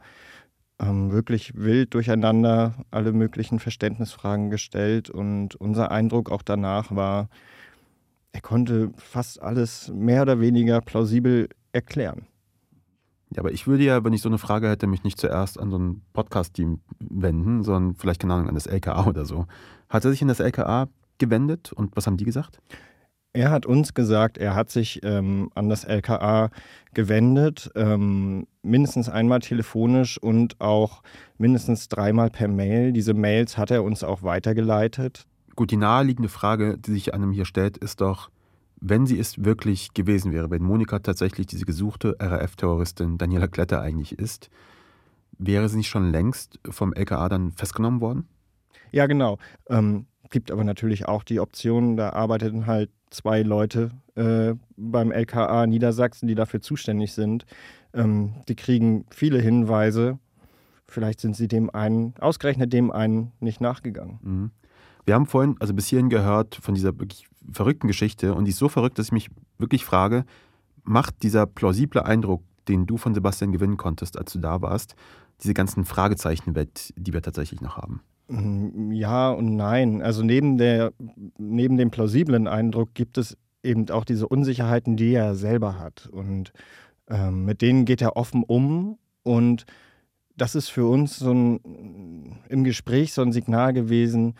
ähm, 0.84 1.12
wirklich 1.12 1.54
wild 1.56 1.94
durcheinander 1.94 2.74
alle 2.90 3.12
möglichen 3.12 3.58
Verständnisfragen 3.58 4.50
gestellt 4.50 5.10
und 5.10 5.54
unser 5.56 5.90
Eindruck 5.90 6.30
auch 6.30 6.42
danach 6.42 6.94
war, 6.94 7.28
er 8.32 8.40
konnte 8.40 8.90
fast 8.96 9.40
alles 9.40 9.92
mehr 9.94 10.22
oder 10.22 10.40
weniger 10.40 10.80
plausibel 10.80 11.48
erklären. 11.72 12.26
Ja, 13.30 13.40
aber 13.40 13.52
ich 13.52 13.66
würde 13.66 13.84
ja, 13.84 14.04
wenn 14.04 14.12
ich 14.12 14.22
so 14.22 14.28
eine 14.28 14.38
Frage 14.38 14.68
hätte, 14.68 14.86
mich 14.86 15.04
nicht 15.04 15.18
zuerst 15.18 15.58
an 15.58 15.70
so 15.70 15.78
ein 15.78 16.02
Podcast-Team 16.12 16.80
wenden, 16.98 17.62
sondern 17.62 17.94
vielleicht, 17.96 18.20
keine 18.20 18.34
Ahnung, 18.34 18.48
an 18.48 18.54
das 18.54 18.66
LKA 18.66 19.06
oder 19.06 19.24
so. 19.24 19.46
Hat 19.88 20.04
er 20.04 20.10
sich 20.10 20.22
in 20.22 20.28
das 20.28 20.40
LKA 20.40 20.88
gewendet 21.18 21.72
und 21.72 21.96
was 21.96 22.06
haben 22.06 22.16
die 22.16 22.24
gesagt? 22.24 22.60
Er 23.34 23.50
hat 23.50 23.66
uns 23.66 23.94
gesagt, 23.94 24.38
er 24.38 24.54
hat 24.54 24.70
sich 24.70 25.00
ähm, 25.02 25.50
an 25.56 25.68
das 25.68 25.82
LKA 25.82 26.50
gewendet, 26.94 27.68
ähm, 27.74 28.46
mindestens 28.62 29.08
einmal 29.08 29.40
telefonisch 29.40 30.18
und 30.18 30.60
auch 30.60 31.02
mindestens 31.36 31.88
dreimal 31.88 32.30
per 32.30 32.46
Mail. 32.46 32.92
Diese 32.92 33.12
Mails 33.12 33.58
hat 33.58 33.72
er 33.72 33.82
uns 33.82 34.04
auch 34.04 34.22
weitergeleitet. 34.22 35.26
Gut, 35.56 35.72
die 35.72 35.76
naheliegende 35.76 36.28
Frage, 36.28 36.78
die 36.78 36.92
sich 36.92 37.12
einem 37.12 37.32
hier 37.32 37.44
stellt, 37.44 37.76
ist 37.76 38.00
doch, 38.00 38.30
wenn 38.80 39.04
sie 39.04 39.18
es 39.18 39.44
wirklich 39.44 39.92
gewesen 39.94 40.32
wäre, 40.32 40.50
wenn 40.50 40.62
Monika 40.62 41.00
tatsächlich 41.00 41.48
diese 41.48 41.64
gesuchte 41.64 42.16
RAF-Terroristin 42.20 43.18
Daniela 43.18 43.48
Kletter 43.48 43.80
eigentlich 43.80 44.16
ist, 44.16 44.48
wäre 45.38 45.68
sie 45.68 45.78
nicht 45.78 45.88
schon 45.88 46.12
längst 46.12 46.60
vom 46.70 46.92
LKA 46.92 47.28
dann 47.28 47.50
festgenommen 47.50 48.00
worden? 48.00 48.28
Ja, 48.92 49.06
genau. 49.06 49.38
Ähm, 49.68 50.06
gibt 50.30 50.52
aber 50.52 50.62
natürlich 50.62 51.06
auch 51.06 51.24
die 51.24 51.40
Option, 51.40 51.96
da 51.96 52.10
arbeiteten 52.10 52.66
halt 52.66 52.90
zwei 53.14 53.42
Leute 53.42 53.90
äh, 54.14 54.54
beim 54.76 55.12
LKA 55.12 55.66
Niedersachsen, 55.66 56.26
die 56.26 56.34
dafür 56.34 56.60
zuständig 56.60 57.12
sind. 57.12 57.46
Ähm, 57.92 58.34
die 58.48 58.56
kriegen 58.56 59.06
viele 59.10 59.40
Hinweise. 59.40 60.18
Vielleicht 60.86 61.20
sind 61.20 61.36
sie 61.36 61.48
dem 61.48 61.70
einen, 61.70 62.14
ausgerechnet 62.20 62.72
dem 62.72 62.90
einen, 62.90 63.32
nicht 63.40 63.60
nachgegangen. 63.60 64.18
Mhm. 64.22 64.50
Wir 65.06 65.14
haben 65.14 65.26
vorhin, 65.26 65.56
also 65.60 65.74
bis 65.74 65.86
hierhin 65.86 66.08
gehört 66.08 66.54
von 66.56 66.74
dieser 66.74 66.98
wirklich 66.98 67.26
verrückten 67.50 67.88
Geschichte 67.88 68.34
und 68.34 68.46
die 68.46 68.50
ist 68.50 68.58
so 68.58 68.68
verrückt, 68.68 68.98
dass 68.98 69.06
ich 69.06 69.12
mich 69.12 69.30
wirklich 69.58 69.84
frage, 69.84 70.24
macht 70.82 71.22
dieser 71.22 71.46
plausible 71.46 72.04
Eindruck, 72.04 72.42
den 72.68 72.86
du 72.86 72.96
von 72.96 73.14
Sebastian 73.14 73.52
gewinnen 73.52 73.76
konntest, 73.76 74.18
als 74.18 74.32
du 74.32 74.38
da 74.38 74.62
warst, 74.62 74.94
diese 75.42 75.54
ganzen 75.54 75.84
Fragezeichen 75.84 76.54
die 76.96 77.12
wir 77.12 77.22
tatsächlich 77.22 77.60
noch 77.60 77.76
haben? 77.76 78.00
Mm, 78.28 78.92
ja 78.92 79.30
und 79.30 79.56
nein. 79.56 80.02
Also 80.02 80.22
neben, 80.22 80.58
der, 80.58 80.92
neben 81.38 81.76
dem 81.76 81.90
plausiblen 81.90 82.48
Eindruck 82.48 82.94
gibt 82.94 83.18
es 83.18 83.36
eben 83.62 83.88
auch 83.90 84.04
diese 84.04 84.28
Unsicherheiten, 84.28 84.96
die 84.96 85.14
er 85.14 85.34
selber 85.34 85.78
hat. 85.78 86.06
Und 86.06 86.52
ähm, 87.08 87.44
mit 87.44 87.62
denen 87.62 87.84
geht 87.84 88.02
er 88.02 88.16
offen 88.16 88.42
um. 88.44 88.98
Und 89.22 89.64
das 90.36 90.54
ist 90.54 90.68
für 90.68 90.86
uns 90.86 91.18
so 91.18 91.32
ein, 91.32 92.40
im 92.48 92.64
Gespräch 92.64 93.12
so 93.12 93.22
ein 93.22 93.32
Signal 93.32 93.72
gewesen, 93.72 94.34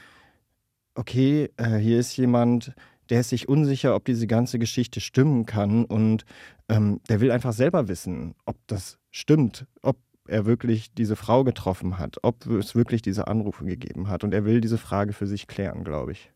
okay, 0.95 1.51
äh, 1.57 1.77
hier 1.77 1.99
ist 1.99 2.17
jemand, 2.17 2.73
der 3.11 3.21
ist 3.21 3.31
sich 3.31 3.49
unsicher, 3.49 3.95
ob 3.95 4.05
diese 4.05 4.27
ganze 4.27 4.59
Geschichte 4.59 5.01
stimmen 5.01 5.47
kann. 5.47 5.85
Und 5.85 6.25
ähm, 6.69 7.01
der 7.09 7.21
will 7.21 7.31
einfach 7.31 7.53
selber 7.53 7.89
wissen, 7.89 8.35
ob 8.47 8.57
das 8.67 8.99
stimmt, 9.11 9.67
ob 9.83 9.97
er 10.29 10.47
wirklich 10.47 10.93
diese 10.95 11.17
Frau 11.17 11.45
getroffen 11.45 11.99
hat, 11.99 12.19
ob 12.23 12.47
es 12.47 12.75
wirklich 12.75 13.03
diese 13.03 13.27
Anrufe 13.29 13.65
gegeben 13.65 14.09
hat. 14.09 14.25
Und 14.25 14.33
er 14.33 14.45
will 14.45 14.61
diese 14.61 14.79
Frage 14.79 15.13
für 15.13 15.27
sich 15.27 15.47
klären, 15.47 15.85
glaube 15.85 16.13
ich. 16.13 16.33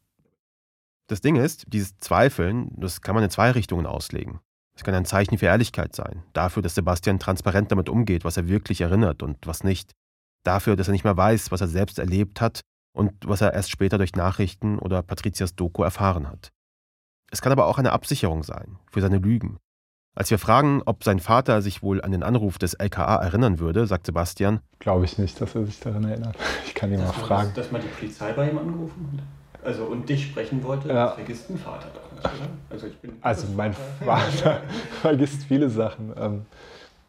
Das 1.09 1.21
Ding 1.21 1.37
ist, 1.37 1.65
dieses 1.69 1.97
Zweifeln, 1.99 2.71
das 2.77 3.01
kann 3.01 3.15
man 3.15 3.25
in 3.25 3.31
zwei 3.31 3.51
Richtungen 3.51 3.87
auslegen. 3.87 4.41
Es 4.77 4.85
kann 4.85 4.95
ein 4.95 5.07
Zeichen 5.07 5.39
für 5.39 5.47
Ehrlichkeit 5.47 5.97
sein, 5.97 6.23
dafür, 6.35 6.63
dass 6.63 6.75
Sebastian 6.75 7.19
transparent 7.19 7.73
damit 7.73 7.89
umgeht, 7.89 8.25
was 8.25 8.37
er 8.37 8.47
wirklich 8.47 8.83
erinnert 8.83 9.23
und 9.23 9.39
was 9.47 9.65
nicht. 9.65 9.93
Dafür, 10.45 10.77
dass 10.77 10.89
er 10.89 10.93
nicht 10.93 11.05
mehr 11.05 11.17
weiß, 11.17 11.51
was 11.51 11.61
er 11.61 11.67
selbst 11.67 11.99
erlebt 11.99 12.41
hat 12.41 12.61
und 12.95 13.13
was 13.25 13.41
er 13.41 13.55
erst 13.55 13.71
später 13.71 13.99
durch 13.99 14.15
Nachrichten 14.15 14.79
oder 14.79 15.03
Patrizias 15.03 15.57
Doku 15.57 15.83
erfahren 15.83 16.29
hat. 16.29 16.51
Es 17.31 17.43
kann 17.43 17.53
aber 17.53 17.67
auch 17.67 17.79
eine 17.79 17.93
Absicherung 17.93 18.43
sein, 18.43 18.79
für 18.91 19.01
seine 19.01 19.19
Lügen, 19.19 19.59
als 20.19 20.33
wir 20.33 20.39
fragen, 20.41 20.83
ob 20.85 21.05
sein 21.05 21.21
Vater 21.21 21.63
sich 21.63 21.81
wohl 21.81 22.03
an 22.03 22.11
den 22.11 22.25
Anruf 22.25 22.59
des 22.59 22.75
LKA 22.75 23.17
erinnern 23.19 23.61
würde, 23.61 23.87
sagt 23.87 24.05
Sebastian: 24.07 24.59
Glaube 24.81 25.05
ich 25.05 25.17
nicht, 25.17 25.41
dass 25.41 25.55
er 25.55 25.65
sich 25.65 25.79
daran 25.79 26.05
erinnert. 26.05 26.35
Ich 26.67 26.75
kann 26.75 26.93
ihn 26.93 26.99
mal 26.99 27.13
fragen. 27.13 27.53
Dass, 27.55 27.67
dass 27.67 27.73
mal 27.73 27.81
die 27.81 27.89
Polizei 27.89 28.33
bei 28.33 28.51
ihm 28.51 28.59
angerufen 28.59 29.13
hat? 29.13 29.67
Also 29.67 29.85
und 29.85 30.09
dich 30.09 30.27
sprechen 30.27 30.63
wollte, 30.65 30.89
ja. 30.89 31.13
vergisst 31.13 31.51
ein 31.51 31.59
Vater 31.59 31.89
doch 31.95 32.13
nicht, 32.13 32.25
oder? 32.25 32.51
Also, 32.71 32.87
ich 32.89 32.97
bin 32.99 33.13
also 33.21 33.47
mein 33.57 33.75
Vater 34.05 34.63
vergisst 35.01 35.45
viele 35.45 35.71
Sachen. 35.71 36.13
Ähm, 36.19 36.47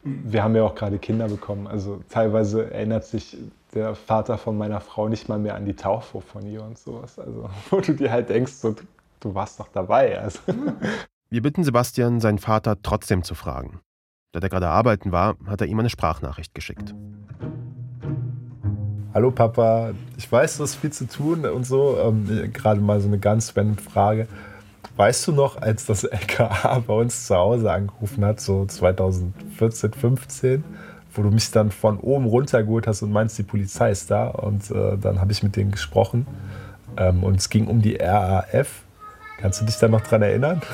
wir 0.04 0.44
haben 0.44 0.56
ja 0.56 0.64
auch 0.64 0.76
gerade 0.76 1.00
Kinder 1.00 1.28
bekommen. 1.28 1.66
Also 1.66 2.02
teilweise 2.10 2.72
erinnert 2.72 3.06
sich 3.06 3.38
der 3.74 3.96
Vater 3.96 4.38
von 4.38 4.56
meiner 4.56 4.82
Frau 4.82 5.10
nicht 5.10 5.28
mal 5.30 5.40
mehr 5.40 5.56
an 5.56 5.66
die 5.66 5.76
Taufe 5.76 6.22
von 6.22 6.46
ihr 6.46 6.64
und 6.64 6.78
sowas. 6.78 7.18
Also 7.18 7.50
wo 7.72 7.82
du 7.82 7.94
dir 7.94 8.12
halt 8.12 8.30
denkst, 8.30 8.54
so, 8.54 8.76
du 9.20 9.34
warst 9.34 9.60
doch 9.60 9.70
dabei. 9.74 10.20
Also. 10.20 10.40
Wir 11.32 11.44
bitten 11.44 11.64
Sebastian, 11.64 12.20
seinen 12.20 12.40
Vater 12.40 12.82
trotzdem 12.82 13.22
zu 13.22 13.36
fragen. 13.36 13.82
Da 14.32 14.40
er 14.40 14.50
gerade 14.50 14.68
arbeiten 14.68 15.12
war, 15.12 15.36
hat 15.46 15.62
er 15.62 15.68
ihm 15.68 15.78
eine 15.78 15.92
Sprachnachricht 15.92 16.56
geschickt. 16.56 16.96
Hallo 19.14 19.30
Papa, 19.30 19.92
ich 20.18 20.32
weiß, 20.32 20.58
du 20.58 20.64
hast 20.64 20.78
viel 20.78 20.92
zu 20.92 21.08
tun 21.08 21.46
und 21.46 21.68
so. 21.68 22.00
Ähm, 22.00 22.52
gerade 22.52 22.82
mal 22.82 23.00
so 23.00 23.08
eine 23.08 23.20
ganz 23.20 23.56
random 23.56 23.78
Frage. 23.78 24.28
weißt 24.96 25.28
du 25.28 25.32
noch, 25.34 25.62
als 25.62 25.86
das 25.86 26.04
LKA 26.04 26.80
bei 26.88 26.94
uns 26.96 27.28
zu 27.28 27.36
Hause 27.36 27.72
angerufen 27.72 28.26
hat, 28.26 28.40
so 28.40 28.66
2014, 28.66 29.94
15, 29.94 30.64
wo 31.14 31.22
du 31.22 31.30
mich 31.30 31.52
dann 31.52 31.70
von 31.70 32.00
oben 32.00 32.26
runtergeholt 32.26 32.88
hast 32.88 33.04
und 33.04 33.12
meinst, 33.12 33.38
die 33.38 33.44
Polizei 33.44 33.92
ist 33.92 34.10
da. 34.10 34.30
Und 34.30 34.72
äh, 34.72 34.98
dann 34.98 35.22
habe 35.22 35.32
ich 35.32 35.44
mit 35.44 35.56
denen 35.56 35.70
gesprochen. 35.70 36.26
Ähm, 36.98 37.24
und 37.24 37.36
es 37.36 37.52
ging 37.52 37.68
um 37.68 37.84
die 37.84 37.98
RAF. 37.98 38.82
Kannst 39.38 39.62
du 39.62 39.66
dich 39.66 39.78
da 39.78 39.88
noch 39.88 40.02
dran 40.02 40.24
erinnern? 40.24 40.64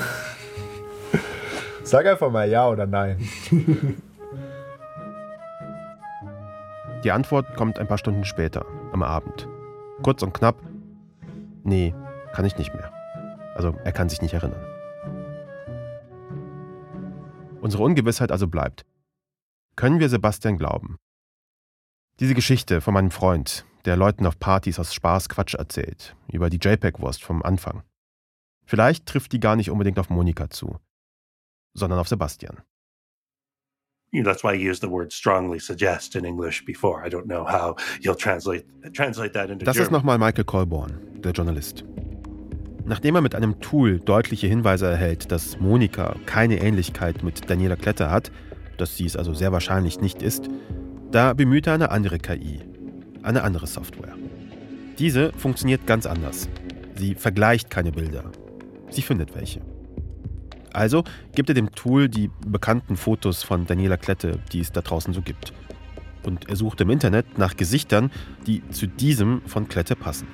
Sag 1.86 2.08
einfach 2.08 2.32
mal 2.32 2.50
ja 2.50 2.68
oder 2.68 2.88
nein. 2.88 3.20
Die 7.04 7.12
Antwort 7.12 7.56
kommt 7.56 7.78
ein 7.78 7.88
paar 7.88 8.00
Stunden 8.00 8.26
später, 8.26 8.66
am 8.92 9.04
Abend. 9.04 9.48
Kurz 10.02 10.24
und 10.24 10.34
knapp. 10.34 10.60
Nee, 11.64 11.94
kann 12.34 12.46
ich 12.46 12.58
nicht 12.58 12.74
mehr. 12.74 12.92
Also 13.54 13.76
er 13.84 13.92
kann 13.92 14.10
sich 14.10 14.24
nicht 14.24 14.34
erinnern. 14.34 14.66
Unsere 17.62 17.84
Ungewissheit 17.84 18.32
also 18.32 18.48
bleibt. 18.48 18.84
Können 19.76 20.00
wir 20.00 20.10
Sebastian 20.10 20.58
glauben? 20.58 20.98
Diese 22.20 22.34
Geschichte 22.34 22.82
von 22.82 22.96
meinem 22.96 23.12
Freund, 23.12 23.64
der 23.86 23.96
Leuten 23.96 24.26
auf 24.26 24.40
Partys 24.40 24.80
aus 24.80 24.92
Spaß 24.92 25.30
Quatsch 25.30 25.54
erzählt, 25.54 26.16
über 26.32 26.50
die 26.50 26.58
JPEG-Wurst 26.58 27.24
vom 27.24 27.44
Anfang. 27.44 27.84
Vielleicht 28.66 29.06
trifft 29.06 29.34
die 29.34 29.40
gar 29.40 29.56
nicht 29.56 29.70
unbedingt 29.70 30.00
auf 30.00 30.10
Monika 30.10 30.50
zu, 30.50 30.80
sondern 31.76 32.00
auf 32.00 32.08
Sebastian. 32.08 32.58
that's 34.24 34.44
why 34.44 34.54
I 34.54 34.56
used 34.56 34.82
the 34.82 34.90
word 34.90 35.12
strongly 35.12 35.60
suggest 35.60 36.16
in 36.16 36.26
English 36.26 36.66
before. 36.66 37.06
I 37.06 37.10
don't 37.10 37.26
know 37.26 37.46
how 37.46 37.76
you'll 38.02 38.16
translate, 38.16 38.66
translate 38.94 39.34
that 39.34 39.50
into 39.50 39.66
Das 39.66 39.78
ist 39.78 39.92
nochmal 39.92 40.18
Michael 40.18 40.46
Colborn, 40.46 41.22
der 41.22 41.34
Journalist. 41.34 41.84
Nachdem 42.86 43.16
er 43.16 43.22
mit 43.22 43.36
einem 43.36 43.60
Tool 43.62 44.00
deutliche 44.00 44.48
Hinweise 44.48 44.86
erhält, 44.86 45.32
dass 45.32 45.60
Monika 45.60 46.16
keine 46.26 46.62
Ähnlichkeit 46.62 47.24
mit 47.24 47.50
Daniela 47.50 47.76
Kletter 47.76 48.12
hat, 48.12 48.32
dass 48.78 48.96
sie 48.96 49.06
es 49.06 49.18
also 49.18 49.34
sehr 49.34 49.52
wahrscheinlich 49.52 50.00
nicht 50.02 50.22
ist, 50.22 50.50
da 51.12 51.34
bemüht 51.34 51.68
er 51.68 51.74
eine 51.74 51.90
andere 51.92 52.20
KI, 52.20 52.62
eine 53.24 53.44
andere 53.44 53.68
Software. 53.68 54.16
Diese 55.00 55.34
funktioniert 55.34 55.88
ganz 55.88 56.06
anders. 56.06 56.48
Sie 56.96 57.16
vergleicht 57.16 57.70
keine 57.70 57.92
Bilder, 57.92 58.24
sie 58.92 59.02
findet 59.02 59.36
welche. 59.36 59.62
Also 60.76 61.06
gibt 61.34 61.50
er 61.50 61.56
dem 61.56 61.72
Tool 61.72 62.10
die 62.10 62.30
bekannten 62.46 62.98
Fotos 62.98 63.44
von 63.44 63.66
Daniela 63.66 63.96
Klette, 63.96 64.40
die 64.52 64.60
es 64.60 64.74
da 64.74 64.82
draußen 64.82 65.14
so 65.14 65.22
gibt. 65.22 65.54
Und 66.24 66.50
er 66.50 66.58
sucht 66.58 66.82
im 66.82 66.90
Internet 66.90 67.38
nach 67.38 67.56
Gesichtern, 67.56 68.12
die 68.46 68.68
zu 68.70 68.88
diesem 68.88 69.42
von 69.46 69.70
Klette 69.70 69.96
passen. 69.96 70.28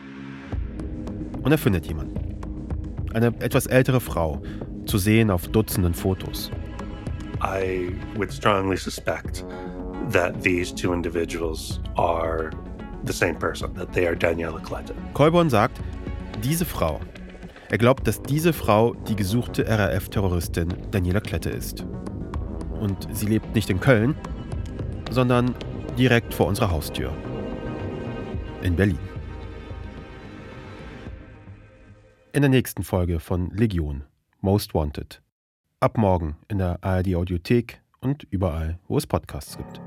Und 1.43 1.51
er 1.51 1.59
findet 1.59 1.85
jemanden. 1.85 2.15
Eine 3.13 3.27
etwas 3.39 3.67
ältere 3.67 3.99
Frau, 3.99 4.41
zu 4.85 4.97
sehen 4.97 5.29
auf 5.29 5.47
Dutzenden 5.47 5.93
Fotos. 5.93 6.49
I 7.43 7.91
would 8.15 8.31
strongly 8.31 8.77
suspect 8.77 9.45
that 10.11 10.41
these 10.41 10.73
two 10.73 10.91
individuals 10.91 11.79
are 11.97 12.49
the 13.05 13.13
same 13.13 13.35
person, 13.35 13.73
that 13.75 13.91
they 13.93 14.07
are 14.07 14.15
Daniela 14.15 14.59
Klette. 14.59 14.93
Kolborn 15.13 15.49
sagt, 15.49 15.79
diese 16.43 16.65
Frau, 16.65 16.99
er 17.71 17.77
glaubt, 17.77 18.05
dass 18.05 18.21
diese 18.21 18.51
Frau 18.51 18.93
die 19.07 19.15
gesuchte 19.15 19.65
RAF-Terroristin 19.65 20.73
Daniela 20.91 21.21
Klette 21.21 21.49
ist. 21.49 21.85
Und 22.81 23.07
sie 23.13 23.27
lebt 23.27 23.55
nicht 23.55 23.69
in 23.69 23.79
Köln, 23.79 24.13
sondern 25.09 25.55
direkt 25.97 26.33
vor 26.33 26.47
unserer 26.47 26.69
Haustür. 26.69 27.15
In 28.61 28.75
Berlin. 28.75 28.99
In 32.33 32.41
der 32.41 32.49
nächsten 32.49 32.83
Folge 32.83 33.21
von 33.21 33.49
Legion, 33.51 34.03
Most 34.41 34.73
Wanted. 34.73 35.21
Ab 35.79 35.97
morgen 35.97 36.35
in 36.49 36.57
der 36.57 36.77
ARD 36.83 37.15
Audiothek 37.15 37.81
und 38.01 38.27
überall, 38.31 38.79
wo 38.89 38.97
es 38.97 39.07
Podcasts 39.07 39.57
gibt. 39.57 39.79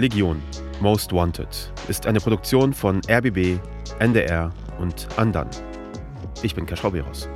Legion, 0.00 0.42
Most 0.80 1.12
Wanted, 1.12 1.72
ist 1.88 2.06
eine 2.06 2.20
Produktion 2.20 2.72
von 2.72 3.02
RBB, 3.06 3.58
NDR 3.98 4.50
und 4.78 5.06
Andan. 5.18 5.46
Ich 6.42 6.54
bin 6.54 6.64
Kaschrau 6.64 6.90
Beros. 6.90 7.28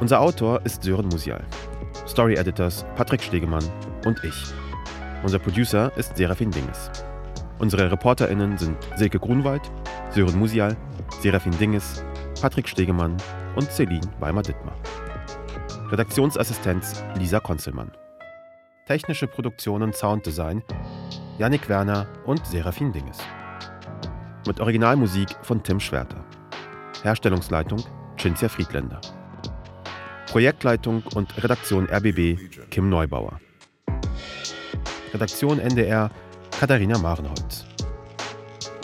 Unser 0.00 0.20
Autor 0.20 0.64
ist 0.64 0.84
Sören 0.84 1.08
Musial. 1.08 1.44
Story 2.06 2.36
Editors 2.36 2.86
Patrick 2.94 3.20
Stegemann 3.22 3.64
und 4.06 4.22
ich. 4.22 4.34
Unser 5.24 5.40
Producer 5.40 5.90
ist 5.96 6.16
Serafin 6.16 6.52
Dinges. 6.52 6.90
Unsere 7.58 7.90
ReporterInnen 7.90 8.56
sind 8.56 8.76
Silke 8.96 9.18
Grunwald, 9.18 9.62
Sören 10.10 10.38
Musial, 10.38 10.76
Serafin 11.20 11.58
Dinges, 11.58 12.04
Patrick 12.40 12.68
Stegemann 12.68 13.16
und 13.56 13.68
Celine 13.70 14.08
Weimer-Dittmar. 14.20 14.76
Redaktionsassistenz 15.90 17.02
Lisa 17.18 17.40
Konzelmann. 17.40 17.90
Technische 18.86 19.28
Produktion 19.28 19.82
und 19.82 19.94
Sounddesign 19.94 20.62
Yannick 21.38 21.68
Werner 21.68 22.08
und 22.26 22.44
Serafin 22.44 22.92
Dinges. 22.92 23.18
Mit 24.44 24.58
Originalmusik 24.58 25.28
von 25.42 25.62
Tim 25.62 25.78
Schwerter. 25.78 26.24
Herstellungsleitung 27.04 27.80
Cinzia 28.18 28.48
Friedländer. 28.48 29.00
Projektleitung 30.26 31.04
und 31.14 31.42
Redaktion 31.42 31.88
RBB 31.88 32.38
Kim 32.70 32.88
Neubauer. 32.88 33.40
Redaktion 35.14 35.60
NDR 35.60 36.10
Katharina 36.58 36.98
Marenholz. 36.98 37.64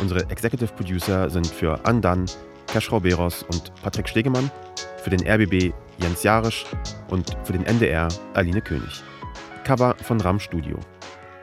Unsere 0.00 0.30
Executive 0.30 0.72
Producer 0.74 1.28
sind 1.28 1.48
für 1.48 1.84
Andan, 1.84 2.26
Kaschrau 2.68 3.00
Beros 3.00 3.42
und 3.42 3.74
Patrick 3.82 4.08
Stegemann, 4.08 4.48
für 5.02 5.10
den 5.10 5.26
RBB 5.26 5.74
Jens 5.98 6.22
Jarisch 6.22 6.66
und 7.08 7.36
für 7.42 7.52
den 7.52 7.64
NDR 7.66 8.06
Aline 8.34 8.60
König. 8.60 9.02
Cover 9.68 9.94
von 9.96 10.18
RAM 10.22 10.40
Studio. 10.40 10.80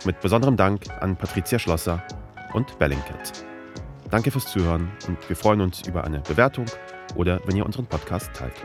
Mit 0.03 0.19
besonderem 0.19 0.57
Dank 0.57 0.89
an 0.99 1.15
Patricia 1.15 1.59
Schlosser 1.59 2.01
und 2.53 2.79
Bellingcat. 2.79 3.45
Danke 4.09 4.31
fürs 4.31 4.51
Zuhören 4.51 4.89
und 5.07 5.29
wir 5.29 5.35
freuen 5.35 5.61
uns 5.61 5.87
über 5.87 6.03
eine 6.03 6.21
Bewertung 6.21 6.65
oder 7.13 7.39
wenn 7.45 7.55
ihr 7.55 7.63
unseren 7.63 7.85
Podcast 7.85 8.33
teilt. 8.33 8.55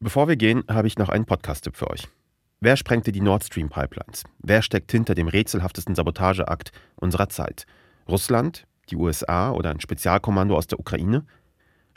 Bevor 0.00 0.26
wir 0.26 0.34
gehen, 0.34 0.64
habe 0.68 0.88
ich 0.88 0.98
noch 0.98 1.10
einen 1.10 1.26
Podcast-Tipp 1.26 1.76
für 1.76 1.88
euch. 1.88 2.08
Wer 2.58 2.76
sprengte 2.76 3.12
die 3.12 3.20
Nord 3.20 3.44
Stream 3.44 3.68
Pipelines? 3.68 4.24
Wer 4.40 4.62
steckt 4.62 4.90
hinter 4.90 5.14
dem 5.14 5.28
rätselhaftesten 5.28 5.94
Sabotageakt 5.94 6.72
unserer 6.96 7.28
Zeit? 7.28 7.66
Russland, 8.08 8.66
die 8.92 8.96
USA 8.96 9.52
oder 9.52 9.70
ein 9.70 9.80
Spezialkommando 9.80 10.56
aus 10.56 10.66
der 10.66 10.78
Ukraine? 10.78 11.24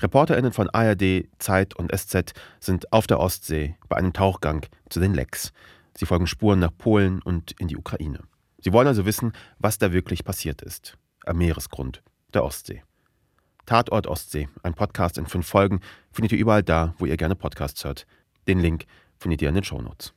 ReporterInnen 0.02 0.52
von 0.52 0.70
ARD, 0.70 1.28
Zeit 1.40 1.76
und 1.76 1.96
SZ 1.96 2.34
sind 2.60 2.92
auf 2.92 3.08
der 3.08 3.20
Ostsee 3.20 3.78
bei 3.88 3.98
einem 3.98 4.14
Tauchgang 4.14 4.66
zu 4.90 5.00
den 5.00 5.14
Lecks. 5.14 5.54
Sie 5.98 6.06
folgen 6.06 6.28
Spuren 6.28 6.60
nach 6.60 6.76
Polen 6.78 7.22
und 7.22 7.54
in 7.60 7.68
die 7.68 7.78
Ukraine. 7.78 8.20
Sie 8.60 8.74
wollen 8.74 8.88
also 8.88 9.06
wissen, 9.06 9.32
was 9.60 9.78
da 9.78 9.94
wirklich 9.94 10.26
passiert 10.26 10.62
ist. 10.62 10.98
Am 11.26 11.38
Meeresgrund 11.38 12.02
der 12.34 12.44
Ostsee. 12.44 12.84
Tatort 13.66 14.08
Ostsee, 14.08 14.50
ein 14.64 14.74
Podcast 14.74 15.18
in 15.18 15.28
fünf 15.28 15.48
Folgen, 15.48 15.80
findet 16.12 16.34
ihr 16.34 16.40
überall 16.40 16.64
da, 16.64 16.94
wo 16.98 17.06
ihr 17.06 17.18
gerne 17.18 17.36
Podcasts 17.36 17.84
hört. 17.84 18.06
Den 18.48 18.60
Link 18.60 18.86
findet 19.18 19.42
ihr 19.42 19.50
in 19.50 19.56
den 19.56 19.64
Shownotes. 19.64 20.15